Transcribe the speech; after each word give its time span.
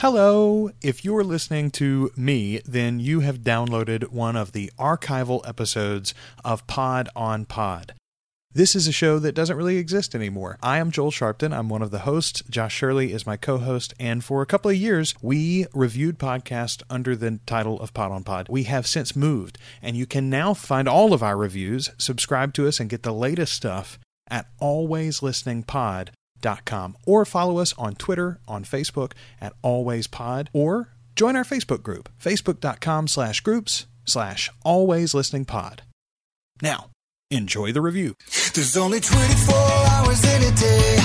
Hello. 0.00 0.70
If 0.80 1.04
you're 1.04 1.24
listening 1.24 1.72
to 1.72 2.12
me, 2.16 2.60
then 2.64 3.00
you 3.00 3.18
have 3.18 3.40
downloaded 3.40 4.12
one 4.12 4.36
of 4.36 4.52
the 4.52 4.70
archival 4.78 5.40
episodes 5.44 6.14
of 6.44 6.64
Pod 6.68 7.08
on 7.16 7.44
Pod. 7.44 7.94
This 8.52 8.76
is 8.76 8.86
a 8.86 8.92
show 8.92 9.18
that 9.18 9.34
doesn't 9.34 9.56
really 9.56 9.76
exist 9.76 10.14
anymore. 10.14 10.56
I 10.62 10.78
am 10.78 10.92
Joel 10.92 11.10
Sharpton. 11.10 11.52
I'm 11.52 11.68
one 11.68 11.82
of 11.82 11.90
the 11.90 12.00
hosts. 12.00 12.44
Josh 12.48 12.76
Shirley 12.76 13.12
is 13.12 13.26
my 13.26 13.36
co 13.36 13.58
host. 13.58 13.92
And 13.98 14.22
for 14.22 14.40
a 14.40 14.46
couple 14.46 14.70
of 14.70 14.76
years, 14.76 15.16
we 15.20 15.66
reviewed 15.74 16.20
podcasts 16.20 16.80
under 16.88 17.16
the 17.16 17.40
title 17.44 17.80
of 17.80 17.92
Pod 17.92 18.12
on 18.12 18.22
Pod. 18.22 18.46
We 18.48 18.62
have 18.64 18.86
since 18.86 19.16
moved, 19.16 19.58
and 19.82 19.96
you 19.96 20.06
can 20.06 20.30
now 20.30 20.54
find 20.54 20.86
all 20.86 21.12
of 21.12 21.24
our 21.24 21.36
reviews, 21.36 21.90
subscribe 21.98 22.54
to 22.54 22.68
us, 22.68 22.78
and 22.78 22.88
get 22.88 23.02
the 23.02 23.12
latest 23.12 23.52
stuff 23.52 23.98
at 24.30 24.46
alwayslisteningpod.com 24.60 26.12
or 27.06 27.24
follow 27.24 27.58
us 27.58 27.74
on 27.78 27.94
Twitter, 27.94 28.40
on 28.46 28.64
Facebook 28.64 29.12
at 29.40 29.52
alwayspod, 29.62 30.48
or 30.52 30.90
join 31.16 31.36
our 31.36 31.44
Facebook 31.44 31.82
group, 31.82 32.08
facebook.com 32.22 33.08
slash 33.08 33.40
groups 33.40 33.86
slash 34.04 34.50
alwayslisteningpod. 34.64 35.80
Now, 36.62 36.90
enjoy 37.30 37.72
the 37.72 37.80
review. 37.80 38.14
There's 38.54 38.76
only 38.76 39.00
24 39.00 39.54
hours 39.54 40.24
in 40.24 40.42
a 40.42 40.52
day. 40.56 40.98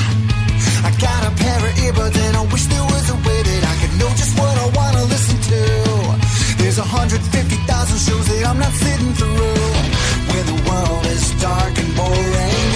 I 0.83 0.91
got 0.99 1.23
a 1.25 1.35
pair 1.35 1.57
of 1.57 1.73
earbuds 1.75 2.17
and 2.17 2.37
I 2.37 2.45
wish 2.51 2.65
there 2.65 2.83
was 2.83 3.09
a 3.09 3.15
way 3.15 3.39
that 3.43 3.63
I 3.63 3.75
could 3.81 3.99
know 3.99 4.09
just 4.15 4.37
what 4.37 4.57
I 4.57 4.67
want 4.75 4.97
to 4.97 5.03
listen 5.05 5.37
to. 5.39 6.23
There's 6.61 6.79
150,000 6.79 7.99
shows 7.99 8.27
that 8.27 8.47
I'm 8.47 8.59
not 8.59 8.73
sitting 8.73 9.13
through. 9.13 9.93
When 10.33 10.45
the 10.47 10.59
world 10.69 11.05
is 11.05 11.23
dark 11.41 11.77
and 11.77 11.95
boring, 11.95 12.69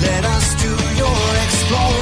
let 0.00 0.24
us 0.24 0.46
do 0.62 0.70
your 0.98 1.22
exploring. 1.44 2.01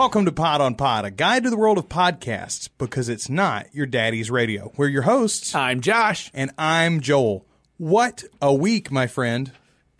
Welcome 0.00 0.24
to 0.24 0.32
Pod 0.32 0.62
on 0.62 0.76
Pod, 0.76 1.04
a 1.04 1.10
guide 1.10 1.44
to 1.44 1.50
the 1.50 1.58
world 1.58 1.76
of 1.76 1.90
podcasts 1.90 2.70
because 2.78 3.10
it's 3.10 3.28
not 3.28 3.66
your 3.74 3.84
daddy's 3.84 4.30
radio. 4.30 4.72
We're 4.74 4.88
your 4.88 5.02
hosts, 5.02 5.54
I'm 5.54 5.82
Josh. 5.82 6.30
and 6.32 6.50
I'm 6.56 7.02
Joel. 7.02 7.44
What 7.76 8.24
a 8.40 8.50
week, 8.54 8.90
my 8.90 9.06
friend. 9.06 9.52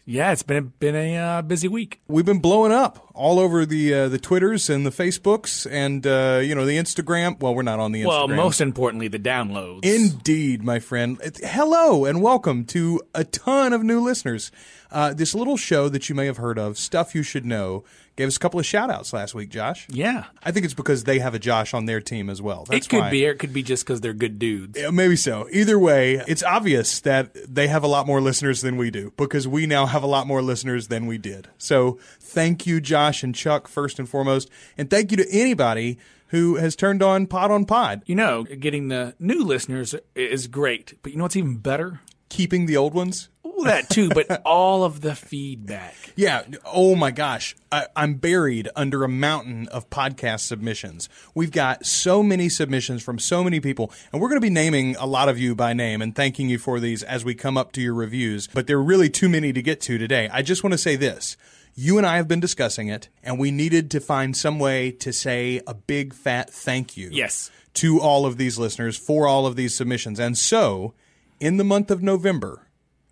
Yeah, 0.07 0.33
it's 0.33 0.43
been 0.43 0.57
a, 0.57 0.63
been 0.63 0.97
a 0.97 1.17
uh, 1.19 1.43
busy 1.43 1.69
week. 1.69 2.01
We've 2.09 2.25
been 2.25 2.39
blowing 2.39 2.73
up 2.73 3.11
all 3.15 3.39
over 3.39 3.67
the 3.67 3.93
uh, 3.93 4.09
the 4.09 4.19
Twitters 4.19 4.71
and 4.71 4.87
the 4.87 4.91
Facebooks 4.91 5.71
and 5.71 6.07
uh, 6.07 6.41
you 6.43 6.55
know 6.55 6.65
the 6.65 6.79
Instagram. 6.79 7.39
Well, 7.39 7.55
we're 7.55 7.61
not 7.61 7.79
on 7.79 7.93
the 7.93 8.01
Instagram. 8.01 8.07
Well, 8.07 8.29
most 8.29 8.63
importantly, 8.63 9.09
the 9.09 9.19
downloads. 9.19 9.85
Indeed, 9.85 10.63
my 10.63 10.79
friend. 10.79 11.21
Hello 11.45 12.07
and 12.07 12.23
welcome 12.23 12.65
to 12.65 13.03
a 13.15 13.25
ton 13.25 13.75
of 13.75 13.85
new 13.85 14.01
listeners. 14.01 14.51
Uh, 14.91 15.13
this 15.13 15.35
little 15.35 15.59
show 15.59 15.91
that 15.91 16.09
you 16.09 16.15
may 16.15 16.25
have 16.25 16.39
heard 16.39 16.59
of, 16.59 16.79
Stuff 16.79 17.15
You 17.15 17.23
Should 17.23 17.45
Know, 17.45 17.85
gave 18.17 18.29
us 18.29 18.37
a 18.37 18.39
couple 18.39 18.61
of 18.61 18.67
shout 18.67 18.91
outs 18.91 19.13
last 19.13 19.35
week, 19.35 19.49
Josh. 19.51 19.87
yeah, 19.91 20.25
I 20.43 20.51
think 20.53 20.65
it's 20.65 20.75
because 20.75 21.05
they 21.05 21.19
have 21.21 21.35
a 21.35 21.39
Josh 21.39 21.73
on 21.75 21.87
their 21.87 22.01
team 22.01 22.29
as 22.29 22.43
well. 22.43 22.65
That's 22.69 22.87
it 22.87 22.91
could 22.91 23.01
why. 23.01 23.11
be, 23.11 23.27
or 23.27 23.31
it 23.33 23.39
could 23.39 23.53
be 23.53 23.63
just 23.63 23.85
because 23.85 24.01
they're 24.01 24.13
good 24.13 24.39
dudes. 24.39 24.79
Yeah, 24.79 24.91
Maybe 24.91 25.17
so. 25.17 25.49
Either 25.53 25.79
way, 25.79 26.23
it's 26.29 26.43
obvious 26.43 27.01
that 27.01 27.33
they 27.53 27.69
have 27.69 27.83
a 27.83 27.89
lot 27.89 28.07
more 28.07 28.21
listeners 28.21 28.61
than 28.61 28.77
we 28.77 28.91
do 28.91 29.13
because 29.17 29.49
we 29.49 29.67
now 29.67 29.87
have 29.87 30.03
a 30.03 30.07
lot 30.07 30.27
more 30.27 30.43
listeners 30.43 30.89
than 30.89 31.07
we 31.07 31.19
did. 31.19 31.49
So 31.59 31.99
thank 32.21 32.67
you, 32.67 32.81
Josh 32.81 33.23
and 33.23 33.35
Chuck, 33.35 33.69
first 33.69 33.99
and 33.99 34.09
foremost. 34.09 34.51
And 34.77 34.91
thank 34.91 35.11
you 35.11 35.17
to 35.17 35.27
anybody 35.31 35.99
who 36.29 36.57
has 36.57 36.77
turned 36.77 37.03
on 37.03 37.27
Pod 37.27 37.51
on 37.51 37.65
Pod, 37.65 38.03
You 38.07 38.15
know, 38.15 38.45
getting 38.45 38.87
the 38.89 39.15
new 39.19 39.43
listeners 39.43 39.95
is 40.15 40.47
great, 40.47 40.95
but 41.03 41.11
you 41.11 41.19
know 41.19 41.25
what's 41.25 41.37
even 41.37 41.57
better? 41.57 42.01
keeping 42.29 42.67
the 42.67 42.77
old 42.77 42.95
ones. 42.95 43.29
That 43.65 43.89
too, 43.91 44.09
but 44.11 44.43
all 44.47 44.85
of 44.85 45.01
the 45.01 45.15
feedback. 45.15 45.95
Yeah. 46.17 46.43
Oh 46.65 46.95
my 46.95 47.11
gosh. 47.11 47.55
I, 47.73 47.87
I'm 47.95 48.15
buried 48.15 48.69
under 48.75 49.05
a 49.05 49.09
mountain 49.09 49.69
of 49.69 49.89
podcast 49.91 50.41
submissions. 50.41 51.09
We've 51.35 51.51
got 51.53 51.87
so 51.87 52.23
many 52.23 52.49
submissions 52.49 53.03
from 53.03 53.19
so 53.19 53.45
many 53.45 53.61
people, 53.61 53.93
and 54.13 54.21
we're 54.21 54.29
going 54.29 54.41
to 54.41 54.45
be 54.47 54.51
naming 54.51 54.97
a 54.97 55.07
lot 55.07 55.29
of 55.29 55.39
you 55.39 55.55
by 55.55 55.73
name 55.73 56.03
and 56.03 56.15
thanking 56.15 56.49
you 56.49 56.59
for 56.59 56.81
these 56.81 57.03
as 57.03 57.25
we 57.25 57.35
come 57.35 57.57
up 57.57 57.73
to 57.73 57.81
your 57.81 57.95
reviews. 57.95 58.49
But 58.49 58.67
there 58.67 58.79
are 58.79 58.83
really 58.83 59.09
too 59.11 59.29
many 59.29 59.53
to 59.53 59.63
get 59.63 59.81
to 59.83 59.99
today. 59.99 60.29
I 60.33 60.43
just 60.43 60.65
want 60.65 60.73
to 60.73 60.79
say 60.79 60.97
this. 60.97 61.37
You 61.75 61.97
and 61.99 62.07
I 62.07 62.17
have 62.17 62.27
been 62.27 62.41
discussing 62.41 62.89
it, 62.89 63.09
and 63.23 63.39
we 63.39 63.51
needed 63.53 63.91
to 63.93 64.01
find 64.01 64.37
some 64.37 64.59
way 64.59 64.91
to 64.93 65.13
say 65.13 65.61
a 65.67 65.75
big 65.75 66.13
fat 66.13 66.51
thank 66.51 66.97
you 66.97 67.09
Yes. 67.13 67.51
to 67.75 68.01
all 68.01 68.27
of 68.27 68.37
these 68.37 68.59
listeners 68.59 68.99
for 68.99 69.29
all 69.29 69.47
of 69.47 69.55
these 69.57 69.75
submissions. 69.75 70.19
And 70.19 70.37
so, 70.37 70.95
in 71.39 71.57
the 71.57 71.65
month 71.65 71.91
of 71.93 72.03
November, 72.03 72.67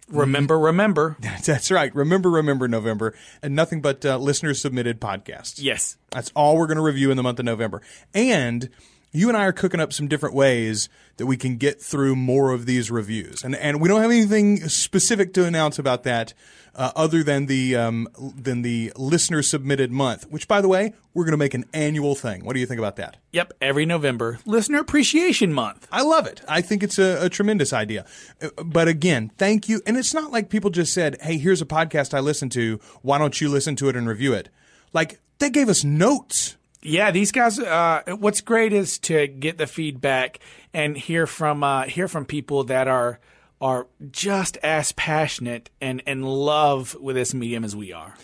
Remember, 0.09 0.59
remember. 0.59 1.17
that's 1.45 1.71
right. 1.71 1.95
Remember, 1.95 2.31
remember 2.31 2.69
November, 2.69 3.15
and 3.43 3.55
nothing 3.55 3.81
but 3.81 4.05
uh, 4.05 4.19
listener 4.19 4.55
submitted 4.55 5.01
podcasts. 5.01 5.57
Yes. 5.59 5.97
That's 6.11 6.33
all 6.35 6.57
we're 6.57 6.67
going 6.67 6.77
to 6.77 6.83
review 6.83 7.11
in 7.11 7.17
the 7.17 7.23
month 7.23 7.39
of 7.39 7.45
November. 7.45 7.83
And 8.15 8.71
you 9.13 9.29
and 9.29 9.37
I 9.37 9.45
are 9.45 9.53
cooking 9.53 9.81
up 9.81 9.93
some 9.93 10.09
different 10.09 10.35
ways 10.35 10.89
that 11.17 11.27
we 11.27 11.37
can 11.37 11.57
get 11.57 11.81
through 11.81 12.15
more 12.15 12.53
of 12.53 12.67
these 12.67 12.91
reviews. 12.91 13.43
And 13.43 13.57
and 13.57 13.81
we 13.81 13.89
don't 13.89 14.03
have 14.03 14.11
anything 14.11 14.69
specific 14.69 15.33
to 15.35 15.45
announce 15.45 15.79
about 15.79 16.03
that 16.05 16.35
uh, 16.75 16.93
other 16.95 17.23
than 17.25 17.47
the 17.47 17.75
um, 17.75 18.09
than 18.19 18.63
the 18.63 18.93
listener 18.97 19.43
submitted 19.43 19.91
month, 19.91 20.25
which 20.31 20.47
by 20.47 20.61
the 20.61 20.69
way, 20.69 20.93
we're 21.15 21.25
going 21.25 21.33
to 21.33 21.39
make 21.39 21.55
an 21.55 21.65
annual 21.73 22.15
thing. 22.15 22.45
What 22.45 22.53
do 22.53 22.61
you 22.61 22.67
think 22.67 22.79
about 22.79 22.97
that? 22.97 23.17
Yep, 23.33 23.55
every 23.61 23.87
November, 23.87 24.39
Listener 24.45 24.79
Appreciation 24.79 25.53
Month. 25.53 25.89
I 25.91 26.03
love 26.03 26.27
it. 26.27 26.43
I 26.47 26.61
think 26.61 26.83
it's 26.83 26.99
a, 26.99 27.25
a 27.25 27.29
tremendous 27.29 27.73
idea. 27.73 28.05
Uh, 28.41 28.51
But 28.63 28.87
again, 28.87 29.33
thank 29.39 29.69
you. 29.69 29.81
And 29.87 29.97
it's 29.97 30.15
not 30.15 30.31
like 30.31 30.51
people 30.51 30.71
just 30.71 30.93
said, 30.93 31.17
hey, 31.23 31.39
here's 31.39 31.63
a 31.63 31.67
podcast 31.67 32.15
I 32.15 32.21
listen 32.21 32.49
to. 32.51 32.79
Why 33.03 33.19
don't 33.19 33.41
you 33.41 33.49
listen 33.49 33.75
to 33.77 33.89
it 33.89 33.97
and 33.97 34.07
review 34.07 34.33
it? 34.35 34.49
Like, 34.93 35.19
they 35.39 35.51
gave 35.51 35.69
us 35.69 35.83
notes. 35.83 36.57
Yeah, 36.83 37.11
these 37.11 37.33
guys. 37.33 37.59
Uh, 37.59 38.03
what's 38.19 38.41
great 38.41 38.73
is 38.73 38.99
to 39.01 39.27
get 39.27 39.59
the 39.59 39.67
feedback 39.67 40.39
and 40.73 40.97
hear 40.97 41.27
from 41.27 41.65
uh, 41.65 41.85
hear 41.85 42.09
from 42.09 42.25
people 42.25 42.65
that 42.65 42.87
are 42.87 43.19
are 43.61 43.89
just 44.11 44.57
as 44.59 44.93
passionate 44.93 45.71
and 45.81 46.03
and 46.07 46.25
love 46.25 46.97
with 47.01 47.17
this 47.17 47.35
medium 47.35 47.65
as 47.65 47.75
we 47.75 47.93
are. 47.93 48.15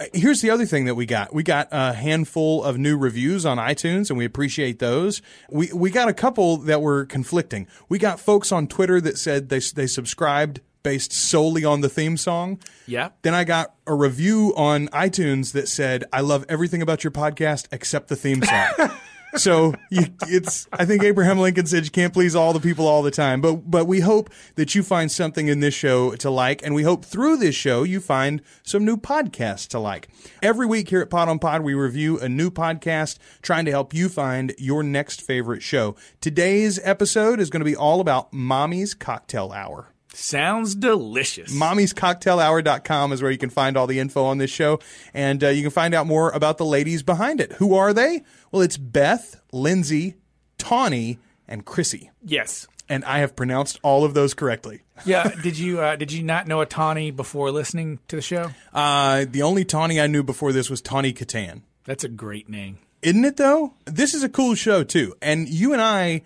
Uh, 0.00 0.06
Here's 0.12 0.40
the 0.40 0.50
other 0.50 0.66
thing 0.66 0.86
that 0.86 0.96
we 0.96 1.06
got. 1.06 1.32
We 1.32 1.44
got 1.44 1.68
a 1.70 1.92
handful 1.92 2.64
of 2.64 2.78
new 2.78 2.98
reviews 2.98 3.46
on 3.46 3.58
iTunes, 3.58 4.10
and 4.10 4.18
we 4.18 4.24
appreciate 4.24 4.80
those. 4.80 5.22
We 5.48 5.70
we 5.72 5.90
got 5.90 6.08
a 6.08 6.14
couple 6.14 6.56
that 6.58 6.82
were 6.82 7.04
conflicting. 7.04 7.68
We 7.88 7.98
got 7.98 8.18
folks 8.18 8.50
on 8.50 8.66
Twitter 8.66 9.00
that 9.02 9.18
said 9.18 9.50
they 9.50 9.60
they 9.60 9.86
subscribed 9.86 10.60
based 10.82 11.12
solely 11.12 11.64
on 11.64 11.80
the 11.80 11.88
theme 11.88 12.16
song. 12.16 12.58
Yeah. 12.86 13.10
Then 13.22 13.34
I 13.34 13.44
got 13.44 13.74
a 13.86 13.94
review 13.94 14.52
on 14.56 14.88
iTunes 14.88 15.52
that 15.52 15.68
said, 15.68 16.04
"I 16.12 16.20
love 16.20 16.44
everything 16.48 16.82
about 16.82 17.04
your 17.04 17.10
podcast 17.10 17.68
except 17.72 18.08
the 18.08 18.16
theme 18.16 18.42
song." 18.42 18.90
So 19.36 19.74
you, 19.90 20.06
it's. 20.22 20.66
I 20.72 20.84
think 20.84 21.02
Abraham 21.02 21.38
Lincoln 21.38 21.66
said 21.66 21.84
you 21.84 21.90
can't 21.90 22.12
please 22.12 22.34
all 22.34 22.52
the 22.52 22.60
people 22.60 22.86
all 22.86 23.02
the 23.02 23.10
time. 23.10 23.40
But 23.40 23.70
but 23.70 23.86
we 23.86 24.00
hope 24.00 24.30
that 24.56 24.74
you 24.74 24.82
find 24.82 25.10
something 25.10 25.46
in 25.48 25.60
this 25.60 25.74
show 25.74 26.14
to 26.16 26.30
like, 26.30 26.64
and 26.64 26.74
we 26.74 26.82
hope 26.82 27.04
through 27.04 27.36
this 27.36 27.54
show 27.54 27.82
you 27.82 28.00
find 28.00 28.42
some 28.62 28.84
new 28.84 28.96
podcasts 28.96 29.68
to 29.68 29.78
like. 29.78 30.08
Every 30.42 30.66
week 30.66 30.88
here 30.88 31.00
at 31.00 31.10
Pod 31.10 31.28
on 31.28 31.38
Pod, 31.38 31.62
we 31.62 31.74
review 31.74 32.18
a 32.18 32.28
new 32.28 32.50
podcast, 32.50 33.18
trying 33.42 33.64
to 33.66 33.70
help 33.70 33.94
you 33.94 34.08
find 34.08 34.54
your 34.58 34.82
next 34.82 35.22
favorite 35.22 35.62
show. 35.62 35.94
Today's 36.20 36.80
episode 36.82 37.40
is 37.40 37.50
going 37.50 37.60
to 37.60 37.64
be 37.64 37.76
all 37.76 38.00
about 38.00 38.32
Mommy's 38.32 38.94
Cocktail 38.94 39.52
Hour. 39.52 39.92
Sounds 40.12 40.74
delicious. 40.74 41.52
Mommy'sCocktailHour.com 41.54 43.12
is 43.12 43.22
where 43.22 43.30
you 43.30 43.38
can 43.38 43.50
find 43.50 43.76
all 43.76 43.86
the 43.86 43.98
info 44.00 44.24
on 44.24 44.38
this 44.38 44.50
show. 44.50 44.80
And 45.14 45.42
uh, 45.42 45.48
you 45.48 45.62
can 45.62 45.70
find 45.70 45.94
out 45.94 46.06
more 46.06 46.30
about 46.30 46.58
the 46.58 46.64
ladies 46.64 47.02
behind 47.02 47.40
it. 47.40 47.52
Who 47.54 47.74
are 47.74 47.92
they? 47.92 48.22
Well, 48.52 48.62
it's 48.62 48.76
Beth, 48.76 49.40
Lindsay, 49.52 50.16
Tawny, 50.58 51.18
and 51.48 51.64
Chrissy. 51.64 52.10
yes. 52.24 52.66
And 52.88 53.04
I 53.04 53.18
have 53.20 53.36
pronounced 53.36 53.78
all 53.84 54.04
of 54.04 54.14
those 54.14 54.34
correctly. 54.34 54.82
Yeah. 55.06 55.28
did 55.44 55.56
you 55.56 55.80
uh, 55.80 55.94
did 55.94 56.10
you 56.10 56.24
not 56.24 56.48
know 56.48 56.60
a 56.60 56.66
Tawny 56.66 57.12
before 57.12 57.52
listening 57.52 58.00
to 58.08 58.16
the 58.16 58.22
show? 58.22 58.50
Uh, 58.74 59.26
the 59.30 59.42
only 59.42 59.64
Tawny 59.64 60.00
I 60.00 60.08
knew 60.08 60.24
before 60.24 60.52
this 60.52 60.68
was 60.68 60.80
Tawny 60.82 61.12
Kitaen. 61.12 61.62
That's 61.84 62.02
a 62.02 62.08
great 62.08 62.48
name. 62.48 62.78
Isn't 63.00 63.24
it 63.24 63.36
though? 63.36 63.74
This 63.84 64.12
is 64.12 64.24
a 64.24 64.28
cool 64.28 64.56
show 64.56 64.82
too. 64.82 65.14
And 65.22 65.48
you 65.48 65.72
and 65.72 65.80
I, 65.80 66.22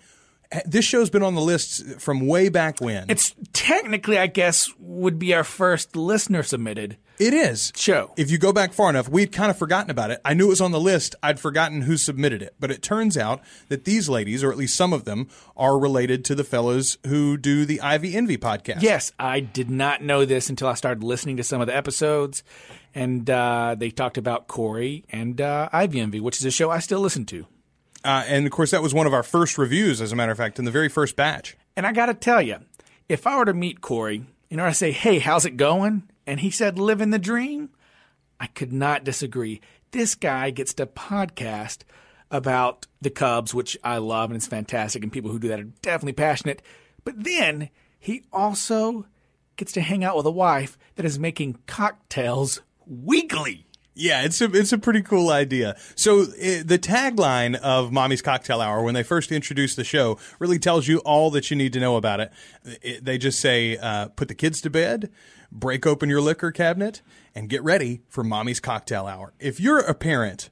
this 0.65 0.85
show's 0.85 1.09
been 1.09 1.23
on 1.23 1.35
the 1.35 1.41
list 1.41 1.99
from 1.99 2.27
way 2.27 2.49
back 2.49 2.79
when. 2.79 3.05
It's 3.09 3.33
technically, 3.53 4.17
I 4.17 4.27
guess, 4.27 4.69
would 4.79 5.17
be 5.19 5.33
our 5.33 5.43
first 5.43 5.95
listener 5.95 6.43
submitted 6.43 6.97
It 7.19 7.33
is. 7.33 7.71
show. 7.75 8.13
If 8.17 8.29
you 8.31 8.37
go 8.37 8.53
back 8.53 8.73
far 8.73 8.89
enough, 8.89 9.09
we'd 9.09 9.31
kind 9.31 9.49
of 9.49 9.57
forgotten 9.57 9.89
about 9.89 10.11
it. 10.11 10.21
I 10.23 10.33
knew 10.33 10.45
it 10.45 10.49
was 10.49 10.61
on 10.61 10.71
the 10.71 10.79
list. 10.79 11.15
I'd 11.23 11.39
forgotten 11.39 11.81
who 11.81 11.97
submitted 11.97 12.41
it. 12.41 12.55
But 12.59 12.71
it 12.71 12.81
turns 12.81 13.17
out 13.17 13.41
that 13.69 13.85
these 13.85 14.07
ladies, 14.09 14.43
or 14.43 14.51
at 14.51 14.57
least 14.57 14.75
some 14.75 14.93
of 14.93 15.05
them, 15.05 15.27
are 15.57 15.77
related 15.79 16.23
to 16.25 16.35
the 16.35 16.43
fellows 16.43 16.97
who 17.07 17.37
do 17.37 17.65
the 17.65 17.81
Ivy 17.81 18.15
Envy 18.15 18.37
podcast. 18.37 18.81
Yes, 18.81 19.11
I 19.19 19.39
did 19.39 19.69
not 19.69 20.01
know 20.03 20.25
this 20.25 20.49
until 20.49 20.67
I 20.67 20.73
started 20.75 21.03
listening 21.03 21.37
to 21.37 21.43
some 21.43 21.61
of 21.61 21.67
the 21.67 21.75
episodes, 21.75 22.43
and 22.93 23.29
uh, 23.29 23.75
they 23.77 23.89
talked 23.89 24.17
about 24.17 24.47
Corey 24.47 25.05
and 25.09 25.41
uh, 25.41 25.69
Ivy 25.73 25.99
Envy, 25.99 26.19
which 26.19 26.37
is 26.37 26.45
a 26.45 26.51
show 26.51 26.69
I 26.69 26.79
still 26.79 26.99
listen 27.01 27.25
to. 27.27 27.47
Uh, 28.05 28.23
and 28.27 28.45
of 28.45 28.51
course, 28.51 28.71
that 28.71 28.83
was 28.83 28.93
one 28.93 29.07
of 29.07 29.13
our 29.13 29.23
first 29.23 29.57
reviews, 29.57 29.99
as 29.99 30.11
a 30.11 30.15
matter 30.15 30.31
of 30.31 30.37
fact, 30.37 30.59
in 30.59 30.65
the 30.65 30.71
very 30.71 30.89
first 30.89 31.15
batch. 31.15 31.57
And 31.75 31.87
I 31.87 31.91
got 31.91 32.05
to 32.05 32.13
tell 32.13 32.41
you, 32.41 32.57
if 33.09 33.25
I 33.25 33.37
were 33.37 33.45
to 33.45 33.53
meet 33.53 33.81
Corey, 33.81 34.23
you 34.49 34.57
know, 34.57 34.65
I 34.65 34.71
say, 34.71 34.91
"Hey, 34.91 35.19
how's 35.19 35.45
it 35.45 35.57
going?" 35.57 36.03
and 36.27 36.39
he 36.39 36.51
said, 36.51 36.77
"Living 36.77 37.09
the 37.09 37.19
dream," 37.19 37.69
I 38.39 38.47
could 38.47 38.71
not 38.71 39.03
disagree. 39.03 39.59
This 39.91 40.13
guy 40.13 40.51
gets 40.51 40.73
to 40.75 40.85
podcast 40.85 41.79
about 42.29 42.85
the 43.01 43.09
Cubs, 43.09 43.53
which 43.53 43.77
I 43.83 43.97
love 43.97 44.29
and 44.29 44.37
it's 44.37 44.47
fantastic, 44.47 45.03
and 45.03 45.11
people 45.11 45.31
who 45.31 45.39
do 45.39 45.47
that 45.47 45.59
are 45.59 45.71
definitely 45.81 46.13
passionate. 46.13 46.61
But 47.03 47.23
then 47.23 47.69
he 47.99 48.23
also 48.31 49.05
gets 49.55 49.71
to 49.73 49.81
hang 49.81 50.03
out 50.03 50.17
with 50.17 50.25
a 50.25 50.31
wife 50.31 50.77
that 50.95 51.05
is 51.05 51.17
making 51.17 51.57
cocktails 51.65 52.61
weekly. 52.85 53.65
Yeah, 53.97 54.23
it's 54.23 54.41
a 54.41 54.45
it's 54.51 54.73
a 54.73 54.77
pretty 54.77 55.01
cool 55.01 55.29
idea. 55.29 55.77
So 55.95 56.23
i 56.23 56.61
the 56.65 56.77
tagline 56.77 57.55
of 57.55 57.93
Mommy's 57.93 58.21
Cocktail 58.21 58.59
Hour, 58.59 58.83
when 58.83 58.93
they 58.93 59.03
first 59.03 59.31
introduced 59.31 59.77
the 59.77 59.85
show, 59.85 60.19
really 60.37 60.59
tells 60.59 60.87
you 60.87 60.97
all 60.99 61.31
that 61.31 61.49
you 61.49 61.55
need 61.55 61.71
to 61.73 61.79
know 61.79 61.95
about 61.95 62.19
it. 62.19 62.31
It- 62.81 63.05
they 63.05 63.17
just 63.17 63.39
say, 63.39 63.77
uh, 63.77 64.09
"Put 64.09 64.27
the 64.27 64.35
kids 64.35 64.59
to 64.61 64.69
bed, 64.69 65.09
break 65.49 65.87
open 65.87 66.09
your 66.09 66.19
liquor 66.19 66.51
cabinet, 66.51 67.01
and 67.33 67.47
get 67.49 67.63
ready 67.63 68.01
for 68.09 68.21
Mommy's 68.21 68.59
Cocktail 68.59 69.07
Hour." 69.07 69.33
If 69.39 69.61
you're 69.61 69.79
a 69.79 69.93
parent, 69.93 70.49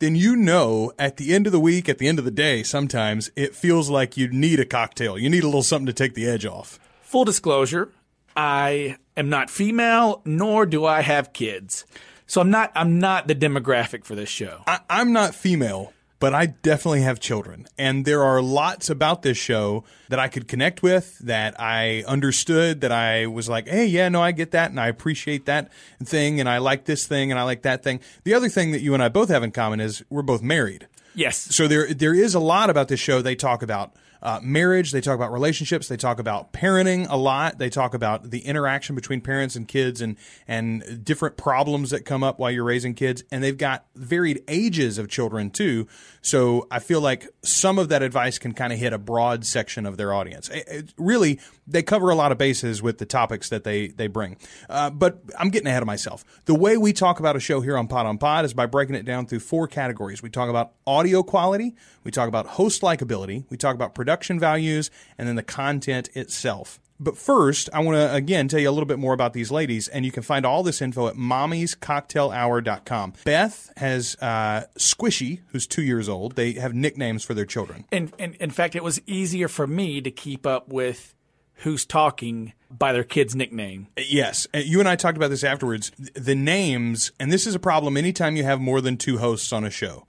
then 0.00 0.16
you 0.16 0.34
know 0.34 0.92
at 0.98 1.16
the 1.16 1.32
end 1.32 1.46
of 1.46 1.52
the 1.52 1.60
week, 1.60 1.88
at 1.88 1.98
the 1.98 2.08
end 2.08 2.18
of 2.18 2.24
the 2.24 2.30
day, 2.32 2.64
sometimes 2.64 3.30
it 3.36 3.54
feels 3.54 3.88
like 3.88 4.16
you 4.16 4.26
need 4.26 4.58
a 4.58 4.64
cocktail. 4.64 5.16
You 5.16 5.30
need 5.30 5.44
a 5.44 5.46
little 5.46 5.62
something 5.62 5.86
to 5.86 5.92
take 5.92 6.14
the 6.14 6.26
edge 6.26 6.44
off. 6.44 6.80
Full 7.02 7.24
disclosure, 7.24 7.92
I 8.36 8.96
am 9.16 9.28
not 9.28 9.48
female, 9.48 10.22
nor 10.24 10.66
do 10.66 10.84
I 10.84 11.02
have 11.02 11.32
kids. 11.32 11.84
So 12.30 12.40
I'm 12.40 12.50
not 12.50 12.70
I'm 12.76 13.00
not 13.00 13.26
the 13.26 13.34
demographic 13.34 14.04
for 14.04 14.14
this 14.14 14.28
show. 14.28 14.62
I, 14.64 14.78
I'm 14.88 15.12
not 15.12 15.34
female, 15.34 15.92
but 16.20 16.32
I 16.32 16.46
definitely 16.46 17.00
have 17.00 17.18
children. 17.18 17.66
And 17.76 18.04
there 18.04 18.22
are 18.22 18.40
lots 18.40 18.88
about 18.88 19.22
this 19.22 19.36
show 19.36 19.82
that 20.10 20.20
I 20.20 20.28
could 20.28 20.46
connect 20.46 20.80
with, 20.80 21.18
that 21.18 21.60
I 21.60 22.04
understood, 22.06 22.82
that 22.82 22.92
I 22.92 23.26
was 23.26 23.48
like, 23.48 23.66
hey, 23.66 23.84
yeah, 23.86 24.08
no, 24.08 24.22
I 24.22 24.30
get 24.30 24.52
that. 24.52 24.70
And 24.70 24.78
I 24.78 24.86
appreciate 24.86 25.46
that 25.46 25.72
thing. 26.04 26.38
And 26.38 26.48
I 26.48 26.58
like 26.58 26.84
this 26.84 27.04
thing. 27.04 27.32
And 27.32 27.40
I 27.40 27.42
like 27.42 27.62
that 27.62 27.82
thing. 27.82 27.98
The 28.22 28.34
other 28.34 28.48
thing 28.48 28.70
that 28.70 28.80
you 28.80 28.94
and 28.94 29.02
I 29.02 29.08
both 29.08 29.28
have 29.28 29.42
in 29.42 29.50
common 29.50 29.80
is 29.80 30.04
we're 30.08 30.22
both 30.22 30.40
married. 30.40 30.86
Yes. 31.16 31.36
So 31.36 31.66
there, 31.66 31.92
there 31.92 32.14
is 32.14 32.36
a 32.36 32.40
lot 32.40 32.70
about 32.70 32.86
this 32.86 33.00
show. 33.00 33.22
They 33.22 33.34
talk 33.34 33.60
about 33.64 33.92
uh, 34.22 34.40
marriage. 34.42 34.92
They 34.92 35.00
talk 35.00 35.14
about 35.14 35.32
relationships. 35.32 35.88
They 35.88 35.96
talk 35.96 36.18
about 36.18 36.52
parenting 36.52 37.06
a 37.08 37.16
lot. 37.16 37.58
They 37.58 37.70
talk 37.70 37.94
about 37.94 38.30
the 38.30 38.40
interaction 38.40 38.94
between 38.94 39.20
parents 39.20 39.56
and 39.56 39.66
kids 39.66 40.00
and 40.00 40.16
and 40.46 41.04
different 41.04 41.36
problems 41.36 41.90
that 41.90 42.04
come 42.04 42.22
up 42.22 42.38
while 42.38 42.50
you're 42.50 42.64
raising 42.64 42.94
kids. 42.94 43.24
And 43.32 43.42
they've 43.42 43.56
got 43.56 43.86
varied 43.96 44.42
ages 44.46 44.98
of 44.98 45.08
children 45.08 45.50
too. 45.50 45.88
So 46.20 46.66
I 46.70 46.80
feel 46.80 47.00
like 47.00 47.28
some 47.42 47.78
of 47.78 47.88
that 47.88 48.02
advice 48.02 48.38
can 48.38 48.52
kind 48.52 48.72
of 48.72 48.78
hit 48.78 48.92
a 48.92 48.98
broad 48.98 49.46
section 49.46 49.86
of 49.86 49.96
their 49.96 50.12
audience. 50.12 50.48
It- 50.50 50.68
it- 50.68 50.94
really, 50.98 51.40
they 51.66 51.82
cover 51.82 52.10
a 52.10 52.14
lot 52.14 52.30
of 52.32 52.36
bases 52.36 52.82
with 52.82 52.98
the 52.98 53.06
topics 53.06 53.48
that 53.48 53.64
they 53.64 53.88
they 53.88 54.06
bring. 54.06 54.36
Uh, 54.68 54.90
but 54.90 55.22
I'm 55.38 55.48
getting 55.48 55.68
ahead 55.68 55.82
of 55.82 55.86
myself. 55.86 56.24
The 56.44 56.54
way 56.54 56.76
we 56.76 56.92
talk 56.92 57.20
about 57.20 57.36
a 57.36 57.40
show 57.40 57.60
here 57.62 57.78
on 57.78 57.86
Pod 57.88 58.04
on 58.06 58.18
Pod 58.18 58.44
is 58.44 58.52
by 58.52 58.66
breaking 58.66 58.96
it 58.96 59.04
down 59.06 59.24
through 59.26 59.40
four 59.40 59.66
categories. 59.66 60.22
We 60.22 60.28
talk 60.28 60.50
about 60.50 60.72
audio 60.86 61.22
quality, 61.22 61.74
we 62.04 62.10
talk 62.10 62.28
about 62.28 62.46
host 62.46 62.82
likability, 62.82 63.44
we 63.48 63.56
talk 63.56 63.74
about 63.74 63.94
production 63.94 64.09
values, 64.40 64.90
and 65.18 65.28
then 65.28 65.36
the 65.36 65.42
content 65.42 66.08
itself. 66.14 66.80
But 67.02 67.16
first, 67.16 67.70
I 67.72 67.80
want 67.80 67.96
to 67.96 68.14
again 68.14 68.46
tell 68.48 68.60
you 68.60 68.68
a 68.68 68.72
little 68.72 68.86
bit 68.86 68.98
more 68.98 69.14
about 69.14 69.32
these 69.32 69.50
ladies, 69.50 69.88
and 69.88 70.04
you 70.04 70.12
can 70.12 70.22
find 70.22 70.44
all 70.44 70.62
this 70.62 70.82
info 70.82 71.08
at 71.08 71.14
mommy'scocktailhour.com. 71.16 73.14
Beth 73.24 73.72
has 73.76 74.16
uh, 74.20 74.64
Squishy, 74.76 75.40
who's 75.48 75.66
two 75.66 75.82
years 75.82 76.08
old. 76.08 76.36
They 76.36 76.52
have 76.52 76.74
nicknames 76.74 77.24
for 77.24 77.34
their 77.34 77.46
children. 77.46 77.84
And, 77.90 78.12
in 78.18 78.34
in 78.34 78.50
fact, 78.50 78.76
it 78.76 78.84
was 78.84 79.00
easier 79.06 79.48
for 79.48 79.66
me 79.66 80.00
to 80.02 80.10
keep 80.10 80.46
up 80.46 80.68
with 80.68 81.14
who's 81.54 81.84
talking 81.84 82.52
by 82.70 82.92
their 82.92 83.04
kid's 83.04 83.34
nickname. 83.34 83.88
Yes, 83.98 84.46
Uh, 84.54 84.58
you 84.58 84.80
and 84.80 84.88
I 84.88 84.96
talked 84.96 85.16
about 85.16 85.28
this 85.28 85.44
afterwards. 85.44 85.92
The 86.14 86.34
names, 86.34 87.12
and 87.20 87.32
this 87.32 87.46
is 87.46 87.54
a 87.54 87.58
problem 87.58 87.96
anytime 87.96 88.36
you 88.36 88.44
have 88.44 88.60
more 88.60 88.80
than 88.80 88.96
two 88.96 89.18
hosts 89.18 89.52
on 89.52 89.64
a 89.64 89.70
show. 89.70 90.06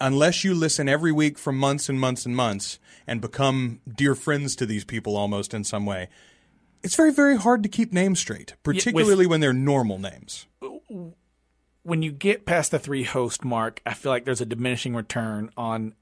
Unless 0.00 0.44
you 0.44 0.54
listen 0.54 0.88
every 0.88 1.12
week 1.12 1.38
for 1.38 1.52
months 1.52 1.88
and 1.88 2.00
months 2.00 2.24
and 2.24 2.34
months 2.34 2.78
and 3.06 3.20
become 3.20 3.80
dear 3.86 4.14
friends 4.14 4.56
to 4.56 4.66
these 4.66 4.84
people 4.84 5.16
almost 5.16 5.52
in 5.52 5.62
some 5.62 5.84
way, 5.84 6.08
it's 6.82 6.94
very, 6.94 7.12
very 7.12 7.36
hard 7.36 7.62
to 7.62 7.68
keep 7.68 7.92
names 7.92 8.18
straight, 8.18 8.54
particularly 8.62 9.26
when 9.26 9.40
they're 9.40 9.52
normal 9.52 9.98
names. 9.98 10.46
When 11.82 12.02
you 12.02 12.12
get 12.12 12.46
past 12.46 12.70
the 12.70 12.78
three 12.78 13.04
host 13.04 13.44
mark, 13.44 13.82
I 13.84 13.94
feel 13.94 14.10
like 14.10 14.24
there's 14.24 14.40
a 14.40 14.46
diminishing 14.46 14.94
return 14.94 15.50
on 15.56 15.94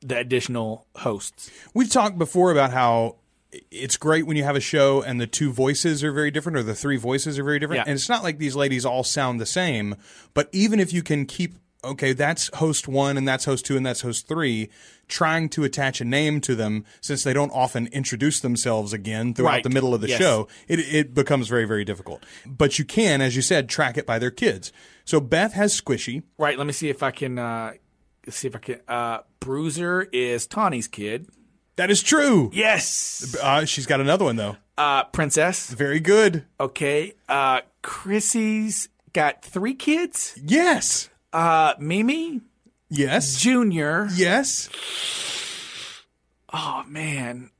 the 0.00 0.18
additional 0.18 0.86
hosts. 0.96 1.50
We've 1.72 1.90
talked 1.90 2.18
before 2.18 2.50
about 2.50 2.72
how 2.72 3.16
it's 3.70 3.96
great 3.96 4.26
when 4.26 4.36
you 4.36 4.44
have 4.44 4.56
a 4.56 4.60
show 4.60 5.02
and 5.02 5.20
the 5.20 5.26
two 5.26 5.52
voices 5.52 6.02
are 6.02 6.12
very 6.12 6.30
different 6.30 6.58
or 6.58 6.62
the 6.62 6.74
three 6.74 6.96
voices 6.96 7.38
are 7.38 7.44
very 7.44 7.58
different. 7.58 7.86
Yeah. 7.86 7.90
And 7.90 7.98
it's 7.98 8.08
not 8.08 8.22
like 8.22 8.38
these 8.38 8.56
ladies 8.56 8.84
all 8.84 9.04
sound 9.04 9.40
the 9.40 9.46
same, 9.46 9.96
but 10.34 10.48
even 10.52 10.80
if 10.80 10.92
you 10.92 11.02
can 11.02 11.26
keep 11.26 11.54
okay, 11.84 12.12
that's 12.12 12.50
host 12.56 12.88
1 12.88 13.16
and 13.16 13.26
that's 13.28 13.44
host 13.44 13.66
2 13.66 13.76
and 13.76 13.84
that's 13.86 14.00
host 14.00 14.26
3, 14.28 14.68
trying 15.08 15.48
to 15.50 15.64
attach 15.64 16.00
a 16.00 16.04
name 16.04 16.40
to 16.42 16.54
them 16.54 16.84
since 17.00 17.22
they 17.24 17.32
don't 17.32 17.50
often 17.50 17.86
introduce 17.88 18.40
themselves 18.40 18.92
again 18.92 19.34
throughout 19.34 19.50
Right. 19.50 19.62
the 19.62 19.70
middle 19.70 19.94
of 19.94 20.00
the 20.00 20.08
Yes. 20.08 20.18
show, 20.18 20.48
it 20.68 20.78
it 20.80 21.14
becomes 21.14 21.48
very 21.48 21.64
very 21.66 21.84
difficult. 21.84 22.24
But 22.46 22.78
you 22.78 22.84
can 22.84 23.20
as 23.20 23.36
you 23.36 23.42
said 23.42 23.68
track 23.68 23.96
it 23.98 24.06
by 24.06 24.18
their 24.18 24.30
kids. 24.30 24.72
So 25.04 25.20
Beth 25.20 25.52
has 25.52 25.78
Squishy. 25.78 26.22
Right. 26.38 26.56
Let 26.58 26.66
me 26.66 26.72
see 26.72 26.88
if 26.88 27.02
I 27.02 27.10
can 27.10 27.38
uh, 27.38 27.72
see 28.28 28.48
if 28.48 28.56
I 28.56 28.58
can. 28.58 28.80
Uh, 28.88 29.18
Bruiser 29.40 30.08
is 30.12 30.46
Tawny's 30.46 30.88
kid. 30.88 31.28
That 31.76 31.90
is 31.90 32.02
true. 32.02 32.50
Yes. 32.54 33.36
Uh, 33.42 33.64
she's 33.66 33.84
got 33.86 34.00
another 34.00 34.24
one 34.24 34.36
though. 34.36 34.56
Uh, 34.78 35.04
Princess. 35.04 35.70
Very 35.70 36.00
good. 36.00 36.44
Okay. 36.58 37.12
Uh, 37.28 37.60
Chrissy's 37.82 38.88
got 39.12 39.44
three 39.44 39.74
kids. 39.74 40.38
Yes. 40.44 41.08
Uh, 41.34 41.74
Mimi 41.80 42.40
Yes. 42.88 43.40
Junior. 43.40 44.08
Yes. 44.14 44.68
Oh 46.52 46.84
man. 46.86 47.50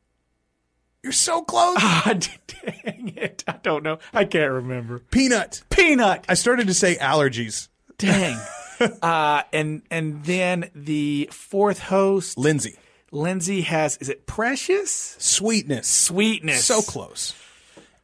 You're 1.02 1.12
so 1.12 1.42
close. 1.42 1.76
Ah, 1.80 2.14
dang 2.46 3.12
it. 3.16 3.44
I 3.46 3.56
don't 3.62 3.82
know. 3.82 3.98
I 4.12 4.24
can't 4.24 4.52
remember. 4.52 5.00
Peanut. 5.00 5.62
Peanut. 5.70 6.24
I 6.28 6.34
started 6.34 6.68
to 6.68 6.74
say 6.74 6.94
allergies. 6.96 7.68
Dang. 7.98 8.38
uh, 9.02 9.42
and 9.52 9.82
and 9.90 10.24
then 10.24 10.70
the 10.74 11.28
fourth 11.32 11.80
host, 11.80 12.38
Lindsay. 12.38 12.76
Lindsay 13.10 13.62
has 13.62 13.96
is 13.98 14.08
it 14.08 14.26
Precious? 14.26 15.16
Sweetness. 15.18 15.88
Sweetness. 15.88 16.64
So 16.64 16.80
close. 16.80 17.34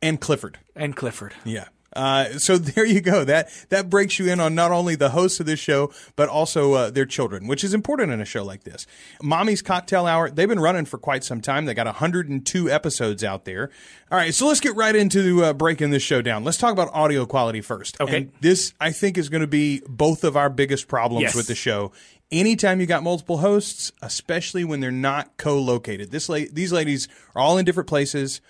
And 0.03 0.21
Clifford. 0.21 0.59
And 0.75 0.97
Clifford. 0.97 1.35
Yeah. 1.45 1.69
Uh, 1.95 2.39
so 2.39 2.57
there 2.59 2.85
you 2.87 3.01
go. 3.01 3.25
That 3.25 3.49
that 3.71 3.91
breaks 3.91 4.19
you 4.19 4.31
in 4.31 4.41
on 4.41 4.55
not 4.55 4.71
only 4.73 4.95
the 4.95 5.11
hosts 5.11 5.41
of 5.41 5.47
this 5.47 5.59
show, 5.61 5.93
but 6.17 6.29
also 6.29 6.75
uh, 6.75 6.91
their 6.91 7.07
children, 7.07 7.47
which 7.47 7.65
is 7.65 7.75
important 7.75 8.13
in 8.13 8.21
a 8.21 8.25
show 8.25 8.45
like 8.45 8.65
this. 8.65 8.87
Mommy's 9.23 9.63
Cocktail 9.63 10.07
Hour. 10.07 10.31
They've 10.31 10.49
been 10.49 10.61
running 10.61 10.85
for 10.85 10.99
quite 10.99 11.25
some 11.25 11.41
time. 11.41 11.65
They 11.65 11.75
got 11.75 11.87
102 11.87 12.71
episodes 12.71 13.25
out 13.25 13.45
there. 13.45 13.71
All 14.11 14.19
right, 14.19 14.35
so 14.35 14.47
let's 14.47 14.61
get 14.61 14.75
right 14.77 14.95
into 14.95 15.45
uh, 15.45 15.53
breaking 15.53 15.91
this 15.91 16.03
show 16.03 16.23
down. 16.23 16.43
Let's 16.45 16.59
talk 16.59 16.73
about 16.73 16.91
audio 16.93 17.27
quality 17.27 17.61
first. 17.61 18.01
Okay. 18.01 18.17
And 18.17 18.33
this, 18.41 18.73
I 18.81 18.91
think, 18.93 19.17
is 19.19 19.29
going 19.29 19.41
to 19.43 19.47
be 19.47 19.83
both 19.89 20.25
of 20.25 20.37
our 20.37 20.51
biggest 20.51 20.89
problems 20.89 21.23
Yes. 21.23 21.35
with 21.37 21.47
the 21.47 21.55
show. 21.55 21.93
Anytime 22.33 22.81
you 22.81 22.87
got 22.87 23.03
multiple 23.03 23.39
hosts, 23.39 23.91
especially 24.03 24.63
when 24.65 24.79
they're 24.81 24.91
not 24.93 25.37
co-located, 25.37 26.11
this 26.13 26.29
la- 26.29 26.39
these 26.53 26.73
ladies 26.73 27.09
are 27.35 27.43
all 27.43 27.59
in 27.59 27.65
different 27.65 27.89
places, 27.89 28.41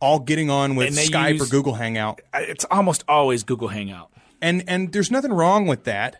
all 0.00 0.18
getting 0.20 0.48
on 0.50 0.76
with 0.76 0.96
Skype 0.96 1.34
use- 1.34 1.42
or 1.42 1.46
Google 1.46 1.74
Hangout 1.74 2.20
It's 2.34 2.64
almost 2.70 3.04
always 3.08 3.42
Google 3.44 3.68
Hangout. 3.68 4.10
and 4.40 4.62
and 4.68 4.92
there's 4.92 5.10
nothing 5.10 5.32
wrong 5.32 5.66
with 5.66 5.84
that 5.84 6.16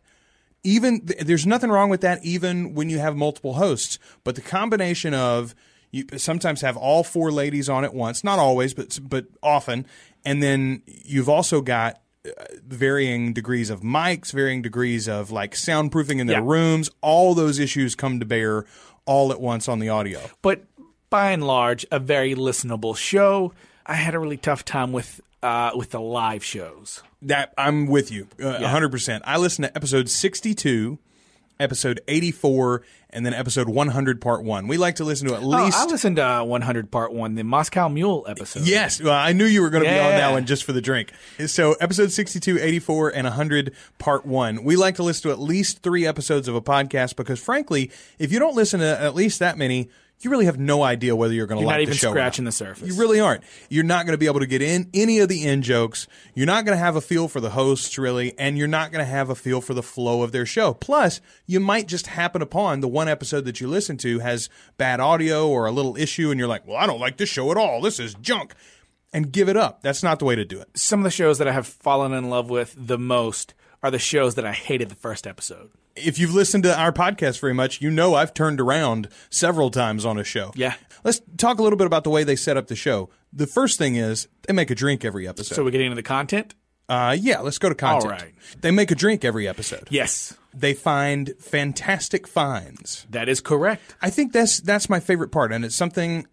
even 0.65 1.09
there's 1.21 1.47
nothing 1.47 1.71
wrong 1.71 1.89
with 1.89 2.01
that 2.01 2.25
even 2.25 2.75
when 2.75 2.91
you 2.91 2.99
have 2.99 3.17
multiple 3.17 3.55
hosts 3.55 3.99
but 4.25 4.35
the 4.35 4.41
combination 4.41 5.15
of 5.15 5.55
you 5.91 6.05
sometimes 6.17 6.61
have 6.61 6.77
all 6.77 7.03
four 7.05 7.31
ladies 7.31 7.69
on 7.69 7.85
at 7.85 7.95
once 7.95 8.25
not 8.25 8.39
always 8.39 8.75
but 8.75 8.99
but 9.03 9.27
often 9.43 9.87
and 10.25 10.43
then 10.43 10.83
you've 10.87 11.29
also 11.29 11.61
got 11.61 12.01
uh, 12.27 12.31
varying 12.67 13.33
degrees 13.33 13.71
of 13.71 13.83
mics 13.83 14.33
varying 14.33 14.61
degrees 14.61 15.09
of 15.09 15.31
like 15.31 15.55
soundproofing 15.55 16.19
in 16.19 16.27
their 16.27 16.41
Yeah. 16.41 16.51
rooms 16.51 16.91
all 17.01 17.35
those 17.35 17.61
issues 17.61 17.95
come 17.95 18.19
to 18.19 18.27
bear 18.27 18.65
all 19.07 19.31
at 19.31 19.41
once 19.41 19.69
on 19.69 19.79
the 19.79 19.89
audio 19.89 20.21
but 20.43 20.65
by 21.11 21.31
and 21.31 21.43
large, 21.47 21.87
a 21.91 21.99
very 21.99 22.35
listenable 22.35 22.95
show. 22.95 23.55
I 23.89 23.95
had 23.95 24.15
a 24.15 24.19
really 24.19 24.37
tough 24.37 24.65
time 24.65 24.93
with 24.93 25.21
uh, 25.43 25.71
with 25.75 25.91
the 25.91 26.01
live 26.01 26.45
shows. 26.45 27.03
That 27.23 27.53
I'm 27.59 27.87
with 27.87 28.11
you, 28.13 28.29
uh, 28.41 28.59
100%. 28.59 29.23
I 29.25 29.39
listened 29.39 29.65
to 29.67 29.75
episode 29.77 30.09
62, 30.09 30.99
episode 31.59 32.01
84, 32.07 32.83
and 33.11 33.25
then 33.27 33.35
episode 33.35 33.69
100, 33.69 34.21
part 34.21 34.45
one. 34.45 34.69
We 34.69 34.77
like 34.77 34.97
to 34.97 35.05
listen 35.05 35.27
to 35.29 35.35
at 35.35 35.43
Oh, 35.43 35.47
least. 35.47 35.77
I 35.79 35.87
listened 35.87 36.17
to 36.17 36.25
uh, 36.27 36.45
100 36.45 36.91
Part 36.93 37.13
One, 37.13 37.35
the 37.35 37.43
Moscow 37.45 37.89
Mule 37.89 38.25
episode. 38.29 38.65
Yes, 38.67 39.01
well, 39.03 39.15
I 39.15 39.33
knew 39.33 39.47
you 39.47 39.63
were 39.63 39.71
going 39.71 39.83
to 39.85 39.91
be 39.91 39.99
on 39.99 40.11
that 40.13 40.31
one 40.33 40.47
just 40.47 40.63
for 40.65 40.73
the 40.73 40.81
drink. 40.81 41.13
So, 41.47 41.73
episode 41.75 42.13
62, 42.13 42.59
84, 42.61 43.09
and 43.11 43.25
100, 43.25 43.75
part 43.99 44.25
one. 44.27 44.63
We 44.63 44.77
like 44.77 44.97
to 44.97 45.03
listen 45.03 45.23
to 45.23 45.31
at 45.33 45.41
least 45.41 45.83
three 45.83 46.07
episodes 46.07 46.47
of 46.47 46.55
a 46.55 46.61
podcast 46.63 47.17
because, 47.17 47.41
frankly, 47.41 47.91
if 48.19 48.31
you 48.33 48.39
don't 48.39 48.55
listen 48.55 48.79
to 48.81 49.01
at 49.01 49.15
least 49.17 49.39
that 49.41 49.57
many, 49.59 49.89
you 50.21 50.31
really 50.31 50.47
have 50.47 50.59
no 50.59 50.83
idea 50.83 51.15
whether 51.15 51.33
you're 51.33 51.47
going 51.47 51.61
to 51.61 51.67
like 51.67 51.75
not 51.75 51.77
the 51.79 51.83
even 51.83 51.95
show. 51.95 52.09
or 52.09 52.13
scratching 52.13 52.45
not. 52.45 52.49
the 52.49 52.53
surface. 52.53 52.89
You 52.89 53.01
really 53.01 53.21
aren't. 53.21 53.45
You're 53.69 53.85
not 53.85 54.05
going 54.05 54.15
to 54.15 54.19
be 54.19 54.27
able 54.27 54.41
to 54.41 54.47
get 54.47 54.63
in 54.63 54.91
any 54.93 55.21
of 55.21 55.29
the 55.29 55.47
in 55.47 55.63
jokes. 55.63 56.07
You're 56.35 56.47
not 56.47 56.65
going 56.65 56.77
to 56.77 56.83
have 56.83 56.97
a 56.97 57.01
feel 57.01 57.29
for 57.29 57.41
the 57.41 57.51
hosts, 57.51 57.97
really, 57.99 58.37
and 58.39 58.59
you're 58.59 58.69
not 58.69 58.91
going 58.91 59.05
to 59.05 59.11
have 59.11 59.31
a 59.31 59.35
feel 59.35 59.61
for 59.61 59.75
the 59.75 59.83
flow 59.83 60.23
of 60.23 60.33
their 60.33 60.47
show. 60.47 60.75
Plus, 60.75 61.21
you 61.47 61.61
might 61.61 61.87
just 61.87 62.09
happen 62.09 62.43
upon 62.43 62.81
the 62.81 62.89
one 62.89 63.09
episode 63.09 63.45
that 63.45 63.61
you 63.61 63.69
listen 63.69 63.97
to 63.99 64.19
has 64.19 64.49
bad 64.77 65.01
audio 65.01 65.49
or 65.49 65.67
a 65.67 65.73
little 65.73 65.97
issue, 65.97 66.31
and 66.31 66.39
you're 66.39 66.49
like, 66.49 66.67
well, 66.67 66.77
I 66.77 66.87
don't 66.87 67.01
like 67.01 67.17
this 67.17 67.29
show 67.29 67.51
at 67.51 67.57
all. 67.57 67.81
This 67.81 68.01
is 68.01 68.15
junk. 68.15 68.55
And 69.11 69.33
give 69.33 69.49
it 69.49 69.57
up. 69.57 69.81
That's 69.81 70.03
not 70.03 70.19
the 70.19 70.27
way 70.27 70.35
to 70.35 70.45
do 70.45 70.61
it. 70.61 70.69
Some 70.75 71.01
of 71.01 71.05
the 71.05 71.11
shows 71.11 71.39
that 71.39 71.49
I 71.49 71.53
have 71.53 71.67
fallen 71.67 72.13
in 72.13 72.29
love 72.29 72.51
with 72.51 72.75
the 72.77 72.99
most 72.99 73.55
are 73.83 73.91
the 73.91 73.99
shows 73.99 74.35
that 74.37 74.45
I 74.47 74.53
hated 74.53 74.89
the 74.89 74.95
first 74.95 75.27
episode. 75.27 75.71
If 75.97 76.19
you've 76.19 76.35
listened 76.35 76.65
to 76.65 76.79
our 76.79 76.93
podcast 76.93 77.41
very 77.41 77.55
much, 77.55 77.81
you 77.81 77.91
know 77.91 78.15
I've 78.15 78.35
turned 78.35 78.61
around 78.61 79.09
several 79.31 79.71
times 79.71 80.05
on 80.05 80.19
a 80.19 80.25
show. 80.25 80.53
Yeah. 80.55 80.75
Let's 81.05 81.21
talk 81.37 81.59
a 81.59 81.63
little 81.63 81.77
bit 81.77 81.87
about 81.87 82.05
the 82.05 82.11
way 82.11 82.25
they 82.25 82.37
set 82.37 82.57
up 82.57 82.67
the 82.69 82.77
show. 82.77 83.09
The 83.33 83.47
first 83.47 83.79
thing 83.79 83.97
is 83.97 84.29
they 84.47 84.53
make 84.53 84.71
a 84.71 84.75
drink 84.75 85.05
every 85.05 85.27
episode. 85.29 85.55
So 85.55 85.65
we're 85.65 85.71
getting 85.71 85.87
into 85.87 85.97
the 85.97 86.03
content. 86.03 86.55
Uh, 86.89 87.15
yeah, 87.21 87.41
let's 87.41 87.59
go 87.59 87.69
to 87.69 87.75
content. 87.75 88.05
All 88.13 88.19
right. 88.19 88.33
They 88.61 88.71
make 88.71 88.91
a 88.91 88.95
drink 88.95 89.25
every 89.25 89.47
episode. 89.47 89.89
Yes, 89.91 90.35
They 90.55 90.73
find 90.73 91.35
fantastic 91.39 92.27
finds. 92.27 93.07
that 93.11 93.29
is 93.29 93.41
correct. 93.41 93.95
I 94.01 94.09
think 94.11 94.33
that's 94.33 94.59
that's 94.61 94.89
my 94.89 94.99
favorite 94.99 95.31
part, 95.31 95.53
and 95.53 95.65
it's 95.67 95.75
something 95.75 96.27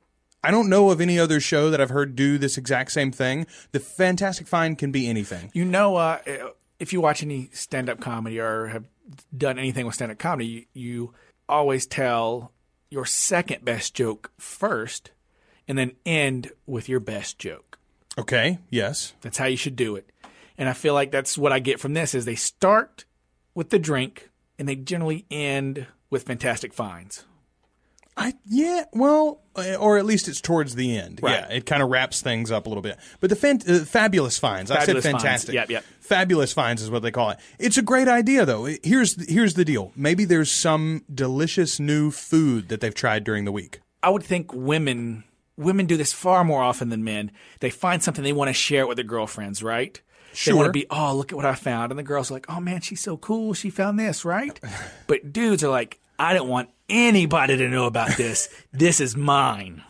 I 0.44 0.52
don't 0.52 0.70
know 0.70 0.92
of 0.92 1.02
any 1.02 1.20
other 1.20 1.40
show 1.42 1.70
that 1.72 1.82
I've 1.82 1.90
heard 1.90 2.16
do 2.16 2.38
this 2.38 2.58
exact 2.58 2.92
same 2.94 3.12
thing. 3.12 3.48
The 3.74 3.80
fantastic 3.82 4.48
find 4.48 4.78
can 4.78 4.92
be 4.92 5.08
anything. 5.10 5.52
You 5.54 5.66
know, 5.66 5.98
uh, 5.98 6.20
if 6.80 6.94
you 6.94 7.02
watch 7.02 7.24
any 7.24 7.50
stand 7.54 7.90
up 7.90 8.00
comedy 8.00 8.40
or 8.40 8.68
have 8.68 8.86
done 9.36 9.60
anything 9.60 9.86
with 9.86 9.96
stand 9.96 10.12
up 10.12 10.18
comedy, 10.18 10.46
you, 10.46 10.66
you 10.74 11.14
always 11.48 11.86
tell 11.86 12.52
your 12.90 13.06
second 13.06 13.64
best 13.64 13.94
joke 13.94 14.32
first 14.38 15.12
and 15.68 15.78
then 15.78 15.94
end 16.06 16.52
with 16.66 16.88
your 16.90 17.00
best 17.00 17.40
joke. 17.40 17.80
Okay. 18.18 18.60
Yes. 18.70 19.14
That's 19.22 19.38
how 19.38 19.46
you 19.46 19.58
should 19.58 19.76
do 19.76 19.96
it. 19.96 20.10
And 20.58 20.70
I 20.70 20.74
feel 20.74 20.94
like 20.94 21.12
that's 21.12 21.38
what 21.38 21.52
I 21.52 21.60
get 21.60 21.80
from 21.80 21.94
this 21.94 22.16
is 22.16 22.26
they 22.26 22.36
start 22.36 23.06
with 23.54 23.70
the 23.70 23.80
drink 23.80 24.30
and 24.58 24.70
they 24.70 24.76
generally 24.76 25.26
end 25.30 25.88
with 26.10 26.24
fantastic 26.24 26.74
finds. 26.74 27.26
I 28.18 28.34
yeah, 28.46 28.86
well, 28.94 29.42
uh, 29.56 29.76
or 29.76 29.98
at 29.98 30.06
least 30.06 30.28
it's 30.28 30.40
towards 30.40 30.76
the 30.76 30.98
end. 30.98 31.20
Right. 31.22 31.34
Yeah, 31.34 31.58
it 31.58 31.66
kind 31.66 31.84
of 31.84 31.90
wraps 31.90 32.22
things 32.22 32.50
up 32.50 32.66
a 32.66 32.70
little 32.70 32.82
bit. 32.82 32.98
But 33.20 33.30
the 33.30 33.36
fan- 33.36 33.62
uh, 33.68 33.80
fabulous 33.80 34.40
finds. 34.40 34.72
I 34.72 34.80
Fabulous 34.80 35.04
said 35.04 35.12
finds. 35.12 35.24
fantastic. 35.24 35.56
Yep, 35.56 35.70
yep. 35.70 35.84
Fabulous 36.00 36.54
finds 36.54 36.82
is 36.82 36.90
what 36.90 37.02
they 37.02 37.12
call 37.12 37.32
it. 37.32 37.40
It's 37.60 37.78
a 37.78 37.82
great 37.82 38.08
idea 38.08 38.46
though. 38.46 38.66
Here's 38.84 39.30
here's 39.30 39.56
the 39.56 39.66
deal. 39.66 39.92
Maybe 39.96 40.24
there's 40.24 40.52
some 40.52 41.04
delicious 41.14 41.80
new 41.80 42.10
food 42.10 42.70
that 42.70 42.80
they've 42.80 42.96
tried 42.96 43.24
during 43.26 43.44
the 43.44 43.52
week. 43.52 43.82
I 44.02 44.10
would 44.10 44.24
think 44.24 44.54
women 44.54 45.26
women 45.58 45.86
do 45.86 45.98
this 45.98 46.14
far 46.14 46.44
more 46.44 46.62
often 46.64 46.90
than 46.90 47.04
men. 47.04 47.32
They 47.60 47.70
find 47.70 48.02
something 48.02 48.24
they 48.24 48.34
want 48.34 48.50
to 48.50 48.54
share 48.54 48.84
it 48.84 48.88
with 48.88 48.98
their 48.98 49.06
girlfriends, 49.06 49.62
right? 49.64 50.00
Sure. 50.34 50.54
They 50.54 50.58
want 50.58 50.68
to 50.68 50.72
be, 50.74 50.86
oh, 50.90 51.16
look 51.16 51.32
at 51.32 51.36
what 51.38 51.46
I 51.46 51.56
found. 51.56 51.92
And 51.92 52.00
the 52.00 52.04
girls 52.04 52.30
are 52.30 52.34
like, 52.34 52.46
oh 52.50 52.60
man, 52.60 52.82
she's 52.82 53.02
so 53.02 53.18
cool. 53.18 53.54
She 53.54 53.70
found 53.70 53.98
this, 54.00 54.26
right? 54.26 54.60
but 55.08 55.32
dudes 55.34 55.64
are 55.64 55.70
like, 55.70 56.00
I 56.18 56.34
don't 56.34 56.48
want 56.50 56.70
anybody 56.90 57.58
to 57.58 57.68
know 57.70 57.86
about 57.86 58.18
this. 58.18 58.50
this 58.74 59.00
is 59.00 59.16
mine. 59.16 59.84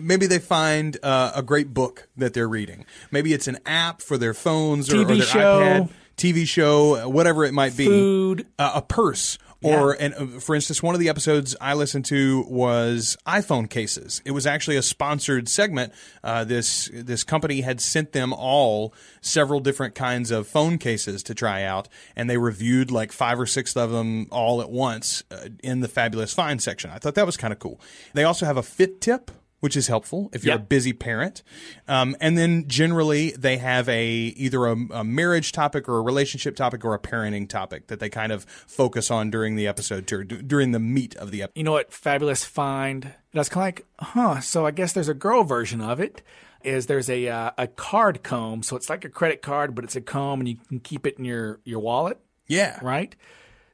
Maybe 0.00 0.26
they 0.26 0.38
find 0.38 0.96
uh, 1.02 1.32
a 1.34 1.42
great 1.42 1.72
book 1.72 2.08
that 2.16 2.34
they're 2.34 2.48
reading. 2.48 2.84
Maybe 3.10 3.32
it's 3.32 3.48
an 3.48 3.58
app 3.64 4.02
for 4.02 4.18
their 4.18 4.34
phones 4.34 4.92
or, 4.92 5.02
or 5.02 5.04
their 5.04 5.22
show. 5.22 5.60
iPad, 5.60 5.90
TV 6.16 6.46
show, 6.46 7.08
whatever 7.08 7.44
it 7.44 7.52
might 7.52 7.76
be. 7.76 7.86
Food. 7.86 8.46
uh, 8.58 8.72
a 8.74 8.82
purse. 8.82 9.38
Or, 9.66 9.92
and 9.92 10.14
uh, 10.14 10.26
for 10.40 10.54
instance, 10.54 10.82
one 10.82 10.94
of 10.94 11.00
the 11.00 11.08
episodes 11.08 11.56
I 11.60 11.74
listened 11.74 12.04
to 12.06 12.44
was 12.48 13.16
iPhone 13.26 13.68
cases. 13.68 14.22
It 14.24 14.30
was 14.30 14.46
actually 14.46 14.76
a 14.76 14.82
sponsored 14.82 15.48
segment. 15.48 15.92
Uh, 16.22 16.44
this 16.44 16.90
this 16.92 17.24
company 17.24 17.60
had 17.60 17.80
sent 17.80 18.12
them 18.12 18.32
all 18.32 18.94
several 19.20 19.60
different 19.60 19.94
kinds 19.94 20.30
of 20.30 20.46
phone 20.46 20.78
cases 20.78 21.22
to 21.24 21.34
try 21.34 21.62
out, 21.62 21.88
and 22.14 22.28
they 22.28 22.38
reviewed 22.38 22.90
like 22.90 23.12
five 23.12 23.38
or 23.38 23.46
six 23.46 23.76
of 23.76 23.90
them 23.90 24.26
all 24.30 24.60
at 24.60 24.70
once 24.70 25.22
uh, 25.30 25.48
in 25.62 25.80
the 25.80 25.88
fabulous 25.88 26.32
find 26.32 26.62
section. 26.62 26.90
I 26.90 26.98
thought 26.98 27.14
that 27.14 27.26
was 27.26 27.36
kind 27.36 27.52
of 27.52 27.58
cool. 27.58 27.80
They 28.14 28.24
also 28.24 28.46
have 28.46 28.56
a 28.56 28.62
fit 28.62 29.00
tip 29.00 29.30
which 29.66 29.76
is 29.76 29.88
helpful 29.88 30.30
if 30.32 30.44
you're 30.44 30.54
Yep. 30.54 30.60
a 30.60 30.64
busy 30.66 30.92
parent. 30.92 31.42
Um, 31.88 32.14
and 32.20 32.38
then 32.38 32.68
generally 32.68 33.32
they 33.32 33.56
have 33.56 33.88
a 33.88 34.06
either 34.06 34.64
a, 34.66 34.76
a 34.92 35.02
marriage 35.02 35.50
topic 35.50 35.88
or 35.88 35.98
a 35.98 36.02
relationship 36.02 36.54
topic 36.54 36.84
or 36.84 36.94
a 36.94 37.00
parenting 37.00 37.48
topic 37.48 37.88
that 37.88 37.98
they 37.98 38.08
kind 38.08 38.30
of 38.30 38.44
focus 38.68 39.10
on 39.10 39.28
during 39.28 39.56
the 39.56 39.66
episode, 39.66 40.06
dur- 40.06 40.22
during 40.22 40.70
the 40.70 40.78
meat 40.78 41.16
of 41.16 41.32
the 41.32 41.42
episode. 41.42 41.58
You 41.58 41.64
know 41.64 41.72
what? 41.72 41.92
Fabulous 41.92 42.44
find. 42.44 43.12
Was 43.34 43.48
kind 43.48 43.62
of 43.62 43.66
like, 43.66 43.86
huh. 44.14 44.40
So 44.40 44.64
I 44.66 44.70
guess 44.70 44.92
there's 44.92 45.08
a 45.08 45.14
girl 45.14 45.42
version 45.42 45.80
of 45.80 45.98
it. 45.98 46.22
Is 46.62 46.86
there's 46.86 47.10
a 47.10 47.26
uh, 47.28 47.50
a 47.58 47.66
card 47.66 48.22
comb, 48.22 48.62
so 48.62 48.76
it's 48.76 48.88
like 48.88 49.04
a 49.04 49.08
credit 49.08 49.42
card, 49.42 49.74
but 49.74 49.82
it's 49.84 49.96
a 49.96 50.00
comb, 50.00 50.38
and 50.40 50.48
you 50.48 50.56
can 50.68 50.78
keep 50.78 51.06
it 51.08 51.18
in 51.18 51.24
your 51.24 51.58
your 51.64 51.80
wallet. 51.80 52.18
Yeah. 52.46 52.78
right? 52.82 53.14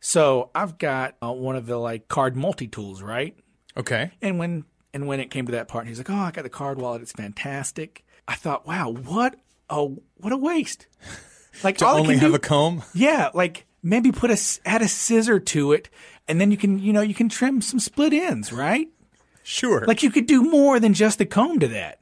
So 0.01 0.51
I've 0.55 0.79
got 0.79 1.17
uh, 1.23 1.33
one 1.33 1.57
of 1.57 1.67
the 1.67 1.77
like 1.77 2.09
card 2.09 2.35
multi 2.37 2.67
tools, 2.67 3.03
right? 3.03 3.37
Okay. 3.77 4.11
And 4.21 4.39
when 4.39 4.65
and 4.95 5.07
when 5.07 5.21
it 5.21 5.31
came 5.31 5.47
to 5.47 5.53
that 5.53 5.69
part, 5.69 5.87
he's 5.87 5.99
like, 5.99 6.11
"Oh, 6.11 6.15
I 6.17 6.31
got 6.31 6.43
the 6.43 6.51
card 6.51 6.79
wallet. 6.81 7.03
It's 7.03 7.13
fantastic." 7.13 8.05
I 8.29 8.35
thought, 8.35 8.67
"Wow, 8.67 8.91
what 8.93 9.37
a 9.71 9.85
what 10.17 10.33
a 10.33 10.37
waste!" 10.37 10.87
Like 11.63 11.77
To 11.79 11.87
only 11.87 12.17
have 12.17 12.31
do- 12.31 12.35
a 12.35 12.39
comb. 12.39 12.83
yeah, 12.95 13.29
like 13.35 13.67
maybe 13.83 14.11
put 14.11 14.31
a 14.31 14.41
add 14.65 14.81
a 14.81 14.89
scissor 14.89 15.39
to 15.39 15.73
it, 15.73 15.91
and 16.27 16.41
then 16.41 16.51
you 16.51 16.57
can 16.57 16.79
you 16.79 16.95
know 16.95 17.03
you 17.03 17.13
can 17.13 17.29
trim 17.29 17.61
some 17.61 17.79
split 17.79 18.15
ends, 18.15 18.53
right? 18.55 18.89
Sure. 19.43 19.85
Like 19.87 20.03
you 20.03 20.11
could 20.11 20.27
do 20.27 20.43
more 20.43 20.81
than 20.81 20.95
just 20.95 21.19
the 21.19 21.27
comb 21.27 21.59
to 21.59 21.69
that. 21.69 21.99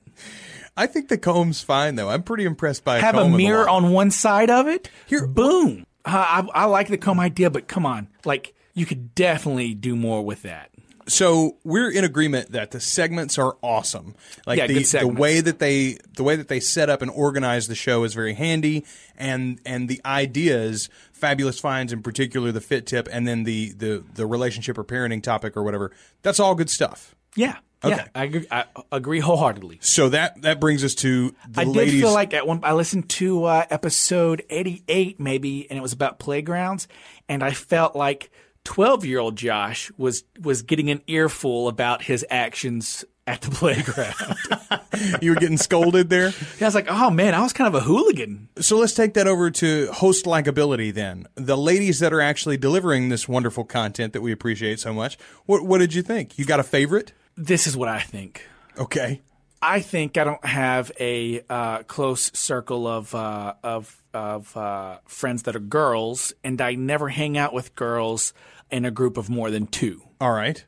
I 0.77 0.87
think 0.87 1.09
the 1.09 1.19
comb's 1.19 1.63
fine 1.63 1.97
though. 1.97 2.09
I'm 2.11 2.23
pretty 2.23 2.45
impressed 2.45 2.85
by 2.85 3.01
Have 3.01 3.17
a 3.17 3.23
comb 3.23 3.33
in 3.33 3.37
mirror 3.39 3.69
on 3.69 3.91
one 3.91 4.13
side 4.13 4.51
of 4.51 4.69
it. 4.69 4.89
Here- 5.07 5.27
boom. 5.27 5.85
Uh, 6.05 6.45
I, 6.55 6.63
I 6.63 6.65
like 6.67 6.87
the 6.89 6.97
comb 6.97 7.19
idea, 7.19 7.51
but 7.51 7.67
come 7.67 7.85
on, 7.85 8.07
like 8.25 8.55
you 8.75 8.87
could 8.87 9.15
definitely 9.17 9.75
do 9.75 9.97
more 9.97 10.25
with 10.25 10.43
that. 10.43 10.71
So 11.11 11.57
we're 11.65 11.91
in 11.91 12.05
agreement 12.05 12.53
that 12.53 12.71
the 12.71 12.81
segments 12.81 13.39
are 13.39 13.57
awesome. 13.63 14.15
Like 14.47 14.59
Yeah, 14.59 14.67
the, 14.67 14.83
the 14.83 15.09
way 15.09 15.41
that 15.41 15.59
they 15.59 15.99
the 16.17 16.23
way 16.23 16.37
that 16.37 16.49
they 16.49 16.61
set 16.61 16.89
up 16.89 17.03
and 17.03 17.11
organize 17.11 17.69
the 17.69 17.75
show 17.75 18.05
is 18.05 18.15
very 18.15 18.35
handy 18.35 18.85
and 19.17 19.61
and 19.67 19.89
the 19.89 20.01
ideas 20.05 20.89
fabulous 21.13 21.59
finds 21.59 21.93
in 21.93 22.03
particular 22.03 22.53
the 22.53 22.61
fit 22.61 22.87
tip 22.87 23.09
and 23.13 23.27
then 23.27 23.45
the 23.45 23.73
the 23.73 24.05
the 24.15 24.27
relationship 24.27 24.79
or 24.79 24.85
parenting 24.85 25.23
topic 25.23 25.57
or 25.57 25.63
whatever 25.63 25.91
that's 26.23 26.41
all 26.41 26.55
good 26.55 26.71
stuff. 26.71 27.15
Yeah. 27.37 27.57
Okay. 27.83 27.97
Yeah, 27.97 28.07
I 28.15 28.25
agree, 28.25 28.47
I 28.51 28.65
agree 28.93 29.21
wholeheartedly. 29.21 29.79
So 29.81 30.11
that 30.11 30.43
that 30.43 30.61
brings 30.61 30.85
us 30.85 30.95
to 30.97 31.35
the 31.49 31.63
I 31.63 31.65
did 31.65 31.77
ladies. 31.77 32.01
feel 32.03 32.13
like 32.13 32.35
at 32.35 32.47
one 32.47 32.61
I 32.63 32.75
listened 32.75 33.09
to 33.11 33.45
uh, 33.45 33.65
episode 33.71 34.45
88 34.51 35.19
maybe 35.19 35.69
and 35.71 35.79
it 35.79 35.83
was 35.83 35.95
about 35.95 36.19
playgrounds 36.19 36.89
and 37.29 37.43
I 37.43 37.53
felt 37.53 37.97
like 37.97 38.31
12-year-old 38.65 39.37
Josh 39.37 39.91
was 39.97 40.25
was 40.41 40.63
getting 40.63 40.91
an 40.91 41.03
earful 41.07 41.69
about 41.69 42.03
his 42.03 42.25
actions 42.31 43.05
at 43.27 43.41
the 43.43 43.51
playground. 43.51 45.19
you 45.23 45.31
were 45.31 45.41
getting 45.41 45.57
scolded 45.57 46.11
there. 46.11 46.33
I 46.61 46.65
was 46.65 46.75
like, 46.75 46.87
"Oh 46.89 47.11
man, 47.11 47.35
I 47.35 47.41
was 47.43 47.53
kind 47.53 47.73
of 47.73 47.81
a 47.81 47.85
hooligan." 47.85 48.49
So 48.59 48.79
let's 48.79 48.95
take 48.95 49.15
that 49.15 49.27
over 49.27 49.51
to 49.51 49.91
host 49.93 50.25
likability 50.25 50.93
then. 50.93 51.27
The 51.37 51.57
ladies 51.57 52.01
that 52.01 52.13
are 52.13 52.21
actually 52.21 52.57
delivering 52.57 53.09
this 53.09 53.29
wonderful 53.29 53.65
content 53.65 54.13
that 54.13 54.21
we 54.21 54.33
appreciate 54.33 54.81
so 54.81 54.93
much. 54.93 55.17
What 55.47 55.65
what 55.65 55.79
did 55.79 55.95
you 55.95 56.03
think? 56.03 56.39
You 56.39 56.45
got 56.45 56.61
a 56.61 56.65
favorite? 56.65 57.13
This 57.37 57.67
is 57.67 57.77
what 57.77 57.89
I 57.89 58.01
think. 58.01 58.47
Okay. 58.79 59.23
I 59.63 59.81
think 59.81 60.17
I 60.17 60.25
don't 60.25 60.45
have 60.45 60.91
a 60.99 61.43
uh, 61.49 61.83
close 61.83 62.31
circle 62.35 62.87
of 62.87 63.15
uh, 63.15 63.55
of 63.63 64.00
of 64.13 64.57
uh, 64.57 64.99
friends 65.07 65.45
that 65.45 65.57
are 65.57 65.61
girls, 65.61 66.33
and 66.43 66.61
I 66.61 66.75
never 66.75 67.09
hang 67.09 67.39
out 67.39 67.53
with 67.53 67.75
girls 67.75 68.33
in 68.71 68.85
a 68.85 68.91
group 68.91 69.17
of 69.17 69.29
more 69.31 69.51
than 69.51 69.67
two. 69.67 70.03
All 70.21 70.33
right. 70.33 70.65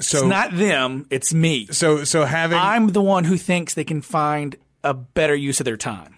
So 0.00 0.18
it's 0.18 0.26
not 0.28 0.56
them; 0.56 1.06
it's 1.10 1.34
me. 1.34 1.66
so 1.66 2.04
so 2.04 2.24
having 2.24 2.58
I'm 2.58 2.88
the 2.88 3.02
one 3.02 3.24
who 3.24 3.36
thinks 3.36 3.74
they 3.74 3.84
can 3.84 4.00
find 4.00 4.56
a 4.84 4.94
better 4.94 5.34
use 5.34 5.60
of 5.60 5.64
their 5.64 5.76
time. 5.76 6.14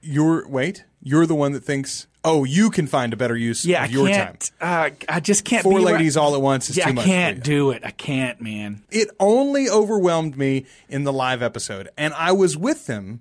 you're 0.00 0.48
wait, 0.48 0.84
you're 1.00 1.24
the 1.26 1.36
one 1.36 1.52
that 1.52 1.62
thinks, 1.62 2.08
"Oh, 2.24 2.42
you 2.42 2.68
can 2.68 2.88
find 2.88 3.12
a 3.12 3.16
better 3.16 3.36
use 3.36 3.64
Yeah, 3.64 3.84
of 3.84 3.92
your 3.92 4.08
time." 4.08 4.16
can't. 4.16 4.50
Uh, 4.60 4.90
I 5.08 5.20
just 5.20 5.44
can't. 5.44 5.62
Four 5.62 5.80
ladies 5.80 6.16
all 6.16 6.34
at 6.34 6.42
once 6.42 6.68
is 6.68 6.78
yeah, 6.78 6.86
too 6.86 6.94
much 6.94 7.04
I 7.04 7.08
can't 7.08 7.44
do 7.44 7.70
it. 7.70 7.82
I 7.84 7.92
can't, 7.92 8.40
man. 8.40 8.82
it 8.90 9.08
only 9.20 9.68
overwhelmed 9.68 10.36
me 10.36 10.66
in 10.88 11.04
the 11.04 11.12
live 11.12 11.42
episode. 11.42 11.90
And 11.96 12.12
I 12.14 12.32
was 12.32 12.56
with 12.56 12.86
them 12.86 13.20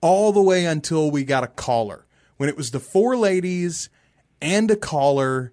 all 0.00 0.32
the 0.32 0.42
way 0.42 0.64
until 0.64 1.10
we 1.10 1.24
got 1.24 1.44
a 1.44 1.48
caller. 1.48 2.06
When 2.36 2.48
it 2.48 2.56
was 2.56 2.70
the 2.70 2.80
four 2.80 3.16
ladies 3.16 3.90
and 4.40 4.70
a 4.70 4.76
caller, 4.76 5.52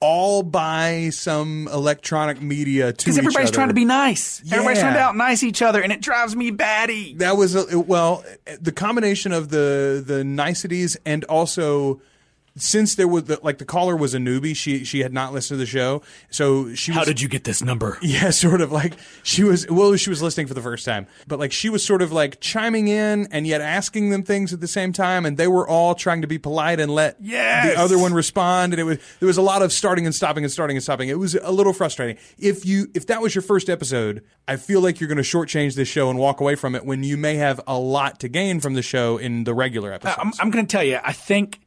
all 0.00 0.42
by 0.42 1.10
some 1.10 1.68
electronic 1.68 2.40
media 2.40 2.92
to 2.92 3.04
Because 3.04 3.18
everybody's 3.18 3.50
other. 3.50 3.54
trying 3.54 3.68
to 3.68 3.74
be 3.74 3.84
nice. 3.84 4.40
Everybody's 4.50 4.80
trying 4.80 4.94
to 4.94 5.00
out 5.00 5.16
nice 5.16 5.42
each 5.42 5.62
other, 5.62 5.80
and 5.82 5.92
it 5.92 6.00
drives 6.00 6.34
me 6.34 6.50
batty. 6.50 7.14
That 7.14 7.36
was 7.36 7.54
a, 7.54 7.78
well, 7.78 8.24
the 8.60 8.72
combination 8.72 9.32
of 9.32 9.50
the 9.50 10.02
the 10.04 10.24
niceties 10.24 10.96
and 11.04 11.22
also 11.24 12.00
since 12.60 12.94
there 12.94 13.08
was 13.08 13.24
the, 13.24 13.38
like 13.42 13.58
the 13.58 13.64
caller 13.64 13.96
was 13.96 14.14
a 14.14 14.18
newbie, 14.18 14.54
she 14.54 14.84
she 14.84 15.00
had 15.00 15.12
not 15.12 15.32
listened 15.32 15.58
to 15.58 15.64
the 15.64 15.66
show, 15.70 16.02
so 16.30 16.74
she. 16.74 16.92
How 16.92 17.00
was, 17.00 17.08
did 17.08 17.20
you 17.20 17.28
get 17.28 17.44
this 17.44 17.62
number? 17.62 17.98
Yeah, 18.10 18.30
sort 18.30 18.60
of 18.60 18.72
like 18.72 18.94
she 19.22 19.44
was. 19.44 19.68
Well, 19.70 19.94
she 19.96 20.10
was 20.10 20.20
listening 20.22 20.46
for 20.48 20.54
the 20.54 20.60
first 20.62 20.84
time, 20.84 21.06
but 21.28 21.38
like 21.38 21.52
she 21.52 21.68
was 21.68 21.84
sort 21.84 22.02
of 22.02 22.12
like 22.12 22.40
chiming 22.40 22.88
in 22.88 23.28
and 23.30 23.46
yet 23.46 23.60
asking 23.60 24.10
them 24.10 24.22
things 24.24 24.52
at 24.52 24.60
the 24.60 24.66
same 24.68 24.92
time, 24.92 25.24
and 25.26 25.36
they 25.36 25.46
were 25.46 25.66
all 25.66 25.94
trying 25.94 26.22
to 26.22 26.26
be 26.26 26.38
polite 26.38 26.80
and 26.80 26.92
let 26.92 27.16
Yes. 27.20 27.74
the 27.74 27.80
other 27.80 27.98
one 27.98 28.12
respond. 28.12 28.72
And 28.72 28.80
it 28.80 28.84
was 28.84 28.98
there 29.20 29.26
was 29.28 29.36
a 29.36 29.42
lot 29.42 29.62
of 29.62 29.72
starting 29.72 30.06
and 30.06 30.14
stopping 30.14 30.44
and 30.44 30.52
starting 30.52 30.76
and 30.76 30.82
stopping. 30.82 31.08
It 31.08 31.18
was 31.18 31.34
a 31.36 31.52
little 31.52 31.72
frustrating. 31.72 32.16
If 32.38 32.66
you 32.66 32.88
if 32.94 33.06
that 33.06 33.22
was 33.22 33.34
your 33.34 33.42
first 33.42 33.68
episode, 33.70 34.24
I 34.48 34.56
feel 34.56 34.80
like 34.80 35.00
you're 35.00 35.08
going 35.08 35.16
to 35.18 35.22
shortchange 35.22 35.76
this 35.76 35.88
show 35.88 36.10
and 36.10 36.18
walk 36.18 36.40
away 36.40 36.56
from 36.56 36.74
it 36.74 36.84
when 36.84 37.04
you 37.04 37.16
may 37.16 37.36
have 37.36 37.60
a 37.66 37.78
lot 37.78 38.18
to 38.20 38.28
gain 38.28 38.60
from 38.60 38.74
the 38.74 38.82
show 38.82 39.18
in 39.18 39.44
the 39.44 39.54
regular 39.54 39.92
uh, 39.92 39.96
episodes. 39.96 40.18
I'm, 40.18 40.32
I'm 40.40 40.50
going 40.50 40.66
to 40.66 40.70
tell 40.70 40.84
you. 40.84 40.98
I 41.02 41.12
think 41.12 41.60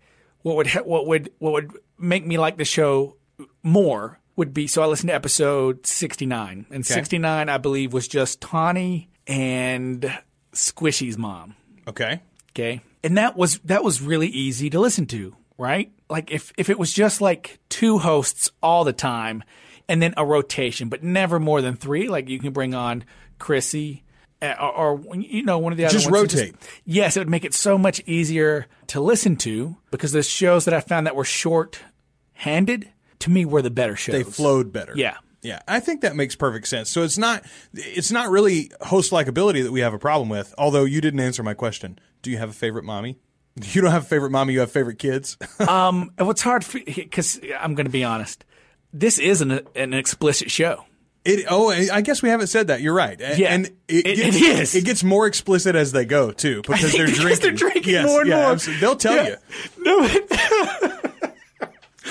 what 0.44 0.56
would 0.56 0.70
what 0.86 1.08
would 1.08 1.32
what 1.40 1.54
would 1.54 1.72
make 1.98 2.26
me 2.26 2.38
like 2.38 2.58
the 2.58 2.66
show 2.66 3.18
more 3.64 4.20
would 4.36 4.54
be 4.54 4.68
so 4.68 4.82
I 4.82 4.86
listened 4.86 5.10
to 5.10 5.14
episode 5.14 5.86
69, 5.86 6.68
and 6.70 6.86
69 6.86 7.50
I 7.50 7.58
believe 7.58 7.94
was 7.94 8.08
just 8.08 8.42
Tawny 8.42 9.10
and 9.28 10.20
Squishy's 10.54 11.18
mom. 11.18 11.56
okay. 11.88 12.22
Okay. 12.52 12.82
And 13.04 13.18
that 13.18 13.36
was 13.36 13.58
that 13.60 13.84
was 13.84 14.02
really 14.02 14.28
easy 14.28 14.70
to 14.70 14.80
listen 14.80 15.08
to, 15.08 15.36
right? 15.58 15.92
Like 16.10 16.32
if 16.32 16.54
if 16.58 16.70
it 16.70 16.78
was 16.78 16.94
just 16.94 17.20
like 17.20 17.60
two 17.70 17.98
hosts 17.98 18.52
all 18.62 18.84
the 18.84 18.94
time 18.94 19.44
and 19.90 20.02
then 20.02 20.14
a 20.16 20.26
rotation, 20.26 20.88
but 20.88 21.04
never 21.04 21.40
more 21.40 21.62
than 21.62 21.76
3, 21.76 22.10
like 22.10 22.30
you 22.30 22.40
can 22.40 22.54
bring 22.54 22.74
on 22.74 23.04
Chrissy 23.40 24.04
Uh, 24.44 24.56
or, 24.76 25.02
or 25.06 25.16
you 25.16 25.44
know 25.44 25.58
one 25.58 25.72
of 25.72 25.78
the 25.78 25.86
other 25.86 25.94
Just 25.94 26.10
rotate. 26.10 26.56
yes, 26.86 27.16
it 27.16 27.22
would 27.22 27.30
make 27.30 27.46
it 27.46 27.54
so 27.54 27.78
much 27.78 28.02
easier 28.06 28.66
to 28.88 29.00
listen 29.00 29.38
to 29.38 29.78
because 29.90 30.12
the 30.12 30.22
shows 30.22 30.66
that 30.66 30.74
I 30.74 30.82
found 30.82 31.08
that 31.08 31.16
were 31.16 31.24
short-handed 31.24 32.90
to 33.20 33.30
me 33.30 33.46
were 33.46 33.62
the 33.62 33.72
better 33.72 33.96
shows. 33.96 34.14
They 34.14 34.24
flowed 34.24 34.74
better. 34.74 34.94
Yeah. 34.96 35.18
Yeah, 35.42 35.60
I 35.68 35.82
think 35.82 36.02
that 36.02 36.16
makes 36.16 36.36
perfect 36.36 36.68
sense. 36.70 36.90
So 36.90 37.04
it's 37.04 37.18
not 37.18 37.44
it's 37.74 38.12
not 38.12 38.30
really 38.30 38.72
host 38.82 39.12
likability 39.12 39.62
that 39.64 39.74
we 39.74 39.82
have 39.82 39.94
a 39.94 40.00
problem 40.00 40.30
with. 40.30 40.54
Although 40.58 40.86
you 40.86 41.02
didn't 41.02 41.20
answer 41.20 41.44
my 41.44 41.54
question. 41.54 42.00
Do 42.22 42.32
you 42.32 42.38
have 42.38 42.50
a 42.50 42.54
favorite 42.54 42.86
mommy? 42.86 43.20
You 43.62 43.82
don't 43.82 43.92
have 43.92 44.04
a 44.04 44.08
favorite 44.08 44.32
mommy. 44.32 44.54
You 44.54 44.62
have 44.62 44.72
favorite 44.72 45.00
kids. 45.00 45.38
Um, 45.60 46.12
and 46.18 46.28
What's 46.28 46.42
hard 46.42 46.66
because 46.86 47.40
I'm 47.60 47.76
going 47.76 47.86
to 47.86 47.92
be 47.92 48.04
honest, 48.04 48.46
this 48.94 49.20
isn't 49.20 49.52
a, 49.52 49.64
an 49.76 49.94
explicit 49.94 50.50
show. 50.50 50.86
It, 51.26 51.46
oh, 51.50 51.70
I 51.72 52.02
guess 52.02 52.22
we 52.22 52.28
haven't 52.30 52.48
said 52.48 52.68
that. 52.68 52.82
You're 52.82 52.94
right. 52.94 53.20
A- 53.22 53.38
Yeah, 53.38 53.54
and 53.54 53.68
it- 53.88 54.04
gets, 54.04 54.36
it 54.36 54.42
is. 54.42 54.76
It 54.76 54.84
gets 54.84 55.04
more 55.06 55.26
explicit 55.26 55.74
as 55.76 55.94
they 55.94 56.04
go 56.04 56.32
too, 56.32 56.62
because 56.64 56.92
they're 56.92 57.06
because 57.06 57.22
drinking. 57.22 57.42
they're 57.42 57.52
drinking 57.56 57.94
Yes, 57.94 58.06
more 58.08 58.20
and 58.22 58.30
yeah, 58.30 58.42
more. 58.42 58.52
absolutely. 58.52 58.82
They'll 58.82 58.96
tell 58.98 59.16
Yeah. 59.16 59.30
you. 59.30 59.38
No, 59.86 60.02
but 60.08 61.34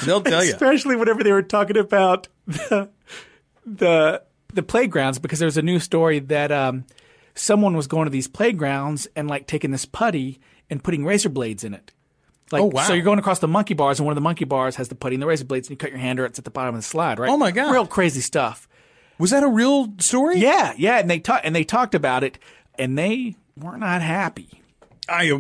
They'll 0.05 0.23
tell 0.23 0.43
you. 0.45 0.53
especially 0.53 0.97
whenever 0.97 1.23
they 1.23 1.33
were 1.33 1.43
talking 1.43 1.77
about 1.77 2.29
the 2.47 2.89
the, 3.67 4.23
the 4.55 4.63
playgrounds, 4.63 5.19
because 5.19 5.39
there 5.39 5.47
was 5.47 5.57
a 5.59 5.63
new 5.63 5.79
story 5.79 6.19
that 6.19 6.51
um, 6.51 6.85
someone 7.35 7.77
was 7.77 7.87
going 7.87 8.07
to 8.07 8.11
these 8.11 8.27
playgrounds 8.29 9.07
and 9.15 9.29
like 9.29 9.47
taking 9.47 9.71
this 9.71 9.85
putty 9.85 10.41
and 10.71 10.83
putting 10.83 11.05
razor 11.05 11.29
blades 11.29 11.63
in 11.65 11.75
it. 11.75 11.93
Like, 12.51 12.63
Oh, 12.63 12.67
wow. 12.67 12.83
So 12.83 12.95
you're 12.95 13.05
going 13.05 13.19
across 13.19 13.39
the 13.39 13.49
monkey 13.49 13.75
bars, 13.75 13.99
and 14.01 14.07
one 14.07 14.13
of 14.13 14.17
the 14.17 14.21
monkey 14.23 14.45
bars 14.45 14.77
has 14.77 14.89
the 14.89 14.95
putty 14.95 15.15
and 15.17 15.23
the 15.23 15.27
razor 15.27 15.45
blades, 15.45 15.69
and 15.69 15.73
you 15.73 15.77
cut 15.77 15.91
your 15.91 15.99
hand, 16.01 16.19
or 16.19 16.25
it's 16.25 16.39
at 16.39 16.45
the 16.45 16.51
bottom 16.51 16.75
of 16.75 16.81
the 16.81 16.87
slide, 16.87 17.19
right? 17.19 17.31
Oh, 17.31 17.37
my 17.37 17.51
God. 17.51 17.71
Real 17.73 17.87
crazy 17.87 18.21
stuff. 18.21 18.67
Was 19.23 19.31
that 19.31 19.45
a 19.45 19.49
real 19.49 19.95
story? 20.01 20.41
Yeah, 20.41 20.75
yeah, 20.77 20.99
and 20.99 21.09
they 21.09 21.21
ta- 21.21 21.41
and 21.45 21.55
they 21.55 21.63
talked 21.63 21.95
about 21.95 22.25
it, 22.25 22.41
and 22.77 22.99
they 22.99 23.37
were 23.57 23.77
not 23.77 24.03
happy. 24.03 24.61
I 25.09 25.31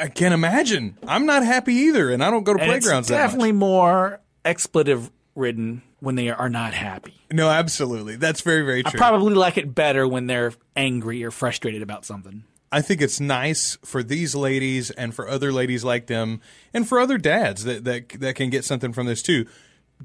I 0.00 0.06
can 0.06 0.32
imagine. 0.32 0.96
I'm 1.08 1.26
not 1.26 1.44
happy 1.44 1.74
either, 1.74 2.08
and 2.10 2.22
I 2.22 2.30
don't 2.30 2.44
go 2.44 2.54
to 2.54 2.60
And 2.60 2.68
playgrounds 2.68 3.06
it's 3.06 3.10
that 3.10 3.16
much. 3.16 3.24
definitely 3.30 3.50
more 3.50 4.20
expletive 4.44 5.10
ridden 5.34 5.82
when 5.98 6.14
they 6.14 6.30
are 6.30 6.48
not 6.48 6.72
happy. 6.72 7.14
No, 7.32 7.50
absolutely. 7.50 8.14
That's 8.14 8.42
very 8.42 8.62
very 8.64 8.84
true. 8.84 8.90
I 8.90 8.90
true. 8.92 8.98
probably 8.98 9.34
like 9.34 9.58
it 9.58 9.74
better 9.74 10.06
when 10.06 10.28
they're 10.28 10.52
angry 10.76 11.24
or 11.24 11.32
frustrated 11.32 11.82
about 11.82 12.04
something. 12.04 12.44
I 12.70 12.80
think 12.80 13.02
it's 13.02 13.18
nice 13.18 13.76
for 13.84 14.04
these 14.04 14.36
ladies 14.36 14.92
and 14.92 15.12
for 15.12 15.28
other 15.28 15.50
ladies 15.50 15.82
like 15.82 16.06
them 16.06 16.40
and 16.72 16.88
for 16.88 17.00
other 17.00 17.18
dads 17.18 17.64
that, 17.64 17.82
that 17.82 18.08
that 18.20 18.36
can 18.36 18.50
get 18.50 18.64
something 18.64 18.92
from 18.92 19.06
this 19.06 19.20
too 19.20 19.46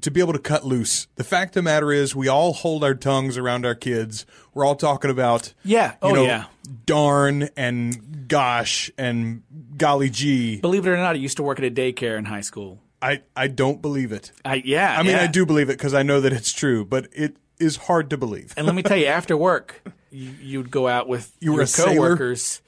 to 0.02 0.10
be 0.10 0.20
able 0.20 0.32
to 0.32 0.38
cut 0.38 0.64
loose. 0.64 1.06
The 1.16 1.24
fact 1.24 1.50
of 1.50 1.54
the 1.54 1.62
matter 1.62 1.92
is 1.92 2.14
we 2.14 2.28
all 2.28 2.52
hold 2.52 2.84
our 2.84 2.94
tongues 2.94 3.36
around 3.38 3.64
our 3.66 3.74
kids. 3.74 4.26
We're 4.54 4.64
all 4.64 4.76
talking 4.76 5.10
about 5.10 5.54
Yeah. 5.64 5.92
you 5.92 5.96
Oh, 6.02 6.14
know, 6.14 6.24
yeah. 6.24 6.44
darn 6.86 7.48
and 7.56 8.28
gosh 8.28 8.90
and 8.98 9.42
golly 9.76 10.10
gee. 10.10 10.60
Believe 10.60 10.86
it 10.86 10.90
or 10.90 10.96
not, 10.96 11.14
I 11.16 11.18
used 11.18 11.36
to 11.38 11.42
work 11.42 11.58
at 11.58 11.64
a 11.64 11.70
daycare 11.70 12.18
in 12.18 12.24
high 12.26 12.40
school. 12.42 12.80
I 13.00 13.22
I 13.36 13.46
don't 13.48 13.80
believe 13.80 14.10
it. 14.12 14.32
I 14.44 14.56
yeah. 14.64 14.96
I 14.98 15.02
mean 15.02 15.12
yeah. 15.12 15.22
I 15.22 15.26
do 15.28 15.46
believe 15.46 15.70
it 15.70 15.78
cuz 15.78 15.94
I 15.94 16.02
know 16.02 16.20
that 16.20 16.32
it's 16.32 16.52
true, 16.52 16.84
but 16.84 17.08
it 17.12 17.36
is 17.60 17.76
hard 17.76 18.10
to 18.10 18.16
believe. 18.16 18.54
And 18.56 18.66
let 18.66 18.74
me 18.76 18.82
tell 18.82 18.96
you, 18.96 19.06
after 19.06 19.36
work, 19.36 19.82
you, 20.10 20.30
you'd 20.40 20.70
go 20.70 20.86
out 20.88 21.08
with 21.08 21.32
You 21.40 21.54
your 21.56 21.66
coworkers. 21.66 22.60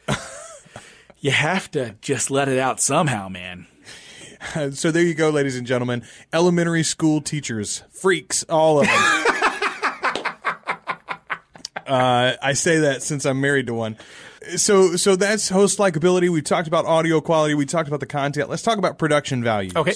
you 1.20 1.30
have 1.30 1.70
to 1.72 1.94
just 2.00 2.30
let 2.30 2.48
it 2.48 2.58
out 2.58 2.80
somehow, 2.80 3.28
man. 3.28 3.66
So 4.72 4.90
there 4.90 5.02
you 5.02 5.14
go, 5.14 5.30
ladies 5.30 5.56
and 5.56 5.66
gentlemen. 5.66 6.02
Elementary 6.32 6.82
school 6.82 7.20
teachers, 7.20 7.82
freaks, 7.90 8.42
all 8.44 8.80
of 8.80 8.86
them. 8.86 8.96
uh, 11.86 12.32
I 12.42 12.52
say 12.54 12.78
that 12.78 13.02
since 13.02 13.26
I'm 13.26 13.40
married 13.40 13.66
to 13.66 13.74
one. 13.74 13.96
So, 14.56 14.96
so 14.96 15.16
that's 15.16 15.48
host 15.50 15.78
likability. 15.78 16.28
We 16.30 16.40
talked 16.42 16.66
about 16.68 16.86
audio 16.86 17.20
quality. 17.20 17.54
We 17.54 17.66
talked 17.66 17.88
about 17.88 18.00
the 18.00 18.06
content. 18.06 18.48
Let's 18.48 18.62
talk 18.62 18.78
about 18.78 18.98
production 18.98 19.44
values. 19.44 19.76
Okay. 19.76 19.92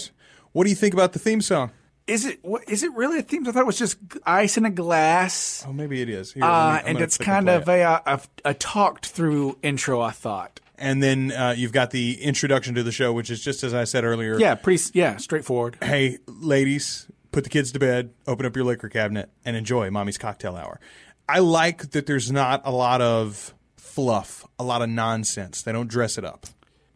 What 0.52 0.64
do 0.64 0.70
you 0.70 0.76
think 0.76 0.92
about 0.94 1.12
the 1.14 1.18
theme 1.18 1.40
song? 1.40 1.70
Is 2.06 2.26
it 2.26 2.44
what, 2.44 2.68
is 2.68 2.82
it 2.82 2.92
really 2.92 3.20
a 3.20 3.22
theme? 3.22 3.48
I 3.48 3.52
thought 3.52 3.62
it 3.62 3.66
was 3.66 3.78
just 3.78 3.96
ice 4.26 4.58
in 4.58 4.66
a 4.66 4.70
glass. 4.70 5.64
Oh, 5.66 5.72
maybe 5.72 6.02
it 6.02 6.10
is. 6.10 6.34
Here, 6.34 6.44
Uh, 6.44 6.48
I'm 6.48 6.86
and 6.86 7.00
it's 7.00 7.16
kind 7.16 7.48
of 7.48 7.66
it. 7.68 7.80
a, 7.80 8.02
a, 8.06 8.20
a 8.44 8.54
talked 8.54 9.06
through 9.06 9.56
intro, 9.62 10.02
I 10.02 10.10
thought. 10.10 10.60
And 10.76 11.02
then 11.02 11.30
uh, 11.32 11.54
you've 11.56 11.72
got 11.72 11.90
the 11.92 12.20
introduction 12.22 12.74
to 12.74 12.82
the 12.82 12.92
show, 12.92 13.12
which 13.12 13.30
is 13.30 13.40
just 13.42 13.62
as 13.62 13.74
I 13.74 13.84
said 13.84 14.04
earlier. 14.04 14.38
Yeah, 14.38 14.54
pretty, 14.56 14.82
yeah, 14.92 15.16
straightforward. 15.18 15.78
hey, 15.82 16.18
ladies, 16.26 17.06
put 17.30 17.44
the 17.44 17.50
kids 17.50 17.70
to 17.72 17.78
bed, 17.78 18.10
open 18.26 18.44
up 18.44 18.56
your 18.56 18.64
liquor 18.64 18.88
cabinet, 18.88 19.30
and 19.44 19.56
enjoy 19.56 19.90
mommy's 19.90 20.18
cocktail 20.18 20.56
hour. 20.56 20.80
I 21.28 21.38
like 21.38 21.90
that 21.92 22.06
there's 22.06 22.30
not 22.32 22.62
a 22.64 22.72
lot 22.72 23.00
of 23.00 23.54
fluff, 23.76 24.44
a 24.58 24.64
lot 24.64 24.82
of 24.82 24.88
nonsense. 24.88 25.62
They 25.62 25.72
don't 25.72 25.88
dress 25.88 26.18
it 26.18 26.24
up. 26.24 26.46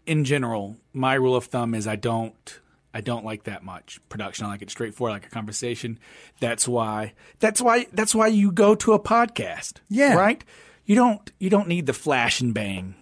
In 0.07 0.25
general, 0.25 0.77
my 0.93 1.15
rule 1.15 1.37
of 1.37 1.45
thumb 1.45 1.75
is 1.75 1.87
I 1.87 1.97
don't, 1.97 2.61
I 2.93 3.01
don't 3.01 3.25
like 3.25 3.45
that 3.45 3.63
much 3.63 4.01
production. 4.09 4.47
I 4.47 4.49
like 4.49 4.63
it 4.63 4.71
straightforward, 4.71 5.13
like 5.13 5.27
a 5.27 5.31
conversation. 5.31 5.99
That's 6.41 6.67
why. 6.67 7.13
That's 7.39 7.61
why. 7.61 7.87
That's 7.93 8.15
why 8.15 8.27
you 8.27 8.51
go 8.51 8.75
to 8.75 8.93
a 8.95 8.99
podcast. 8.99 9.75
Yeah. 9.89 10.15
Right. 10.15 10.43
You 10.85 10.95
don't. 10.97 11.31
You 11.39 11.51
don't 11.51 11.69
need 11.69 11.87
the 11.87 11.93
flash 11.93 12.41
and 12.41 12.53
bang. 12.53 12.95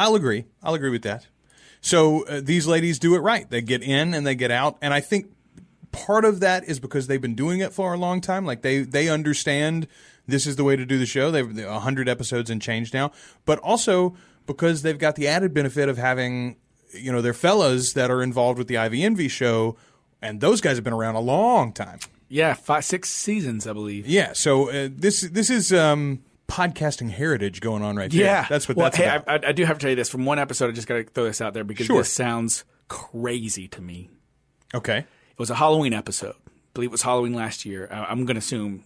I'll 0.00 0.14
agree. 0.14 0.46
I'll 0.62 0.72
agree 0.72 0.88
with 0.88 1.02
that. 1.02 1.26
So 1.82 2.24
uh, 2.24 2.40
these 2.42 2.66
ladies 2.66 2.98
do 2.98 3.14
it 3.14 3.18
right. 3.18 3.48
They 3.48 3.60
get 3.60 3.82
in 3.82 4.14
and 4.14 4.26
they 4.26 4.34
get 4.34 4.50
out, 4.50 4.78
and 4.80 4.94
I 4.94 5.00
think 5.00 5.26
part 5.92 6.24
of 6.24 6.40
that 6.40 6.64
is 6.64 6.80
because 6.80 7.06
they've 7.06 7.20
been 7.20 7.34
doing 7.34 7.60
it 7.60 7.74
for 7.74 7.92
a 7.92 7.98
long 7.98 8.22
time. 8.22 8.46
Like 8.46 8.62
they 8.62 8.78
they 8.80 9.10
understand 9.10 9.86
this 10.26 10.46
is 10.46 10.56
the 10.56 10.64
way 10.64 10.74
to 10.74 10.86
do 10.86 10.98
the 10.98 11.04
show. 11.04 11.30
They've 11.30 11.58
a 11.58 11.80
hundred 11.80 12.08
episodes 12.08 12.48
and 12.48 12.62
change 12.62 12.94
now, 12.94 13.12
but 13.44 13.58
also 13.58 14.16
because 14.46 14.80
they've 14.80 14.98
got 14.98 15.16
the 15.16 15.28
added 15.28 15.52
benefit 15.52 15.90
of 15.90 15.98
having 15.98 16.56
you 16.94 17.12
know 17.12 17.20
their 17.20 17.34
fellas 17.34 17.92
that 17.92 18.10
are 18.10 18.22
involved 18.22 18.56
with 18.56 18.68
the 18.68 18.78
Ivy 18.78 19.04
Envy 19.04 19.28
show, 19.28 19.76
and 20.22 20.40
those 20.40 20.62
guys 20.62 20.78
have 20.78 20.84
been 20.84 20.94
around 20.94 21.16
a 21.16 21.20
long 21.20 21.74
time. 21.74 21.98
Yeah, 22.30 22.54
five, 22.54 22.86
six 22.86 23.10
seasons, 23.10 23.66
I 23.66 23.74
believe. 23.74 24.06
Yeah. 24.06 24.32
So 24.32 24.70
uh, 24.70 24.88
this 24.90 25.20
this 25.20 25.50
is. 25.50 25.74
Um, 25.74 26.22
Podcasting 26.50 27.10
heritage 27.10 27.60
going 27.60 27.82
on 27.82 27.96
right 27.96 28.10
there. 28.10 28.20
Yeah, 28.20 28.46
that's 28.48 28.68
what 28.68 28.76
well, 28.76 28.86
that's 28.86 28.96
hey, 28.96 29.06
about. 29.06 29.44
I, 29.44 29.48
I, 29.48 29.52
do 29.52 29.64
have 29.64 29.78
to 29.78 29.82
tell 29.82 29.90
you 29.90 29.96
this 29.96 30.10
from 30.10 30.24
one 30.24 30.38
episode. 30.38 30.68
I 30.68 30.72
just 30.72 30.88
got 30.88 30.96
to 30.96 31.04
throw 31.04 31.24
this 31.24 31.40
out 31.40 31.54
there 31.54 31.64
because 31.64 31.86
Sure. 31.86 31.98
this 31.98 32.12
sounds 32.12 32.64
crazy 32.88 33.68
to 33.68 33.80
me. 33.80 34.10
okay. 34.74 34.98
It 34.98 35.38
was 35.38 35.50
a 35.50 35.54
Halloween 35.54 35.94
episode. 35.94 36.34
I 36.46 36.50
believe 36.74 36.90
it 36.90 36.92
was 36.92 37.02
Halloween 37.02 37.34
last 37.34 37.64
year. 37.64 37.88
I, 37.90 38.04
I'm 38.04 38.26
going 38.26 38.34
to 38.34 38.40
assume 38.40 38.84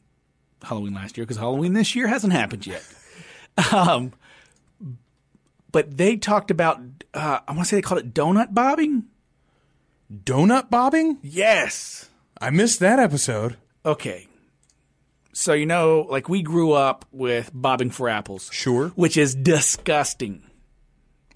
Halloween 0.62 0.94
last 0.94 1.16
year 1.16 1.24
because 1.24 1.38
Halloween 1.38 1.72
this 1.72 1.94
year 1.96 2.06
hasn't 2.06 2.32
happened 2.32 2.66
yet. 2.66 2.84
um, 3.72 4.12
but 5.72 5.96
they 5.96 6.16
talked 6.16 6.50
about, 6.50 6.80
uh, 7.14 7.40
I 7.48 7.52
want 7.52 7.64
to 7.64 7.68
say 7.70 7.76
they 7.76 7.82
called 7.82 8.00
it 8.00 8.14
donut 8.14 8.54
bobbing. 8.54 9.04
Donut 10.12 10.70
bobbing? 10.70 11.18
Yes. 11.22 12.08
I 12.40 12.50
missed 12.50 12.78
that 12.80 12.98
episode. 12.98 13.56
Okay. 13.84 14.28
So, 15.34 15.52
you 15.52 15.66
know, 15.66 16.06
like 16.08 16.28
we 16.28 16.42
grew 16.42 16.72
up 16.72 17.04
with 17.12 17.50
bobbing 17.52 17.90
for 17.90 18.08
apples. 18.08 18.48
Sure. 18.52 18.88
Which 18.90 19.16
is 19.16 19.34
disgusting. 19.34 20.42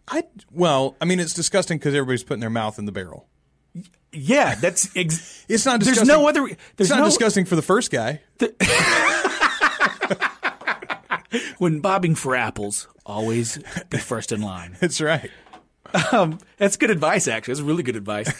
I 0.06 0.22
well, 0.52 0.96
I 1.00 1.04
mean, 1.04 1.18
it's 1.20 1.34
disgusting 1.34 1.78
because 1.78 1.94
everybody's 1.94 2.22
putting 2.24 2.40
their 2.40 2.48
mouth 2.48 2.78
in 2.78 2.84
the 2.86 2.92
barrel. 2.92 3.28
Yeah, 4.12 4.54
that's 4.54 4.88
ex- 4.96 5.44
It's 5.48 5.66
not. 5.66 5.80
There's 5.80 5.98
Disgusting. 5.98 6.22
no 6.22 6.28
other. 6.28 6.46
It's 6.46 6.56
There's 6.76 6.90
not 6.90 7.00
no 7.00 7.04
disgusting 7.06 7.44
for 7.44 7.56
the 7.56 7.62
first 7.62 7.90
guy. 7.90 8.20
when 11.58 11.80
bobbing 11.80 12.14
for 12.14 12.36
apples. 12.36 12.88
Always 13.04 13.58
be 13.90 13.98
first 13.98 14.30
in 14.32 14.40
line. 14.42 14.76
That's 14.80 15.00
right. 15.00 15.30
Um, 16.12 16.38
that's 16.58 16.76
good 16.76 16.90
advice, 16.90 17.26
actually. 17.26 17.54
That's 17.54 17.62
really 17.62 17.82
good 17.82 17.96
advice. 17.96 18.30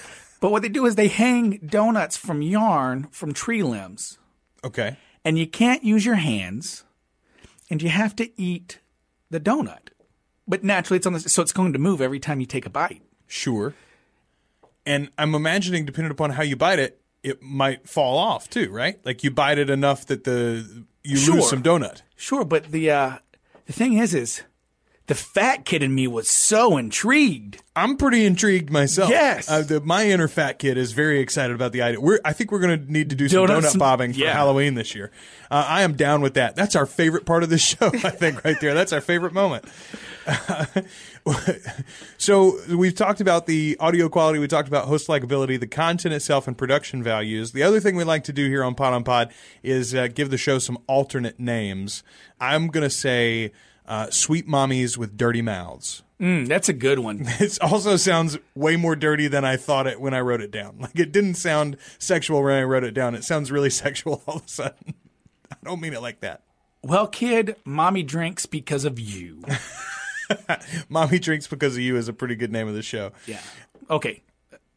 but 0.41 0.51
what 0.51 0.61
they 0.61 0.69
do 0.69 0.85
is 0.85 0.97
they 0.97 1.09
hang 1.09 1.59
donuts 1.65 2.15
from 2.19 2.43
yarn 2.43 3.05
from 3.11 3.33
tree 3.33 3.63
limbs, 3.63 4.19
Okay. 4.63 4.99
And 5.25 5.39
you 5.39 5.47
can't 5.47 5.85
use 5.85 6.05
your 6.07 6.17
hands, 6.17 6.85
and 7.71 7.83
you 7.83 7.89
have 7.89 8.15
to 8.17 8.41
eat 8.41 8.81
the 9.31 9.41
donut. 9.41 9.89
But 10.47 10.65
naturally, 10.65 10.97
it's 10.99 11.07
on 11.07 11.13
the 11.13 11.21
so 11.21 11.43
it's 11.43 11.53
going 11.53 11.73
to 11.75 11.79
move 11.79 12.01
every 12.01 12.21
time 12.21 12.41
you 12.41 12.47
take 12.47 12.67
a 12.67 12.71
bite. 12.71 13.03
Sure. 13.27 13.75
And 14.87 15.11
I'm 15.19 15.35
imagining, 15.35 15.85
depending 15.85 16.11
upon 16.11 16.31
how 16.31 16.43
you 16.43 16.57
bite 16.57 16.79
it, 16.79 17.01
it 17.23 17.43
might 17.43 17.87
fall 17.89 18.17
off 18.17 18.49
too, 18.49 18.71
right? 18.71 18.99
Like 19.05 19.23
you 19.23 19.31
bite 19.31 19.59
it 19.59 19.69
enough 19.69 20.07
that 20.07 20.25
the 20.25 20.85
you 21.05 21.17
Sure. 21.17 21.37
lose 21.37 21.51
some 21.51 21.63
donut. 21.63 22.03
Sure, 22.17 22.45
but 22.45 22.71
the 22.73 22.91
uh, 22.91 23.19
the 23.67 23.73
thing 23.73 23.95
is, 23.99 24.15
is 24.15 24.43
the 25.09 25.15
fat 25.15 25.65
kid 25.65 25.83
in 25.83 25.95
me 25.95 26.07
was 26.07 26.29
so 26.29 26.77
intrigued. 26.77 27.63
I'm 27.75 27.97
pretty 27.97 28.27
intrigued 28.27 28.71
myself. 28.71 29.09
Yes. 29.09 29.51
uh, 29.51 29.63
the, 29.63 29.81
my 29.81 30.07
inner 30.07 30.29
fat 30.29 30.59
kid 30.59 30.77
is 30.77 30.93
very 30.93 31.21
excited 31.21 31.55
about 31.55 31.73
the 31.73 31.81
idea. 31.81 31.99
We're, 31.99 32.21
I 32.27 32.35
think 32.35 32.53
we're 32.53 32.59
going 32.61 32.85
to 32.85 32.93
need 32.93 33.09
to 33.11 33.17
do 33.17 33.27
some 33.27 33.47
Donuts- 33.47 33.75
donut 33.75 33.79
bobbing 33.79 34.13
for 34.13 34.19
yeah. 34.19 34.35
Halloween 34.35 34.75
this 34.75 34.95
year. 34.95 35.11
Uh, 35.51 35.65
I 35.67 35.83
am 35.83 35.95
down 35.95 36.21
with 36.21 36.35
that. 36.35 36.57
That's 36.57 36.77
our 36.77 36.85
favorite 36.85 37.25
part 37.25 37.43
of 37.43 37.49
the 37.49 37.57
show. 37.59 37.87
I 37.87 38.11
think 38.11 38.45
right 38.45 38.61
there. 38.61 38.75
That's 38.75 38.93
our 38.93 39.01
favorite 39.01 39.33
moment. 39.33 39.65
so 42.19 42.59
we've 42.69 42.95
talked 42.95 43.23
about 43.23 43.47
the 43.47 43.79
audio 43.81 44.11
quality. 44.11 44.39
We 44.39 44.47
talked 44.47 44.69
about 44.69 44.89
host 44.89 45.09
likability, 45.09 45.59
the 45.59 45.67
content 45.67 46.15
itself, 46.15 46.47
and 46.47 46.57
production 46.59 47.03
values. 47.03 47.53
The 47.53 47.63
other 47.63 47.81
thing 47.81 47.97
we 47.97 48.05
like 48.05 48.25
to 48.25 48.33
do 48.35 48.47
here 48.47 48.63
on 48.63 48.75
Pod 48.75 48.93
on 48.93 49.05
Pod 49.05 49.33
is 49.63 49.95
uh, 49.95 50.09
give 50.09 50.29
the 50.29 50.37
show 50.37 50.59
some 50.59 50.77
alternate 50.87 51.41
names. 51.41 52.03
I'm 52.39 52.69
going 52.69 52.85
to 52.85 52.91
say 52.91 53.53
uh, 53.89 54.11
"Sweet 54.11 54.47
Mommies 54.47 54.97
with 54.97 55.17
Dirty 55.17 55.43
Mouths." 55.43 56.03
Mm, 56.21 56.47
that's 56.49 56.69
a 56.69 56.73
good 56.73 56.99
one. 57.01 57.25
It 57.41 57.59
also 57.63 57.97
sounds 57.97 58.39
way 58.55 58.77
more 58.77 58.97
dirty 58.97 59.29
than 59.29 59.45
I 59.45 59.57
thought 59.57 59.87
it 59.87 60.01
when 60.01 60.15
I 60.15 60.21
wrote 60.21 60.41
it 60.41 60.51
down. 60.51 60.79
Like 60.81 60.99
it 60.99 61.13
didn't 61.13 61.35
sound 61.35 61.77
sexual 61.99 62.43
when 62.43 62.55
I 62.55 62.63
wrote 62.65 62.85
it 62.85 62.93
down. 62.95 63.15
It 63.15 63.25
sounds 63.25 63.51
really 63.53 63.71
sexual 63.85 64.23
all 64.27 64.37
of 64.37 64.45
a 64.47 64.49
sudden. 64.49 64.95
I 65.53 65.57
don't 65.65 65.81
mean 65.81 65.95
it 65.95 66.03
like 66.03 66.21
that. 66.21 66.43
Well, 66.83 67.07
kid, 67.09 67.57
mommy 67.65 68.03
drinks 68.05 68.47
because 68.47 68.85
of 68.85 68.99
you. 69.01 69.43
Mommy 70.89 71.19
drinks 71.19 71.47
because 71.47 71.75
of 71.75 71.81
you 71.83 71.97
is 71.97 72.09
a 72.09 72.13
pretty 72.13 72.35
good 72.37 72.53
name 72.53 72.69
of 72.69 72.75
the 72.75 72.83
show. 72.83 73.13
Yeah. 73.27 73.41
Okay. 73.91 74.23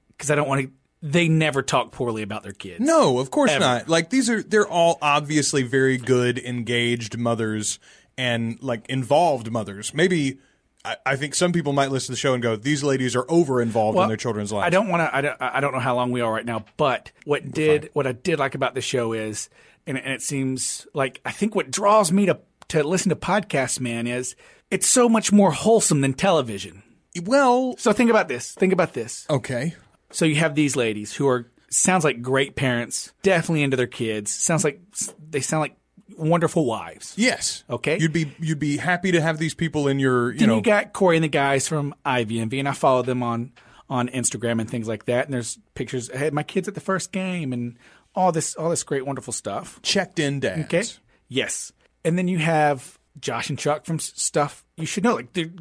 Because 0.09 0.31
I 0.31 0.35
don't 0.35 0.47
want 0.47 0.61
to. 0.61 0.71
They 1.03 1.27
never 1.27 1.61
talk 1.63 1.91
poorly 1.91 2.21
about 2.21 2.43
their 2.43 2.51
kids. 2.53 2.79
No, 2.79 3.17
of 3.19 3.31
course 3.31 3.51
Ever. 3.51 3.59
not. 3.59 3.89
Like 3.89 4.11
these 4.11 4.29
are 4.29 4.41
they're 4.43 4.67
all 4.67 4.97
obviously 5.01 5.63
very 5.63 5.97
good, 5.97 6.37
engaged 6.37 7.17
mothers 7.17 7.79
and 8.17 8.61
like 8.61 8.87
involved 8.89 9.51
mothers. 9.51 9.93
Maybe 9.93 10.39
I, 10.83 10.97
I 11.05 11.15
think 11.15 11.35
some 11.35 11.51
people 11.53 11.73
might 11.73 11.91
listen 11.91 12.07
to 12.07 12.11
the 12.13 12.17
show 12.17 12.33
and 12.33 12.41
go, 12.41 12.55
"These 12.55 12.83
ladies 12.83 13.15
are 13.15 13.25
over 13.29 13.61
involved 13.61 13.97
in 13.99 14.07
their 14.07 14.17
children's 14.17 14.51
lives." 14.51 14.65
I 14.67 14.69
don't 14.69 14.89
want 14.89 15.01
to. 15.09 15.15
I 15.15 15.21
don't, 15.21 15.41
I 15.41 15.59
don't 15.59 15.73
know 15.73 15.79
how 15.79 15.95
long 15.95 16.11
we 16.11 16.21
are 16.21 16.31
right 16.31 16.45
now, 16.45 16.65
but 16.77 17.11
what 17.25 17.51
did 17.51 17.89
what 17.93 18.07
I 18.07 18.11
did 18.13 18.39
like 18.39 18.55
about 18.55 18.73
the 18.75 18.81
show 18.81 19.13
is, 19.13 19.49
and, 19.85 19.97
and 19.97 20.13
it 20.13 20.21
seems 20.21 20.87
like 20.93 21.21
I 21.25 21.31
think 21.31 21.55
what 21.55 21.69
draws 21.71 22.11
me 22.11 22.25
to 22.27 22.39
to 22.69 22.83
listen 22.83 23.09
to 23.09 23.15
podcasts, 23.15 23.79
man, 23.79 24.07
is 24.07 24.35
it's 24.69 24.87
so 24.87 25.09
much 25.09 25.31
more 25.31 25.51
wholesome 25.51 26.01
than 26.01 26.13
television. 26.13 26.83
Well, 27.23 27.75
So 27.77 27.91
think 27.91 28.09
about 28.09 28.29
this. 28.29 28.53
Think 28.53 28.71
about 28.71 28.93
this. 28.93 29.25
okay. 29.29 29.75
So 30.11 30.25
you 30.25 30.35
have 30.35 30.55
these 30.55 30.75
ladies 30.77 31.13
who 31.13 31.27
are 31.27 31.49
sounds 31.69 32.03
like 32.03 32.21
great 32.21 32.55
parents, 32.55 33.11
definitely 33.21 33.63
into 33.63 33.77
their 33.77 33.87
kids. 33.87 34.33
Sounds 34.33 34.63
like 34.63 34.81
they 35.29 35.41
sound 35.41 35.61
like 35.61 35.75
wonderful 36.17 36.65
wives. 36.65 37.13
Yes. 37.17 37.63
Okay. 37.69 37.97
You'd 37.99 38.13
be 38.13 38.33
you'd 38.39 38.59
be 38.59 38.77
happy 38.77 39.11
to 39.11 39.21
have 39.21 39.37
these 39.37 39.53
people 39.53 39.87
in 39.87 39.99
your 39.99 40.31
you 40.31 40.39
then 40.39 40.49
know 40.49 40.55
you 40.57 40.61
got 40.61 40.93
Corey 40.93 41.17
and 41.17 41.23
the 41.23 41.29
guys 41.29 41.67
from 41.67 41.93
Ivy 42.05 42.39
Envy, 42.39 42.59
and 42.59 42.67
I 42.67 42.73
follow 42.73 43.01
them 43.01 43.23
on 43.23 43.51
on 43.89 44.07
Instagram 44.09 44.61
and 44.61 44.69
things 44.69 44.87
like 44.87 45.05
that. 45.05 45.25
And 45.25 45.33
there's 45.33 45.59
pictures. 45.73 46.09
Hey, 46.13 46.29
my 46.29 46.43
kids 46.43 46.67
at 46.67 46.75
the 46.75 46.81
first 46.81 47.11
game, 47.11 47.53
and 47.53 47.77
all 48.15 48.31
this 48.31 48.55
all 48.55 48.69
this 48.69 48.83
great, 48.83 49.05
wonderful 49.05 49.33
stuff. 49.33 49.81
checked 49.81 50.19
in 50.19 50.39
dads. 50.39 50.61
Okay. 50.65 50.83
Yes. 51.27 51.71
And 52.03 52.17
then 52.17 52.27
you 52.27 52.39
have 52.39 52.97
Josh 53.19 53.49
and 53.49 53.59
Chuck 53.59 53.85
from 53.85 53.99
stuff 53.99 54.63
you 54.77 54.85
should 54.85 55.03
know. 55.03 55.15
Like 55.15 55.33
they're 55.33 55.51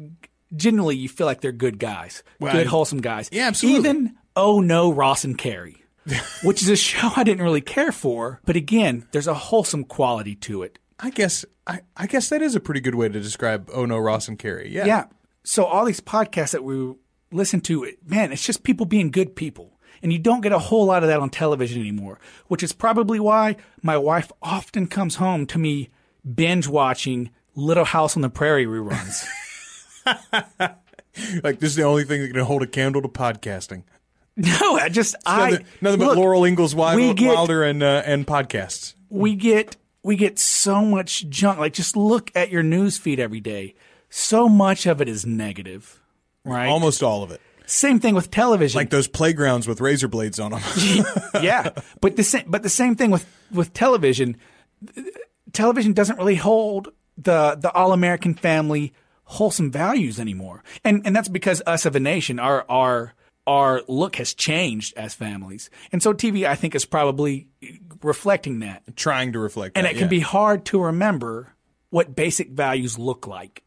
generally, 0.55 0.95
you 0.95 1.09
feel 1.09 1.27
like 1.27 1.41
they're 1.41 1.51
good 1.51 1.79
guys, 1.79 2.23
good 2.39 2.67
wholesome 2.67 3.01
guys. 3.01 3.29
Yeah, 3.31 3.47
absolutely. 3.47 3.79
Even 3.89 4.15
oh 4.35 4.59
no, 4.61 4.91
Ross 4.91 5.23
and 5.23 5.37
Carrie, 5.37 5.83
which 6.43 6.61
is 6.61 6.69
a 6.69 6.75
show 6.75 7.11
I 7.15 7.23
didn't 7.23 7.43
really 7.43 7.61
care 7.61 7.91
for, 7.91 8.41
but 8.45 8.55
again, 8.55 9.07
there's 9.11 9.27
a 9.27 9.33
wholesome 9.33 9.83
quality 9.83 10.35
to 10.35 10.63
it. 10.63 10.79
I 10.99 11.09
guess 11.09 11.45
I, 11.65 11.81
I 11.95 12.07
guess 12.07 12.29
that 12.29 12.41
is 12.41 12.55
a 12.55 12.59
pretty 12.59 12.81
good 12.81 12.95
way 12.95 13.09
to 13.09 13.19
describe 13.19 13.69
Oh 13.73 13.85
No 13.85 13.97
Ross 13.97 14.27
and 14.27 14.37
Carrie. 14.37 14.69
Yeah. 14.71 14.85
Yeah. 14.85 15.05
So 15.43 15.65
all 15.65 15.85
these 15.85 15.99
podcasts 16.01 16.51
that 16.51 16.63
we 16.63 16.93
listen 17.31 17.61
to, 17.61 17.91
man, 18.05 18.31
it's 18.31 18.45
just 18.45 18.63
people 18.63 18.85
being 18.85 19.09
good 19.09 19.35
people. 19.35 19.77
And 20.03 20.11
you 20.11 20.19
don't 20.19 20.41
get 20.41 20.51
a 20.51 20.59
whole 20.59 20.85
lot 20.85 21.03
of 21.03 21.09
that 21.09 21.19
on 21.19 21.29
television 21.29 21.79
anymore, 21.79 22.19
which 22.47 22.63
is 22.63 22.73
probably 22.73 23.19
why 23.19 23.55
my 23.83 23.97
wife 23.97 24.31
often 24.41 24.87
comes 24.87 25.15
home 25.15 25.45
to 25.47 25.59
me 25.59 25.89
binge 26.35 26.67
watching 26.67 27.29
Little 27.55 27.85
House 27.85 28.15
on 28.15 28.21
the 28.21 28.29
Prairie 28.29 28.65
reruns. 28.65 29.25
Like 31.43 31.59
this 31.59 31.71
is 31.71 31.75
the 31.75 31.83
only 31.83 32.03
thing 32.05 32.21
that 32.21 32.33
can 32.33 32.39
hold 32.45 32.63
a 32.63 32.67
candle 32.67 33.01
to 33.01 33.07
podcasting. 33.07 33.83
no, 34.37 34.77
I 34.77 34.89
just 34.89 35.15
I 35.25 35.51
Nothing, 35.51 35.65
nothing 35.81 35.99
but 35.99 36.17
Laura 36.17 36.41
Ingalls 36.41 36.73
Wilder, 36.73 37.13
get- 37.13 37.33
Wilder 37.33 37.63
and 37.63 37.83
uh, 37.83 38.03
and 38.05 38.25
podcasts. 38.25 38.95
we 39.09 39.35
get 39.35 39.75
we 40.03 40.15
get 40.15 40.39
so 40.39 40.83
much 40.83 41.27
junk. 41.29 41.59
Like 41.59 41.73
just 41.73 41.95
look 41.95 42.31
at 42.35 42.49
your 42.49 42.63
news 42.63 42.97
feed 42.97 43.19
every 43.19 43.39
day. 43.39 43.75
So 44.09 44.49
much 44.49 44.85
of 44.85 45.01
it 45.01 45.07
is 45.07 45.25
negative, 45.25 46.01
right? 46.43 46.67
Almost 46.67 47.03
all 47.03 47.23
of 47.23 47.31
it. 47.31 47.41
Same 47.65 47.99
thing 47.99 48.15
with 48.15 48.31
television. 48.31 48.77
Like 48.77 48.89
those 48.89 49.07
playgrounds 49.07 49.67
with 49.67 49.79
razor 49.79 50.07
blades 50.07 50.39
on 50.39 50.51
them. 50.51 50.61
yeah, 51.41 51.69
but 52.01 52.15
the 52.17 52.23
same, 52.23 52.43
but 52.47 52.63
the 52.63 52.69
same 52.69 52.95
thing 52.95 53.11
with 53.11 53.25
with 53.51 53.73
television. 53.73 54.37
Television 55.53 55.93
doesn't 55.93 56.17
really 56.17 56.35
hold 56.35 56.89
the 57.17 57.55
the 57.59 57.71
all 57.71 57.93
American 57.93 58.33
family 58.33 58.93
wholesome 59.23 59.71
values 59.71 60.19
anymore, 60.19 60.63
and 60.83 61.01
and 61.05 61.15
that's 61.15 61.29
because 61.29 61.61
us 61.65 61.85
of 61.85 61.95
a 61.95 61.99
nation, 61.99 62.39
our 62.39 62.65
our 62.69 63.13
our 63.51 63.81
look 63.89 64.15
has 64.15 64.33
changed 64.33 64.93
as 64.95 65.13
families, 65.13 65.69
and 65.91 66.01
so 66.01 66.13
TV 66.13 66.47
I 66.47 66.55
think 66.55 66.73
is 66.73 66.85
probably 66.85 67.49
reflecting 68.01 68.59
that, 68.59 68.95
trying 68.95 69.33
to 69.33 69.39
reflect 69.39 69.73
that. 69.73 69.79
and 69.79 69.85
that, 69.85 69.91
it 69.91 69.95
can 69.95 70.05
yeah. 70.05 70.09
be 70.09 70.19
hard 70.21 70.63
to 70.67 70.81
remember 70.81 71.53
what 71.89 72.15
basic 72.15 72.51
values 72.51 72.97
look 72.97 73.27
like. 73.27 73.63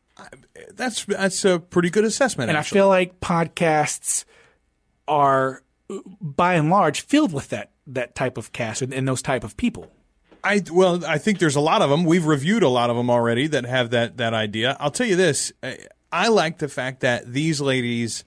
that's 0.73 1.05
that's 1.05 1.45
a 1.45 1.59
pretty 1.59 1.91
good 1.91 2.05
assessment. 2.05 2.49
And 2.49 2.57
actually. 2.57 2.79
I 2.79 2.81
feel 2.81 2.89
like 2.89 3.21
podcasts 3.21 4.25
are 5.07 5.63
by 6.19 6.55
and 6.55 6.71
large 6.71 7.03
filled 7.03 7.35
with 7.35 7.51
that 7.51 7.73
that 7.87 8.15
type 8.15 8.39
of 8.39 8.53
cast 8.53 8.81
and, 8.81 8.95
and 8.95 9.07
those 9.07 9.21
type 9.21 9.45
of 9.45 9.55
people. 9.59 9.93
I 10.43 10.63
well, 10.73 11.05
I 11.05 11.19
think 11.19 11.41
there's 11.41 11.57
a 11.57 11.61
lot 11.61 11.83
of 11.83 11.91
them. 11.91 12.05
We've 12.05 12.25
reviewed 12.25 12.63
a 12.63 12.71
lot 12.71 12.89
of 12.89 12.97
them 12.97 13.11
already 13.11 13.49
that 13.49 13.67
have 13.67 13.91
that 13.91 14.17
that 14.17 14.33
idea. 14.33 14.79
I'll 14.81 14.91
tell 14.91 15.07
you 15.07 15.17
this: 15.17 15.53
I, 15.63 15.79
I 16.11 16.29
like 16.29 16.57
the 16.57 16.69
fact 16.69 17.01
that 17.01 17.31
these 17.31 17.61
ladies 17.61 18.25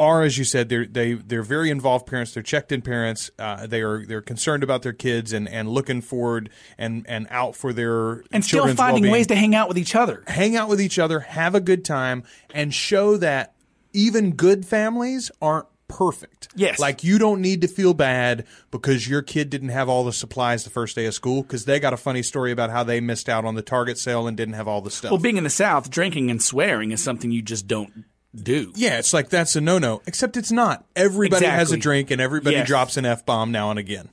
are, 0.00 0.22
as 0.22 0.38
you 0.38 0.44
said, 0.44 0.68
they're 0.68 0.86
they 0.86 1.14
they're 1.14 1.42
very 1.42 1.70
involved 1.70 2.06
parents. 2.06 2.34
They're 2.34 2.42
checked 2.42 2.72
in 2.72 2.82
parents. 2.82 3.30
Uh, 3.38 3.66
they 3.66 3.80
are 3.82 4.04
they're 4.04 4.20
concerned 4.20 4.62
about 4.64 4.82
their 4.82 4.92
kids 4.92 5.32
and 5.32 5.48
and 5.48 5.68
looking 5.68 6.00
forward 6.00 6.50
and 6.76 7.06
and 7.08 7.26
out 7.30 7.54
for 7.54 7.72
their 7.72 8.24
And 8.32 8.44
still 8.44 8.64
finding 8.74 9.02
well-being. 9.02 9.12
ways 9.12 9.26
to 9.28 9.36
hang 9.36 9.54
out 9.54 9.68
with 9.68 9.78
each 9.78 9.94
other. 9.94 10.24
hang 10.26 10.56
out 10.56 10.68
with 10.68 10.80
each 10.80 10.98
other, 10.98 11.20
have 11.20 11.54
a 11.54 11.60
good 11.60 11.84
time, 11.84 12.24
and 12.52 12.74
show 12.74 13.16
that 13.18 13.54
even 13.92 14.32
good 14.32 14.66
families 14.66 15.30
aren't 15.40 15.66
perfect. 15.86 16.48
Yes. 16.56 16.80
Like 16.80 17.04
you 17.04 17.18
don't 17.18 17.40
need 17.40 17.60
to 17.60 17.68
feel 17.68 17.94
bad 17.94 18.46
because 18.72 19.08
your 19.08 19.22
kid 19.22 19.48
didn't 19.50 19.68
have 19.68 19.88
all 19.88 20.02
the 20.02 20.12
supplies 20.12 20.64
the 20.64 20.70
first 20.70 20.96
day 20.96 21.06
of 21.06 21.14
school 21.14 21.42
because 21.42 21.66
they 21.66 21.78
got 21.78 21.92
a 21.92 21.96
funny 21.96 22.22
story 22.22 22.50
about 22.50 22.70
how 22.70 22.82
they 22.82 23.00
missed 23.00 23.28
out 23.28 23.44
on 23.44 23.54
the 23.54 23.62
Target 23.62 23.98
sale 23.98 24.26
and 24.26 24.36
didn't 24.36 24.54
have 24.54 24.66
all 24.66 24.80
the 24.80 24.90
stuff. 24.90 25.12
Well, 25.12 25.20
being 25.20 25.36
in 25.36 25.44
the 25.44 25.50
South, 25.50 25.88
drinking 25.90 26.30
and 26.30 26.42
swearing 26.42 26.90
is 26.90 27.02
something 27.02 27.30
you 27.30 27.42
just 27.42 27.68
don't 27.68 28.04
do. 28.34 28.72
yeah, 28.76 28.98
it's 28.98 29.12
like 29.12 29.28
that's 29.28 29.56
a 29.56 29.60
no 29.60 29.78
no. 29.78 30.02
Except 30.06 30.36
it's 30.36 30.52
not. 30.52 30.84
Everybody 30.96 31.46
has 31.46 31.72
a 31.72 31.76
drink 31.76 32.10
and 32.10 32.20
everybody 32.20 32.56
Yes. 32.56 32.66
drops 32.66 32.96
an 32.96 33.04
F 33.06 33.24
bomb 33.24 33.52
now 33.52 33.70
and 33.70 33.78
again. 33.78 34.10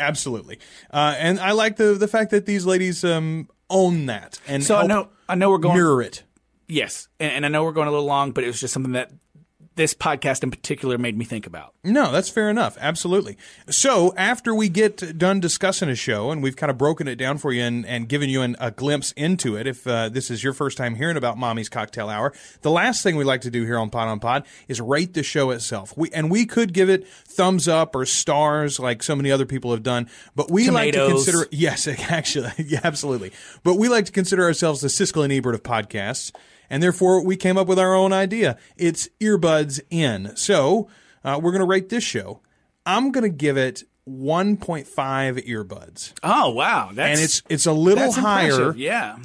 Absolutely. 0.00 0.58
Uh, 0.90 1.14
and 1.18 1.38
I 1.38 1.52
like 1.52 1.76
the 1.76 1.94
the 1.94 2.08
fact 2.08 2.30
that 2.30 2.46
these 2.46 2.66
ladies 2.66 3.04
um, 3.04 3.48
own 3.70 4.06
that 4.06 4.38
and 4.48 4.64
So 4.64 4.76
I 4.76 4.86
know 4.86 5.08
I 5.28 5.34
know 5.34 5.50
we're 5.50 5.58
going 5.58 5.76
mirror 5.76 6.02
it. 6.02 6.22
Yes, 6.68 7.08
and, 7.20 7.32
and 7.32 7.46
I 7.46 7.48
know 7.50 7.64
we're 7.64 7.72
going 7.72 7.88
a 7.88 7.90
little 7.90 8.06
long, 8.06 8.32
but 8.32 8.44
it 8.44 8.46
was 8.46 8.58
just 8.60 8.72
something 8.72 8.92
that 8.92 9.10
this 9.74 9.94
podcast 9.94 10.42
in 10.42 10.50
particular 10.50 10.98
made 10.98 11.16
me 11.16 11.24
think 11.24 11.46
about. 11.46 11.74
No, 11.84 12.12
that's 12.12 12.28
fair 12.28 12.50
enough. 12.50 12.76
Absolutely. 12.80 13.38
So 13.68 14.14
after 14.16 14.54
we 14.54 14.68
get 14.68 15.18
done 15.18 15.40
discussing 15.40 15.88
a 15.88 15.94
show 15.94 16.30
and 16.30 16.42
we've 16.42 16.56
kind 16.56 16.70
of 16.70 16.78
broken 16.78 17.08
it 17.08 17.16
down 17.16 17.38
for 17.38 17.52
you 17.52 17.62
and, 17.62 17.86
and 17.86 18.08
given 18.08 18.28
you 18.28 18.42
an, 18.42 18.56
a 18.60 18.70
glimpse 18.70 19.12
into 19.12 19.56
it, 19.56 19.66
if 19.66 19.86
uh, 19.86 20.08
this 20.08 20.30
is 20.30 20.44
your 20.44 20.52
first 20.52 20.76
time 20.76 20.94
hearing 20.94 21.16
about 21.16 21.38
Mommy's 21.38 21.68
Cocktail 21.68 22.08
Hour, 22.08 22.32
the 22.60 22.70
last 22.70 23.02
thing 23.02 23.16
we 23.16 23.24
like 23.24 23.40
to 23.42 23.50
do 23.50 23.64
here 23.64 23.78
on 23.78 23.90
Pod 23.90 24.08
on 24.08 24.20
Pod 24.20 24.44
is 24.68 24.80
rate 24.80 25.14
the 25.14 25.22
show 25.22 25.50
itself. 25.50 25.96
We 25.96 26.10
and 26.10 26.30
we 26.30 26.46
could 26.46 26.72
give 26.72 26.90
it 26.90 27.06
thumbs 27.08 27.66
up 27.66 27.94
or 27.94 28.04
stars 28.04 28.78
like 28.78 29.02
so 29.02 29.16
many 29.16 29.30
other 29.30 29.46
people 29.46 29.70
have 29.70 29.82
done, 29.82 30.08
but 30.36 30.50
we 30.50 30.70
like 30.70 30.92
to 30.92 31.08
consider 31.08 31.46
yes, 31.50 31.88
actually, 32.10 32.52
yeah, 32.58 32.80
absolutely. 32.84 33.32
But 33.62 33.74
we 33.74 33.88
like 33.88 34.06
to 34.06 34.12
consider 34.12 34.44
ourselves 34.44 34.80
the 34.80 34.88
Siskel 34.88 35.24
and 35.24 35.32
Ebert 35.32 35.54
of 35.54 35.62
podcasts 35.62 36.32
and 36.72 36.82
therefore 36.82 37.24
we 37.24 37.36
came 37.36 37.56
up 37.58 37.68
with 37.68 37.78
our 37.78 37.94
own 37.94 38.12
idea. 38.12 38.58
It's 38.76 39.08
earbuds 39.20 39.80
in. 39.90 40.34
So 40.36 40.88
uh, 41.22 41.38
we're 41.40 41.52
going 41.52 41.60
to 41.60 41.66
rate 41.66 41.90
this 41.90 42.02
show. 42.02 42.40
I'm 42.84 43.12
going 43.12 43.22
to 43.22 43.36
give 43.36 43.56
it 43.56 43.84
1.5 44.08 44.86
earbuds, 45.46 46.12
Oh 46.24 46.50
wow, 46.50 46.90
that's 46.92 47.20
and 47.20 47.24
it's 47.24 47.42
it's 47.48 47.66
a 47.66 47.72
little 47.72 48.10
higher. 48.10 48.48
impressive, 48.48 48.76
Yeah, 48.78 49.16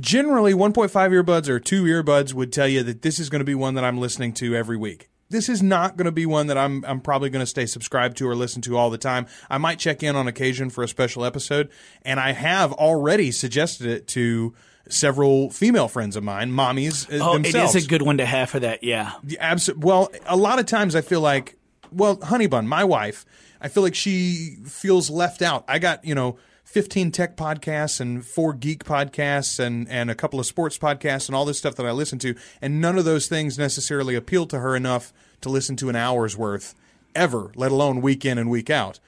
Generally, 0.00 0.54
1.5 0.54 0.90
earbuds 0.90 1.48
or 1.48 1.60
two 1.60 1.84
earbuds 1.84 2.34
would 2.34 2.52
tell 2.52 2.66
you 2.66 2.82
that 2.82 3.02
this 3.02 3.20
is 3.20 3.28
going 3.28 3.38
to 3.40 3.44
be 3.44 3.54
one 3.54 3.74
that 3.74 3.84
I'm 3.84 3.98
listening 3.98 4.32
to 4.34 4.56
every 4.56 4.76
week. 4.76 5.08
This 5.30 5.48
is 5.48 5.62
not 5.62 5.96
going 5.96 6.06
to 6.06 6.12
be 6.12 6.26
one 6.26 6.48
that 6.48 6.58
I'm 6.58 6.84
I'm 6.84 7.00
probably 7.00 7.30
going 7.30 7.42
to 7.44 7.46
stay 7.46 7.66
subscribed 7.66 8.16
to 8.16 8.28
or 8.28 8.34
listen 8.34 8.60
to 8.62 8.76
all 8.76 8.90
the 8.90 8.98
time. 8.98 9.26
I 9.48 9.58
might 9.58 9.78
check 9.78 10.02
in 10.02 10.16
on 10.16 10.26
occasion 10.26 10.68
for 10.68 10.82
a 10.82 10.88
special 10.88 11.24
episode, 11.24 11.70
and 12.02 12.18
I 12.18 12.32
have 12.32 12.72
already 12.72 13.30
suggested 13.30 13.86
it 13.86 14.08
to 14.08 14.52
several 14.88 15.50
female 15.50 15.88
friends 15.88 16.16
of 16.16 16.24
mine, 16.24 16.50
mommies 16.50 17.08
uh, 17.08 17.24
oh, 17.24 17.34
themselves. 17.34 17.74
it 17.74 17.78
is 17.78 17.84
a 17.84 17.88
good 17.88 18.02
one 18.02 18.18
to 18.18 18.26
have 18.26 18.50
for 18.50 18.60
that. 18.60 18.82
Yeah, 18.82 19.12
Abs- 19.38 19.74
well, 19.74 20.10
a 20.26 20.36
lot 20.36 20.58
of 20.58 20.66
times 20.66 20.94
I 20.94 21.00
feel 21.00 21.20
like, 21.20 21.56
well, 21.90 22.18
Honey 22.22 22.46
Bun, 22.46 22.66
my 22.66 22.84
wife, 22.84 23.24
I 23.60 23.68
feel 23.68 23.82
like 23.82 23.94
she 23.94 24.56
feels 24.66 25.08
left 25.10 25.42
out. 25.42 25.64
I 25.66 25.78
got, 25.78 26.04
you 26.04 26.14
know, 26.14 26.36
15 26.64 27.12
tech 27.12 27.36
podcasts 27.36 28.00
and 28.00 28.24
four 28.26 28.52
geek 28.52 28.84
podcasts 28.84 29.60
and, 29.60 29.88
and 29.88 30.10
a 30.10 30.14
couple 30.14 30.40
of 30.40 30.46
sports 30.46 30.76
podcasts 30.76 31.28
and 31.28 31.36
all 31.36 31.44
this 31.44 31.58
stuff 31.58 31.76
that 31.76 31.86
I 31.86 31.92
listen 31.92 32.18
to. 32.20 32.34
And 32.60 32.80
none 32.80 32.98
of 32.98 33.04
those 33.04 33.26
things 33.26 33.58
necessarily 33.58 34.14
appeal 34.14 34.46
to 34.46 34.58
her 34.58 34.74
enough 34.74 35.12
to 35.42 35.48
listen 35.48 35.76
to 35.76 35.88
an 35.88 35.96
hour's 35.96 36.36
worth 36.36 36.74
ever, 37.14 37.52
let 37.54 37.70
alone 37.70 38.00
week 38.00 38.24
in 38.24 38.38
and 38.38 38.50
week 38.50 38.70
out. 38.70 38.98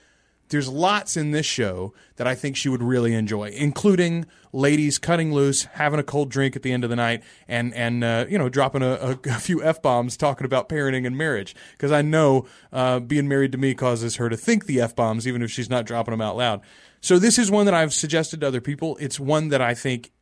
There's 0.48 0.68
lots 0.68 1.16
in 1.16 1.32
this 1.32 1.46
show 1.46 1.92
that 2.16 2.26
I 2.26 2.35
think 2.35 2.56
she 2.56 2.68
would 2.68 2.82
really 2.82 3.14
enjoy, 3.14 3.50
including 3.50 4.26
ladies 4.52 4.98
cutting 4.98 5.32
loose, 5.32 5.64
having 5.64 5.98
a 5.98 6.02
cold 6.02 6.30
drink 6.30 6.56
at 6.56 6.62
the 6.62 6.72
end 6.72 6.85
of 6.85 6.90
the 6.90 6.96
night, 6.96 7.22
and 7.48 7.74
and 7.74 8.04
uh, 8.04 8.26
you 8.28 8.38
know 8.38 8.48
dropping 8.48 8.82
a, 8.82 9.18
a, 9.24 9.38
few 9.40 9.62
f 9.62 9.82
bombs, 9.82 10.16
talking 10.16 10.44
about 10.44 10.68
parenting 10.68 11.06
and 11.06 11.16
marriage. 11.16 11.54
Because 11.72 11.92
I 11.92 12.02
know 12.02 12.46
uh, 12.72 13.00
being 13.00 13.28
married 13.28 13.52
to 13.52 13.59
me 13.59 13.74
causes 13.74 14.16
her 14.16 14.28
to 14.28 14.37
think 14.37 14.66
the 14.66 14.80
f 14.80 14.94
bombs, 14.94 15.26
even 15.26 15.42
if 15.42 15.50
she's 15.50 15.70
not 15.70 15.85
dropping 15.85 16.12
them 16.12 16.20
out 16.20 16.37
loud. 16.37 16.61
So 17.00 17.18
this 17.18 17.38
is 17.38 17.50
one 17.50 17.66
that 17.66 17.74
I've 17.74 17.94
suggested 17.94 18.40
to 18.40 18.46
other 18.46 18.61
people. 18.61 18.96
It's 19.00 19.20
one 19.20 19.48
that 19.48 19.61
I 19.61 19.74
think 19.74 20.12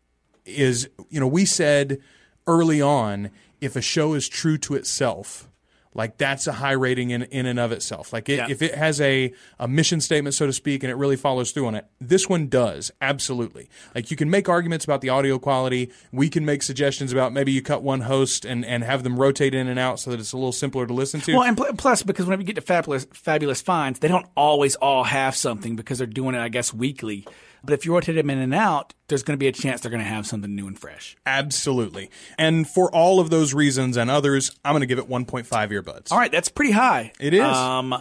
is 0.45 0.89
you 1.09 1.21
know 1.21 1.27
we 1.27 1.45
said 1.45 1.99
early 2.47 2.81
on 2.81 3.31
if 3.61 3.77
a 3.77 3.81
show 3.81 4.15
is 4.15 4.29
true 4.29 4.59
to 4.59 4.75
itself 4.75 5.49
like 5.95 6.19
that's 6.19 6.47
a 6.47 6.53
high 6.53 6.73
rating 6.73 7.11
in, 7.11 7.23
in 7.25 7.47
and 7.47 7.59
of 7.59 7.71
itself 7.73 8.13
like 8.13 8.29
it, 8.29 8.37
Yeah. 8.39 8.47
if 8.51 8.61
it 8.63 8.75
has 8.75 9.01
a, 9.01 9.33
a 9.59 9.69
mission 9.69 10.01
statement 10.01 10.35
so 10.35 10.47
to 10.47 10.53
speak 10.53 10.83
and 10.83 10.91
it 10.91 10.97
really 10.97 11.17
follows 11.17 11.53
through 11.53 11.67
on 11.67 11.75
it 11.75 11.87
this 12.01 12.29
one 12.29 12.49
does 12.49 12.91
absolutely 13.01 13.69
like 13.95 14.11
you 14.11 14.17
can 14.17 14.29
make 14.31 14.49
arguments 14.49 14.85
about 14.85 15.01
the 15.01 15.09
audio 15.09 15.39
quality 15.39 15.91
we 16.13 16.29
can 16.29 16.45
make 16.45 16.63
suggestions 16.63 17.13
about 17.13 17.33
maybe 17.33 17.53
you 17.53 17.63
cut 17.63 17.83
one 17.83 18.01
host 18.03 18.45
and, 18.45 18.65
and 18.65 18.83
have 18.85 19.03
them 19.05 19.19
rotate 19.19 19.55
in 19.55 19.69
and 19.69 19.79
out 19.79 20.01
so 20.01 20.11
that 20.11 20.19
it's 20.21 20.33
a 20.33 20.37
little 20.37 20.53
simpler 20.53 20.87
to 20.87 20.93
listen 20.95 21.21
to 21.21 21.33
Well, 21.35 21.45
and 21.45 21.57
pl- 21.57 21.73
plus 21.77 22.03
because 22.03 22.27
whenever 22.27 22.43
you 22.43 22.47
get 22.47 22.57
to 22.57 22.61
fabulous, 22.61 23.07
fabulous 23.13 23.61
finds, 23.63 24.01
they 24.01 24.09
don't 24.09 24.27
always 24.37 24.75
all 24.77 25.05
have 25.05 25.37
something 25.37 25.77
because 25.77 25.99
they're 25.99 26.07
doing 26.07 26.35
it, 26.35 26.41
I 26.41 26.49
guess, 26.49 26.73
weekly. 26.75 27.27
But 27.63 27.73
if 27.75 27.87
you 27.87 27.95
rotate 27.95 28.17
them 28.17 28.29
in 28.29 28.39
and 28.39 28.53
out, 28.53 28.93
there's 29.09 29.23
going 29.23 29.35
to 29.39 29.39
be 29.39 29.47
a 29.49 29.53
chance 29.53 29.81
they're 29.81 29.91
going 29.91 30.03
to 30.03 30.09
have 30.09 30.27
something 30.27 30.55
new 30.55 30.67
and 30.67 30.79
fresh. 30.79 31.17
absolutely 31.27 32.11
and 32.39 32.67
for 32.69 32.91
all 32.95 33.21
of 33.21 33.31
those 33.31 33.53
reasons 33.55 33.97
and 33.97 34.11
others 34.11 34.51
i'm 34.65 34.73
going 34.73 34.81
to 34.81 34.87
give 34.87 34.99
it 34.99 35.09
1.5 35.09 35.71
earbuds 35.85 36.13
All 36.13 36.19
right, 36.19 36.33
that's 36.33 36.49
pretty 36.49 36.73
high. 36.73 37.13
It 37.21 37.35
is. 37.35 37.43
Um, 37.43 37.95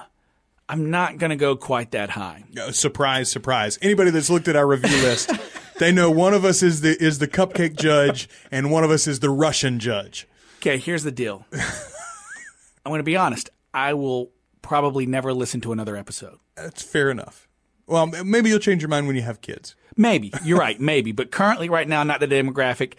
I'm 0.70 0.90
not 0.90 1.18
going 1.18 1.30
to 1.30 1.36
go 1.36 1.56
quite 1.56 1.92
that 1.92 2.10
high. 2.10 2.44
Uh, 2.60 2.72
surprise, 2.72 3.30
surprise. 3.30 3.78
Anybody 3.82 4.12
that's 4.12 4.30
looked 4.30 4.48
at 4.48 4.56
our 4.56 4.66
review 4.66 4.96
list, 5.04 5.32
they 5.80 5.92
know 5.92 6.10
one 6.10 6.34
of 6.34 6.46
us 6.46 6.64
is 6.64 6.82
the 6.82 7.02
is 7.04 7.20
the 7.20 7.28
cupcake 7.28 7.76
judge 7.76 8.30
and 8.52 8.72
one 8.72 8.84
of 8.84 8.92
us 8.92 9.08
is 9.08 9.20
the 9.20 9.30
Russian 9.30 9.80
judge. 9.80 10.28
Okay, 10.58 10.78
here's 10.78 11.04
the 11.04 11.12
deal. 11.12 11.46
I'm 11.54 12.90
going 12.90 13.00
to 13.00 13.04
be 13.04 13.18
honest. 13.18 13.50
I 13.74 13.94
will 13.94 14.32
probably 14.62 15.06
never 15.06 15.34
listen 15.34 15.62
to 15.62 15.72
another 15.72 15.96
episode. 15.96 16.38
That's 16.56 16.82
fair 16.82 17.10
enough. 17.12 17.48
Well, 17.86 18.08
maybe 18.08 18.50
you'll 18.50 18.60
change 18.60 18.82
your 18.82 18.90
mind 18.90 19.08
when 19.08 19.16
you 19.16 19.22
have 19.24 19.42
kids. 19.42 19.76
Maybe. 19.98 20.32
You're 20.44 20.58
right. 20.58 20.80
Maybe. 20.82 21.12
But 21.12 21.32
currently, 21.32 21.70
right 21.70 21.88
now, 21.88 22.04
not 22.04 22.20
the 22.20 22.28
demographic. 22.28 22.94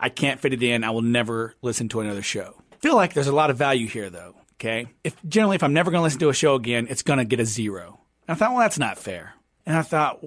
I 0.00 0.08
can't 0.08 0.40
fit 0.40 0.52
it 0.52 0.62
in. 0.62 0.82
I 0.82 0.90
will 0.90 1.02
never 1.02 1.54
listen 1.62 1.88
to 1.90 2.00
another 2.00 2.22
show. 2.22 2.56
Feel 2.84 2.96
like 2.96 3.14
there's 3.14 3.28
a 3.28 3.32
lot 3.32 3.48
of 3.48 3.56
value 3.56 3.88
here, 3.88 4.10
though. 4.10 4.34
Okay. 4.54 4.86
If 5.02 5.16
generally, 5.26 5.56
if 5.56 5.62
I'm 5.62 5.72
never 5.72 5.90
going 5.90 6.00
to 6.00 6.04
listen 6.04 6.20
to 6.20 6.28
a 6.28 6.34
show 6.34 6.54
again, 6.54 6.86
it's 6.90 7.02
going 7.02 7.18
to 7.18 7.24
get 7.24 7.40
a 7.40 7.46
zero. 7.46 8.00
And 8.28 8.34
I 8.34 8.38
thought, 8.38 8.50
well, 8.50 8.60
that's 8.60 8.78
not 8.78 8.98
fair. 8.98 9.32
And 9.64 9.74
I 9.74 9.80
thought, 9.80 10.20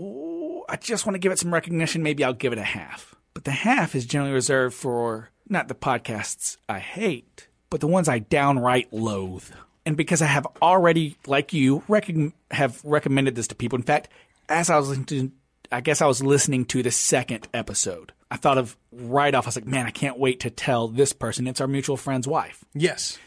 I 0.67 0.75
just 0.77 1.05
want 1.05 1.13
to 1.13 1.19
give 1.19 1.31
it 1.31 1.37
some 1.37 1.53
recognition. 1.53 2.01
Maybe 2.01 2.23
I'll 2.23 2.33
give 2.33 2.53
it 2.53 2.57
a 2.57 2.63
half. 2.63 3.13
But 3.35 3.43
the 3.43 3.51
half 3.51 3.93
is 3.93 4.07
generally 4.07 4.33
reserved 4.33 4.75
for 4.75 5.29
not 5.47 5.67
the 5.67 5.75
podcasts 5.75 6.57
I 6.67 6.79
hate, 6.79 7.47
but 7.69 7.79
the 7.79 7.87
ones 7.87 8.09
I 8.09 8.17
downright 8.17 8.91
loathe. 8.91 9.49
And 9.85 9.95
because 9.95 10.23
I 10.23 10.25
have 10.25 10.47
already, 10.59 11.15
like 11.27 11.53
you, 11.53 11.83
recog- 11.87 12.33
have 12.49 12.83
recommended 12.83 13.35
this 13.35 13.47
to 13.49 13.55
people. 13.55 13.77
In 13.77 13.83
fact, 13.83 14.09
as 14.49 14.71
I 14.71 14.77
was 14.77 14.89
listening 14.89 15.05
to, 15.05 15.31
I 15.71 15.81
guess 15.81 16.01
I 16.01 16.05
was 16.07 16.21
listening 16.23 16.65
to 16.65 16.83
the 16.83 16.91
second 16.91 17.47
episode. 17.53 18.13
I 18.29 18.37
thought 18.37 18.57
of 18.57 18.75
right 18.91 19.33
off. 19.33 19.45
I 19.45 19.49
was 19.49 19.55
like, 19.55 19.67
man, 19.67 19.85
I 19.85 19.91
can't 19.91 20.17
wait 20.19 20.41
to 20.41 20.49
tell 20.49 20.87
this 20.87 21.13
person. 21.13 21.47
It's 21.47 21.61
our 21.61 21.67
mutual 21.67 21.97
friend's 21.97 22.27
wife. 22.27 22.63
Yes. 22.73 23.17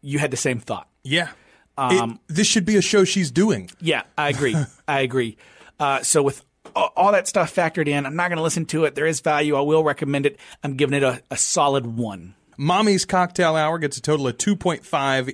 You 0.00 0.18
had 0.18 0.30
the 0.30 0.36
same 0.36 0.60
thought. 0.60 0.88
Yeah. 1.02 1.30
It- 1.78 2.18
this 2.28 2.46
should 2.46 2.64
be 2.64 2.76
a 2.76 2.82
show 2.82 3.04
she's 3.04 3.30
doing. 3.30 3.70
Yeah, 3.80 4.02
I 4.16 4.30
agree. 4.30 4.56
I 4.88 5.00
agree. 5.00 5.36
Uh, 5.78 6.02
so 6.02 6.22
with 6.22 6.44
all, 6.74 6.92
all 6.96 7.12
that 7.12 7.28
stuff 7.28 7.54
factored 7.54 7.86
in, 7.88 8.04
I'm 8.06 8.16
not 8.16 8.28
going 8.28 8.36
to 8.38 8.42
listen 8.42 8.66
to 8.66 8.84
it. 8.84 8.94
There 8.96 9.06
is 9.06 9.20
value. 9.20 9.54
I 9.56 9.60
will 9.60 9.84
recommend 9.84 10.26
it. 10.26 10.38
I'm 10.64 10.74
giving 10.76 10.94
it 10.96 11.02
a, 11.04 11.22
a 11.30 11.36
solid 11.36 11.86
one. 11.86 12.34
Mommy's 12.60 13.04
Cocktail 13.04 13.54
Hour 13.54 13.78
gets 13.78 13.96
a 13.96 14.02
total 14.02 14.26
of 14.26 14.36
2.5 14.36 14.82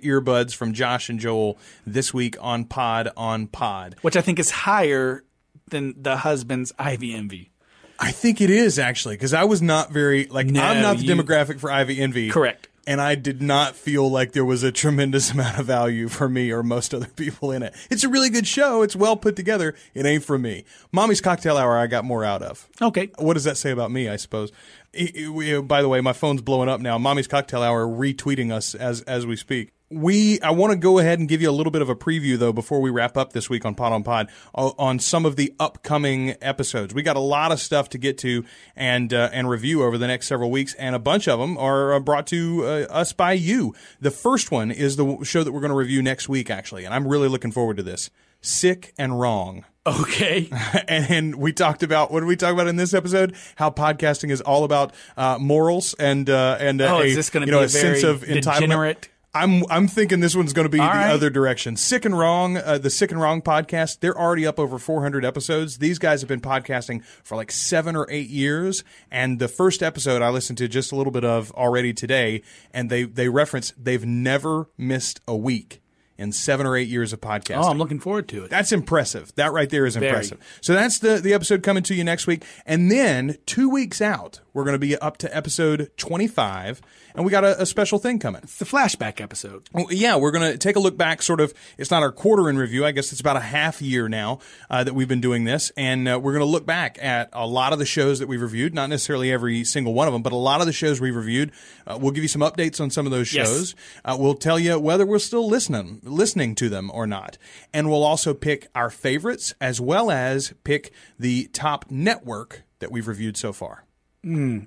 earbuds 0.04 0.54
from 0.54 0.74
Josh 0.74 1.08
and 1.08 1.18
Joel 1.18 1.58
this 1.86 2.12
week 2.12 2.36
on 2.38 2.66
Pod 2.66 3.08
on 3.16 3.46
Pod. 3.46 3.96
which 4.02 4.14
I 4.16 4.20
think 4.20 4.38
is 4.38 4.50
higher 4.50 5.24
than 5.68 5.94
the 6.00 6.18
husband's 6.18 6.72
Ivy 6.78 7.14
Envy. 7.14 7.50
I 7.98 8.10
think 8.10 8.40
it 8.40 8.50
is 8.50 8.78
actually 8.78 9.14
because 9.14 9.32
I 9.34 9.44
was 9.44 9.62
not 9.62 9.90
very 9.92 10.26
like 10.26 10.46
No, 10.46 10.62
I'm 10.62 10.82
not 10.82 10.96
the 10.98 11.04
you- 11.04 11.14
demographic 11.14 11.60
for 11.60 11.70
Ivy 11.70 12.00
Envy. 12.00 12.30
Correct. 12.30 12.68
And 12.86 13.00
I 13.00 13.14
did 13.14 13.40
not 13.40 13.76
feel 13.76 14.10
like 14.10 14.32
there 14.32 14.44
was 14.44 14.62
a 14.62 14.70
tremendous 14.70 15.30
amount 15.32 15.58
of 15.58 15.64
value 15.64 16.08
for 16.08 16.28
me 16.28 16.50
or 16.50 16.62
most 16.62 16.92
other 16.92 17.06
people 17.16 17.50
in 17.50 17.62
it. 17.62 17.72
It's 17.90 18.04
a 18.04 18.08
really 18.08 18.28
good 18.30 18.46
show. 18.46 18.82
It's 18.82 18.94
well 18.96 19.16
put 19.16 19.36
together. 19.36 19.74
It 19.94 20.04
ain't 20.04 20.24
for 20.24 20.36
me. 20.38 20.64
Mommy's 20.92 21.20
Cocktail 21.22 21.56
Hour, 21.56 21.78
I 21.78 21.86
got 21.86 22.04
more 22.04 22.24
out 22.24 22.42
of. 22.42 22.68
Okay. 22.82 23.10
What 23.18 23.34
does 23.34 23.44
that 23.44 23.56
say 23.56 23.70
about 23.70 23.90
me? 23.90 24.08
I 24.08 24.16
suppose. 24.16 24.52
I- 24.94 25.12
I- 25.24 25.28
we- 25.28 25.54
uh, 25.56 25.62
by 25.62 25.80
the 25.80 25.88
way, 25.88 26.00
my 26.02 26.12
phone's 26.12 26.42
blowing 26.42 26.68
up 26.68 26.80
now. 26.80 26.98
Mommy's 26.98 27.26
Cocktail 27.28 27.62
Hour 27.62 27.86
retweeting 27.86 28.52
us 28.52 28.74
as 28.74 29.00
as 29.02 29.24
we 29.26 29.36
speak. 29.36 29.72
We 29.90 30.40
I 30.40 30.50
want 30.50 30.72
to 30.72 30.78
go 30.78 30.98
ahead 30.98 31.18
and 31.18 31.28
give 31.28 31.42
you 31.42 31.50
a 31.50 31.52
little 31.52 31.70
bit 31.70 31.82
of 31.82 31.88
a 31.88 31.94
preview 31.94 32.38
though 32.38 32.52
before 32.52 32.80
we 32.80 32.90
wrap 32.90 33.16
up 33.16 33.32
this 33.32 33.50
week 33.50 33.64
on 33.64 33.74
Pod 33.74 33.92
on 33.92 34.02
Pod 34.02 34.28
uh, 34.54 34.70
on 34.78 34.98
some 34.98 35.26
of 35.26 35.36
the 35.36 35.54
upcoming 35.60 36.34
episodes. 36.40 36.94
We 36.94 37.02
got 37.02 37.16
a 37.16 37.20
lot 37.20 37.52
of 37.52 37.60
stuff 37.60 37.90
to 37.90 37.98
get 37.98 38.18
to 38.18 38.44
and 38.74 39.12
uh, 39.12 39.30
and 39.32 39.48
review 39.48 39.82
over 39.82 39.98
the 39.98 40.06
next 40.06 40.26
several 40.26 40.50
weeks, 40.50 40.74
and 40.74 40.94
a 40.94 40.98
bunch 40.98 41.28
of 41.28 41.38
them 41.38 41.56
are 41.58 41.94
uh, 41.94 42.00
brought 42.00 42.26
to 42.28 42.64
uh, 42.64 42.68
us 42.90 43.12
by 43.12 43.32
you. 43.32 43.74
The 44.00 44.10
first 44.10 44.50
one 44.50 44.70
is 44.70 44.96
the 44.96 45.22
show 45.22 45.44
that 45.44 45.52
we're 45.52 45.60
going 45.60 45.70
to 45.70 45.76
review 45.76 46.02
next 46.02 46.28
week, 46.28 46.50
actually, 46.50 46.84
and 46.84 46.94
I'm 46.94 47.06
really 47.06 47.28
looking 47.28 47.52
forward 47.52 47.76
to 47.76 47.82
this. 47.82 48.10
Sick 48.40 48.92
and 48.98 49.18
Wrong. 49.18 49.64
Okay. 49.86 50.50
and 50.88 51.34
we 51.36 51.52
talked 51.52 51.82
about 51.82 52.10
what 52.10 52.20
did 52.20 52.26
we 52.26 52.36
talk 52.36 52.52
about 52.52 52.68
in 52.68 52.76
this 52.76 52.94
episode? 52.94 53.34
How 53.56 53.70
podcasting 53.70 54.30
is 54.30 54.40
all 54.40 54.64
about 54.64 54.94
uh, 55.16 55.38
morals 55.38 55.94
and 55.94 56.28
uh, 56.28 56.56
and 56.58 56.80
uh, 56.80 56.96
Oh, 56.96 57.00
a, 57.00 57.04
is 57.04 57.16
this 57.16 57.30
gonna 57.30 57.46
you 57.46 57.52
know, 57.52 57.58
be 57.58 57.64
a 57.64 57.66
a 57.66 57.70
sense 57.70 58.02
of 58.02 58.22
entitlement. 58.22 59.08
I'm 59.34 59.64
I'm 59.68 59.88
thinking 59.88 60.20
this 60.20 60.36
one's 60.36 60.52
going 60.52 60.64
to 60.66 60.68
be 60.70 60.78
All 60.78 60.86
the 60.86 60.92
right. 60.98 61.10
other 61.10 61.28
direction. 61.30 61.76
Sick 61.76 62.04
and 62.04 62.16
Wrong, 62.16 62.56
uh, 62.56 62.78
the 62.78 62.90
Sick 62.90 63.10
and 63.10 63.20
Wrong 63.20 63.42
podcast. 63.42 64.00
They're 64.00 64.16
already 64.18 64.46
up 64.46 64.58
over 64.60 64.78
400 64.78 65.24
episodes. 65.24 65.78
These 65.78 65.98
guys 65.98 66.20
have 66.20 66.28
been 66.28 66.40
podcasting 66.40 67.04
for 67.22 67.34
like 67.36 67.50
seven 67.50 67.96
or 67.96 68.06
eight 68.10 68.28
years. 68.28 68.84
And 69.10 69.38
the 69.38 69.48
first 69.48 69.82
episode 69.82 70.22
I 70.22 70.28
listened 70.30 70.58
to 70.58 70.68
just 70.68 70.92
a 70.92 70.96
little 70.96 71.10
bit 71.12 71.24
of 71.24 71.50
already 71.52 71.92
today, 71.92 72.42
and 72.72 72.88
they 72.90 73.02
they 73.02 73.28
reference 73.28 73.72
they've 73.76 74.04
never 74.06 74.68
missed 74.78 75.20
a 75.26 75.36
week 75.36 75.80
in 76.16 76.30
seven 76.30 76.64
or 76.64 76.76
eight 76.76 76.86
years 76.86 77.12
of 77.12 77.20
podcasting. 77.20 77.56
Oh, 77.64 77.68
I'm 77.68 77.78
looking 77.78 77.98
forward 77.98 78.28
to 78.28 78.44
it. 78.44 78.50
That's 78.50 78.70
impressive. 78.70 79.34
That 79.34 79.52
right 79.52 79.68
there 79.68 79.84
is 79.84 79.96
Very. 79.96 80.06
impressive. 80.10 80.38
So 80.60 80.72
that's 80.72 81.00
the 81.00 81.16
the 81.18 81.34
episode 81.34 81.64
coming 81.64 81.82
to 81.84 81.94
you 81.94 82.04
next 82.04 82.28
week, 82.28 82.44
and 82.64 82.88
then 82.88 83.36
two 83.46 83.68
weeks 83.68 84.00
out, 84.00 84.40
we're 84.52 84.62
going 84.64 84.74
to 84.74 84.78
be 84.78 84.96
up 84.96 85.16
to 85.18 85.36
episode 85.36 85.90
25, 85.96 86.80
and 87.14 87.24
we 87.24 87.30
got 87.30 87.44
a, 87.44 87.62
a 87.62 87.66
special 87.66 87.98
thing 87.98 88.18
coming. 88.18 88.40
It's 88.42 88.58
the 88.58 88.64
flashback 88.64 89.20
episode. 89.20 89.68
Well, 89.72 89.86
yeah, 89.90 90.16
we're 90.16 90.30
going 90.32 90.52
to 90.52 90.58
take 90.58 90.76
a 90.76 90.80
look 90.80 90.96
back. 90.96 91.22
Sort 91.22 91.40
of, 91.40 91.54
it's 91.78 91.90
not 91.90 92.02
our 92.02 92.10
quarter 92.12 92.48
in 92.50 92.56
review. 92.58 92.84
I 92.84 92.90
guess 92.92 93.12
it's 93.12 93.20
about 93.20 93.36
a 93.36 93.40
half 93.40 93.80
year 93.80 94.08
now 94.08 94.40
uh, 94.70 94.82
that 94.84 94.94
we've 94.94 95.08
been 95.08 95.20
doing 95.20 95.44
this, 95.44 95.70
and 95.76 96.08
uh, 96.08 96.18
we're 96.20 96.32
going 96.32 96.40
to 96.44 96.50
look 96.50 96.66
back 96.66 96.98
at 97.00 97.28
a 97.32 97.46
lot 97.46 97.72
of 97.72 97.78
the 97.78 97.86
shows 97.86 98.18
that 98.18 98.26
we've 98.28 98.42
reviewed. 98.42 98.74
Not 98.74 98.88
necessarily 98.90 99.30
every 99.32 99.64
single 99.64 99.94
one 99.94 100.08
of 100.08 100.12
them, 100.12 100.22
but 100.22 100.32
a 100.32 100.36
lot 100.36 100.60
of 100.60 100.66
the 100.66 100.72
shows 100.72 101.00
we've 101.00 101.14
reviewed. 101.16 101.52
Uh, 101.86 101.98
we'll 102.00 102.10
give 102.12 102.24
you 102.24 102.28
some 102.28 102.42
updates 102.42 102.80
on 102.80 102.90
some 102.90 103.06
of 103.06 103.12
those 103.12 103.32
Yes. 103.32 103.46
shows. 103.48 103.74
Uh, 104.04 104.16
we'll 104.18 104.34
tell 104.34 104.58
you 104.58 104.78
whether 104.78 105.06
we're 105.06 105.18
still 105.18 105.46
listening 105.48 106.00
listening 106.02 106.54
to 106.56 106.68
them 106.68 106.90
or 106.92 107.06
not, 107.06 107.38
and 107.72 107.88
we'll 107.90 108.02
also 108.04 108.34
pick 108.34 108.68
our 108.74 108.90
favorites 108.90 109.54
as 109.60 109.80
well 109.80 110.10
as 110.10 110.52
pick 110.64 110.92
the 111.18 111.46
top 111.52 111.84
network 111.90 112.62
that 112.80 112.90
we've 112.90 113.06
reviewed 113.08 113.36
so 113.36 113.52
far. 113.52 113.84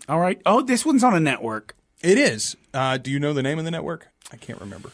All 0.07 0.19
right. 0.19 0.41
Oh, 0.45 0.61
this 0.61 0.85
one's 0.85 1.03
on 1.03 1.13
a 1.15 1.19
network. 1.19 1.75
It 2.01 2.17
is. 2.17 2.55
Uh, 2.73 2.97
do 2.97 3.09
you 3.09 3.19
know 3.19 3.33
the 3.33 3.43
name 3.43 3.57
of 3.57 3.65
the 3.65 3.71
network? 3.71 4.09
I 4.31 4.37
can't 4.37 4.59
remember. 4.59 4.91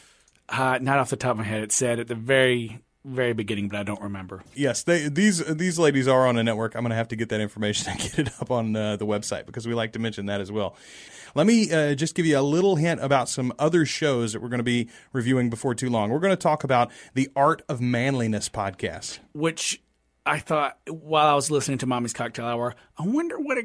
Uh, 0.47 0.77
not 0.81 0.99
off 0.99 1.09
the 1.09 1.17
top 1.17 1.31
of 1.31 1.37
my 1.37 1.43
head. 1.43 1.63
It 1.63 1.71
said 1.71 1.99
at 1.99 2.07
the 2.07 2.15
very, 2.15 2.79
very 3.03 3.33
beginning, 3.33 3.67
but 3.67 3.79
I 3.79 3.83
don't 3.83 4.01
remember. 4.01 4.43
Yes, 4.53 4.83
they, 4.83 5.09
these 5.09 5.43
these 5.45 5.79
ladies 5.79 6.07
are 6.07 6.27
on 6.27 6.37
a 6.37 6.43
network. 6.43 6.75
I'm 6.75 6.83
going 6.83 6.91
to 6.91 6.95
have 6.95 7.09
to 7.09 7.15
get 7.15 7.29
that 7.29 7.41
information 7.41 7.89
and 7.91 7.99
get 7.99 8.19
it 8.19 8.29
up 8.39 8.51
on 8.51 8.75
uh, 8.75 8.95
the 8.95 9.05
website 9.05 9.45
because 9.45 9.67
we 9.67 9.73
like 9.73 9.93
to 9.93 9.99
mention 9.99 10.27
that 10.27 10.39
as 10.39 10.51
well. 10.51 10.75
Let 11.35 11.47
me 11.47 11.71
uh, 11.71 11.95
just 11.95 12.13
give 12.13 12.25
you 12.25 12.37
a 12.37 12.41
little 12.41 12.75
hint 12.75 13.01
about 13.03 13.27
some 13.27 13.51
other 13.57 13.85
shows 13.85 14.33
that 14.33 14.41
we're 14.41 14.49
going 14.49 14.59
to 14.59 14.63
be 14.63 14.87
reviewing 15.13 15.49
before 15.49 15.73
too 15.73 15.89
long. 15.89 16.09
We're 16.11 16.19
going 16.19 16.31
to 16.31 16.37
talk 16.37 16.63
about 16.63 16.91
the 17.15 17.29
Art 17.35 17.63
of 17.67 17.81
Manliness 17.81 18.49
podcast. 18.49 19.19
Which 19.33 19.81
I 20.25 20.39
thought 20.39 20.77
while 20.87 21.27
I 21.27 21.33
was 21.33 21.49
listening 21.49 21.79
to 21.79 21.87
Mommy's 21.87 22.13
Cocktail 22.13 22.45
Hour, 22.45 22.75
I 22.97 23.07
wonder 23.07 23.39
what 23.39 23.57
a 23.57 23.63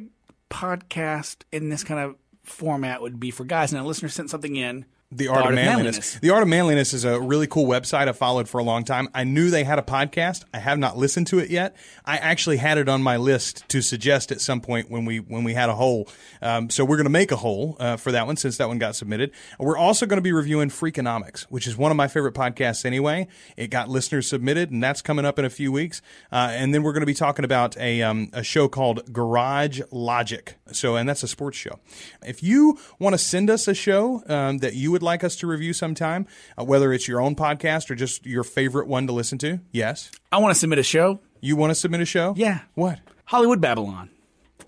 podcast 0.50 1.42
in 1.52 1.68
this 1.68 1.84
kind 1.84 2.00
of 2.00 2.16
format 2.48 3.02
would 3.02 3.20
be 3.20 3.30
for 3.30 3.44
guys. 3.44 3.72
And 3.72 3.80
a 3.80 3.84
listener 3.84 4.08
sent 4.08 4.30
something 4.30 4.56
in. 4.56 4.84
The 5.10 5.28
Art, 5.28 5.46
of, 5.46 5.54
manliness. 5.54 6.18
The 6.20 6.28
Art 6.28 6.42
of 6.42 6.50
Manliness 6.50 6.92
is 6.92 7.06
a 7.06 7.18
really 7.18 7.46
cool 7.46 7.64
website 7.64 8.08
I 8.08 8.12
followed 8.12 8.46
for 8.46 8.58
a 8.58 8.62
long 8.62 8.84
time. 8.84 9.08
I 9.14 9.24
knew 9.24 9.48
they 9.48 9.64
had 9.64 9.78
a 9.78 9.82
podcast. 9.82 10.44
I 10.52 10.58
have 10.58 10.78
not 10.78 10.98
listened 10.98 11.28
to 11.28 11.38
it 11.38 11.48
yet. 11.48 11.76
I 12.04 12.18
actually 12.18 12.58
had 12.58 12.76
it 12.76 12.90
on 12.90 13.02
my 13.02 13.16
list 13.16 13.66
to 13.70 13.80
suggest 13.80 14.30
at 14.30 14.42
some 14.42 14.60
point 14.60 14.90
when 14.90 15.06
we 15.06 15.18
when 15.18 15.44
we 15.44 15.54
had 15.54 15.70
a 15.70 15.74
hole. 15.74 16.10
Um, 16.42 16.68
so 16.68 16.84
we're 16.84 16.98
going 16.98 17.06
to 17.06 17.10
make 17.10 17.32
a 17.32 17.36
hole 17.36 17.78
uh, 17.80 17.96
for 17.96 18.12
that 18.12 18.26
one 18.26 18.36
since 18.36 18.58
that 18.58 18.68
one 18.68 18.76
got 18.76 18.96
submitted. 18.96 19.30
We're 19.58 19.78
also 19.78 20.04
going 20.04 20.18
to 20.18 20.22
be 20.22 20.32
reviewing 20.32 20.68
Freakonomics, 20.68 21.44
which 21.44 21.66
is 21.66 21.74
one 21.74 21.90
of 21.90 21.96
my 21.96 22.06
favorite 22.06 22.34
podcasts 22.34 22.84
anyway. 22.84 23.28
It 23.56 23.68
got 23.68 23.88
listeners 23.88 24.28
submitted, 24.28 24.70
and 24.70 24.84
that's 24.84 25.00
coming 25.00 25.24
up 25.24 25.38
in 25.38 25.46
a 25.46 25.50
few 25.50 25.72
weeks. 25.72 26.02
Uh, 26.30 26.50
and 26.52 26.74
then 26.74 26.82
we're 26.82 26.92
going 26.92 27.00
to 27.00 27.06
be 27.06 27.14
talking 27.14 27.46
about 27.46 27.78
a 27.78 28.02
um, 28.02 28.28
a 28.34 28.42
show 28.42 28.68
called 28.68 29.10
Garage 29.10 29.80
Logic. 29.90 30.57
So, 30.72 30.96
and 30.96 31.08
that's 31.08 31.22
a 31.22 31.28
sports 31.28 31.56
show. 31.56 31.78
If 32.26 32.42
you 32.42 32.78
want 32.98 33.14
to 33.14 33.18
send 33.18 33.50
us 33.50 33.68
a 33.68 33.74
show 33.74 34.22
um, 34.28 34.58
that 34.58 34.74
you 34.74 34.90
would 34.90 35.02
like 35.02 35.24
us 35.24 35.36
to 35.36 35.46
review 35.46 35.72
sometime, 35.72 36.26
uh, 36.58 36.64
whether 36.64 36.92
it's 36.92 37.06
your 37.08 37.20
own 37.20 37.34
podcast 37.34 37.90
or 37.90 37.94
just 37.94 38.26
your 38.26 38.44
favorite 38.44 38.86
one 38.88 39.06
to 39.06 39.12
listen 39.12 39.38
to, 39.38 39.60
yes. 39.72 40.10
I 40.32 40.38
want 40.38 40.54
to 40.54 40.58
submit 40.58 40.78
a 40.78 40.82
show. 40.82 41.20
You 41.40 41.56
want 41.56 41.70
to 41.70 41.74
submit 41.74 42.00
a 42.00 42.04
show? 42.04 42.34
Yeah. 42.36 42.60
What? 42.74 43.00
Hollywood 43.26 43.60
Babylon. 43.60 44.10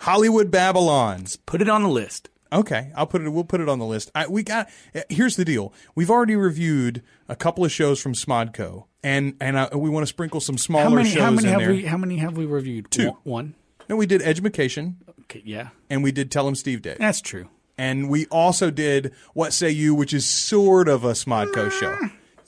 Hollywood 0.00 0.50
Babylon. 0.50 1.26
Put 1.46 1.60
it 1.62 1.68
on 1.68 1.82
the 1.82 1.88
list. 1.88 2.28
Okay, 2.52 2.90
I'll 2.96 3.06
put 3.06 3.22
it. 3.22 3.28
We'll 3.28 3.44
put 3.44 3.60
it 3.60 3.68
on 3.68 3.78
the 3.78 3.84
list. 3.84 4.10
I, 4.14 4.26
we 4.26 4.42
got. 4.42 4.68
uh, 4.94 5.02
Here's 5.08 5.36
the 5.36 5.44
deal. 5.44 5.72
We've 5.94 6.10
already 6.10 6.34
reviewed 6.34 7.00
a 7.28 7.36
couple 7.36 7.64
of 7.64 7.70
shows 7.70 8.00
from 8.02 8.12
Smodco, 8.14 8.86
and 9.04 9.34
and 9.40 9.56
uh, 9.56 9.68
we 9.74 9.88
want 9.88 10.02
to 10.02 10.08
sprinkle 10.08 10.40
some 10.40 10.58
smaller 10.58 10.84
How 10.88 10.90
many? 10.96 11.10
shows 11.10 11.22
How 11.22 11.30
many 11.30 11.46
in 11.46 11.52
have 11.52 11.60
there. 11.60 11.70
we? 11.70 11.84
How 11.84 11.96
many 11.96 12.16
have 12.16 12.36
we 12.36 12.46
reviewed? 12.46 12.90
Two. 12.90 13.04
One- 13.10 13.16
One. 13.22 13.54
No, 13.88 13.96
we 13.96 14.06
did 14.06 14.20
Edumacation, 14.22 14.96
Okay. 15.30 15.42
Yeah. 15.44 15.68
and 15.88 16.02
we 16.02 16.10
did 16.12 16.30
Tell 16.30 16.48
'Em 16.48 16.54
Steve-Dave. 16.56 16.98
That's 16.98 17.20
true. 17.20 17.48
And 17.78 18.10
we 18.10 18.26
also 18.26 18.70
did 18.70 19.12
What 19.32 19.52
Say 19.52 19.70
You, 19.70 19.94
which 19.94 20.12
is 20.12 20.26
sort 20.26 20.88
of 20.88 21.04
a 21.04 21.12
Smodco 21.12 21.70
show. 21.70 21.96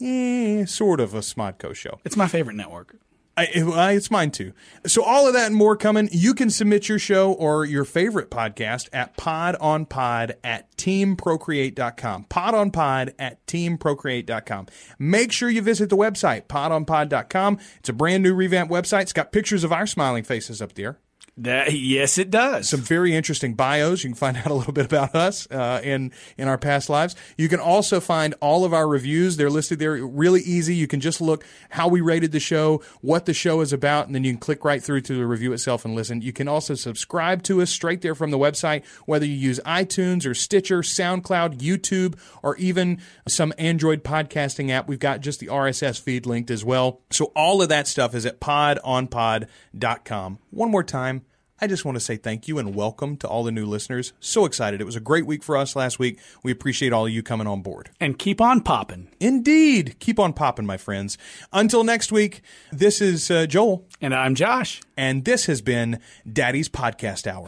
Eh, 0.05 0.65
sort 0.67 1.01
of 1.01 1.15
a 1.15 1.21
Smodco 1.21 1.75
show. 1.75 2.01
It's 2.05 2.17
my 2.17 2.27
favorite 2.27 2.57
network. 2.57 2.97
I, 3.35 3.45
it- 3.45 3.65
it's 3.97 4.11
mine 4.11 4.31
too. 4.31 4.53
So 4.87 5.03
all 5.03 5.27
of 5.27 5.33
that 5.33 5.47
and 5.47 5.55
more 5.55 5.75
coming. 5.75 6.11
You 6.13 6.35
can 6.35 6.51
submit 6.51 6.89
your 6.91 6.99
show 6.99 7.33
or 7.33 7.65
your 7.65 7.85
favorite 7.87 8.31
podcast 8.31 8.91
at 8.93 9.17
podonpod 9.17 10.33
at 10.45 10.77
teamprocreate.com. 10.77 12.27
Podonpod 12.29 13.15
at 13.19 13.47
teamprocreate.com. 13.47 14.67
Make 14.99 15.33
sure 15.33 15.49
you 15.49 15.63
visit 15.63 15.89
the 15.89 15.97
website, 15.97 16.43
podonpod.com. 16.47 17.59
It's 17.79 17.89
a 17.89 17.93
brand 17.95 18.23
new 18.23 18.35
revamped 18.35 18.71
website. 18.73 19.03
It's 19.03 19.13
got 19.15 19.33
pictures 19.33 19.65
of 19.65 19.73
our 19.73 19.87
smiling 19.87 20.25
faces 20.25 20.61
up 20.61 20.75
there 20.75 20.99
That, 21.39 21.73
yes, 21.73 22.19
it 22.19 22.31
does. 22.31 22.69
some 22.69 22.83
very 22.83 23.15
interesting 23.15 23.55
bios. 23.55 24.05
You 24.05 24.11
can 24.11 24.17
find 24.17 24.37
out 24.37 24.49
a 24.49 24.55
little 24.55 24.75
bit 24.75 24.85
about 24.85 25.15
us 25.15 25.51
uh, 25.51 25.81
in 25.83 26.13
in 26.37 26.47
our 26.47 26.59
past 26.59 26.91
lives. 26.91 27.17
You 27.39 27.49
can 27.49 27.59
also 27.59 28.01
find 28.01 28.35
all 28.41 28.67
of 28.67 28.75
our 28.75 28.87
reviews. 28.87 29.39
They're 29.39 29.49
listed 29.49 29.79
there. 29.79 29.93
Really 30.05 30.43
easy. 30.43 30.75
You 30.75 30.87
can 30.87 31.01
just 31.01 31.23
look 31.23 31.43
how 31.71 31.89
we 31.89 32.03
rated 32.03 32.33
the 32.33 32.41
show, 32.41 32.83
what 33.01 33.25
the 33.25 33.33
show 33.33 33.63
is 33.63 33.73
about, 33.73 34.05
and 34.07 34.15
then 34.15 34.25
you 34.25 34.33
can 34.33 34.41
click 34.41 34.63
right 34.63 34.83
through 34.83 35.01
to 35.03 35.15
the 35.15 35.27
review 35.27 35.55
itself 35.55 35.87
and 35.87 35.95
listen. 35.95 36.21
You 36.21 36.35
can 36.35 36.49
also 36.49 36.75
subscribe 36.75 37.43
to 37.45 37.63
us 37.63 37.71
straight 37.71 38.03
there 38.03 38.15
from 38.15 38.31
the 38.31 38.39
website, 38.39 38.85
whether 39.07 39.25
you 39.25 39.33
use 39.33 39.59
iTunes 39.65 40.27
or 40.27 40.35
Stitcher, 40.35 40.81
SoundCloud, 40.81 41.61
YouTube, 41.61 42.19
or 42.43 42.57
even 42.57 43.01
some 43.27 43.55
Android 43.57 44.05
podcasting 44.05 44.69
app. 44.71 44.87
We've 44.87 44.99
got 44.99 45.23
just 45.23 45.41
the 45.41 45.47
RSS 45.47 45.99
feed 45.99 46.27
linked 46.27 46.51
as 46.51 46.63
well. 46.63 47.01
So 47.11 47.33
all 47.35 47.63
of 47.63 47.71
that 47.71 47.89
stuff 47.89 48.15
is 48.15 48.27
at 48.27 48.39
podonpod.com. 48.39 50.39
One 50.51 50.71
more 50.71 50.85
time. 50.85 51.22
I 51.63 51.69
just 51.69 51.85
want 51.85 51.95
to 51.95 52.01
say 52.01 52.17
thank 52.17 52.49
you 52.49 52.59
and 52.59 52.75
welcome 52.75 53.17
to 53.19 53.29
all 53.29 53.45
the 53.45 53.53
new 53.53 53.67
listeners. 53.67 54.13
So 54.19 54.47
excited. 54.47 54.81
It 54.81 54.85
was 54.85 54.97
a 54.97 55.01
great 55.01 55.27
week 55.27 55.45
for 55.45 55.57
us 55.57 55.77
last 55.77 55.97
week. 55.97 56.19
We 56.43 56.51
appreciate 56.51 56.93
all 56.93 57.07
of 57.07 57.13
you 57.13 57.23
coming 57.23 57.47
on 57.47 57.63
board. 57.63 57.91
and 58.01 58.19
keep 58.19 58.41
on 58.41 58.63
popping. 58.63 59.07
Indeed. 59.21 59.95
Keep 60.01 60.19
on 60.19 60.33
popping, 60.33 60.67
my 60.67 60.77
friends. 60.77 61.17
Until 61.53 61.85
next 61.85 62.11
week, 62.11 62.43
this 62.73 63.01
is 63.01 63.31
uh, 63.31 63.47
Joel, 63.47 63.87
And 64.01 64.13
I'm 64.13 64.35
Josh. 64.35 64.81
and 64.97 65.25
this 65.25 65.47
has 65.47 65.63
been 65.63 66.01
Daddy's 66.31 66.69
Podcast 66.69 67.29
Hour. 67.29 67.47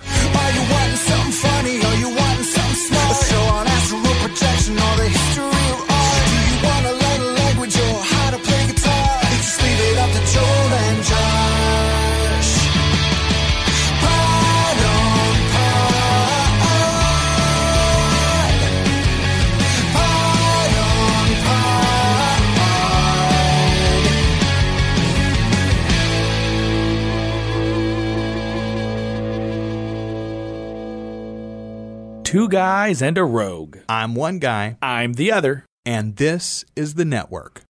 Two 32.35 32.49
guys 32.49 33.01
and 33.01 33.17
a 33.17 33.23
rogue. 33.23 33.77
I'm 33.89 34.17
one 34.17 34.41
guy, 34.41 34.77
I'm 34.83 35.13
the 35.13 35.31
other. 35.31 35.67
and 35.87 36.17
this 36.17 36.65
is 36.75 36.95
the 36.95 37.05
network. 37.05 37.63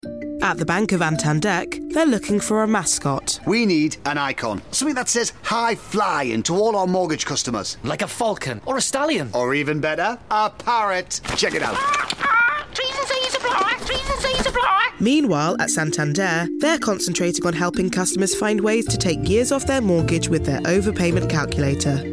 At 0.41 0.55
the 0.55 0.63
Bank 0.63 0.93
of 0.93 1.01
Antandek, 1.01 1.91
they're 1.91 2.05
looking 2.05 2.39
for 2.39 2.63
a 2.63 2.67
mascot. 2.67 3.41
We 3.45 3.65
need 3.65 3.97
an 4.05 4.17
icon. 4.17 4.61
Something 4.71 4.95
that 4.95 5.09
says 5.09 5.33
high 5.41 5.75
flying 5.75 6.43
to 6.43 6.55
all 6.55 6.77
our 6.77 6.87
mortgage 6.87 7.25
customers. 7.25 7.75
Like 7.83 8.03
a 8.03 8.07
falcon 8.07 8.61
or 8.65 8.77
a 8.77 8.81
stallion. 8.81 9.31
Or 9.33 9.53
even 9.53 9.81
better, 9.81 10.17
a 10.31 10.49
parrot. 10.49 11.19
Check 11.35 11.55
it 11.55 11.61
out. 11.61 11.75
Trees 12.73 12.97
and 12.97 13.07
C's 13.09 13.35
apply. 13.35 13.73
Trees 13.85 14.13
supply. 14.43 14.89
Meanwhile, 15.01 15.57
at 15.59 15.71
Santander, 15.71 16.47
they're 16.59 16.79
concentrating 16.79 17.45
on 17.45 17.51
helping 17.51 17.89
customers 17.89 18.33
find 18.33 18.61
ways 18.61 18.85
to 18.87 18.97
take 18.97 19.27
years 19.27 19.51
off 19.51 19.67
their 19.67 19.81
mortgage 19.81 20.29
with 20.29 20.45
their 20.45 20.61
overpayment 20.61 21.29
calculator. 21.29 22.12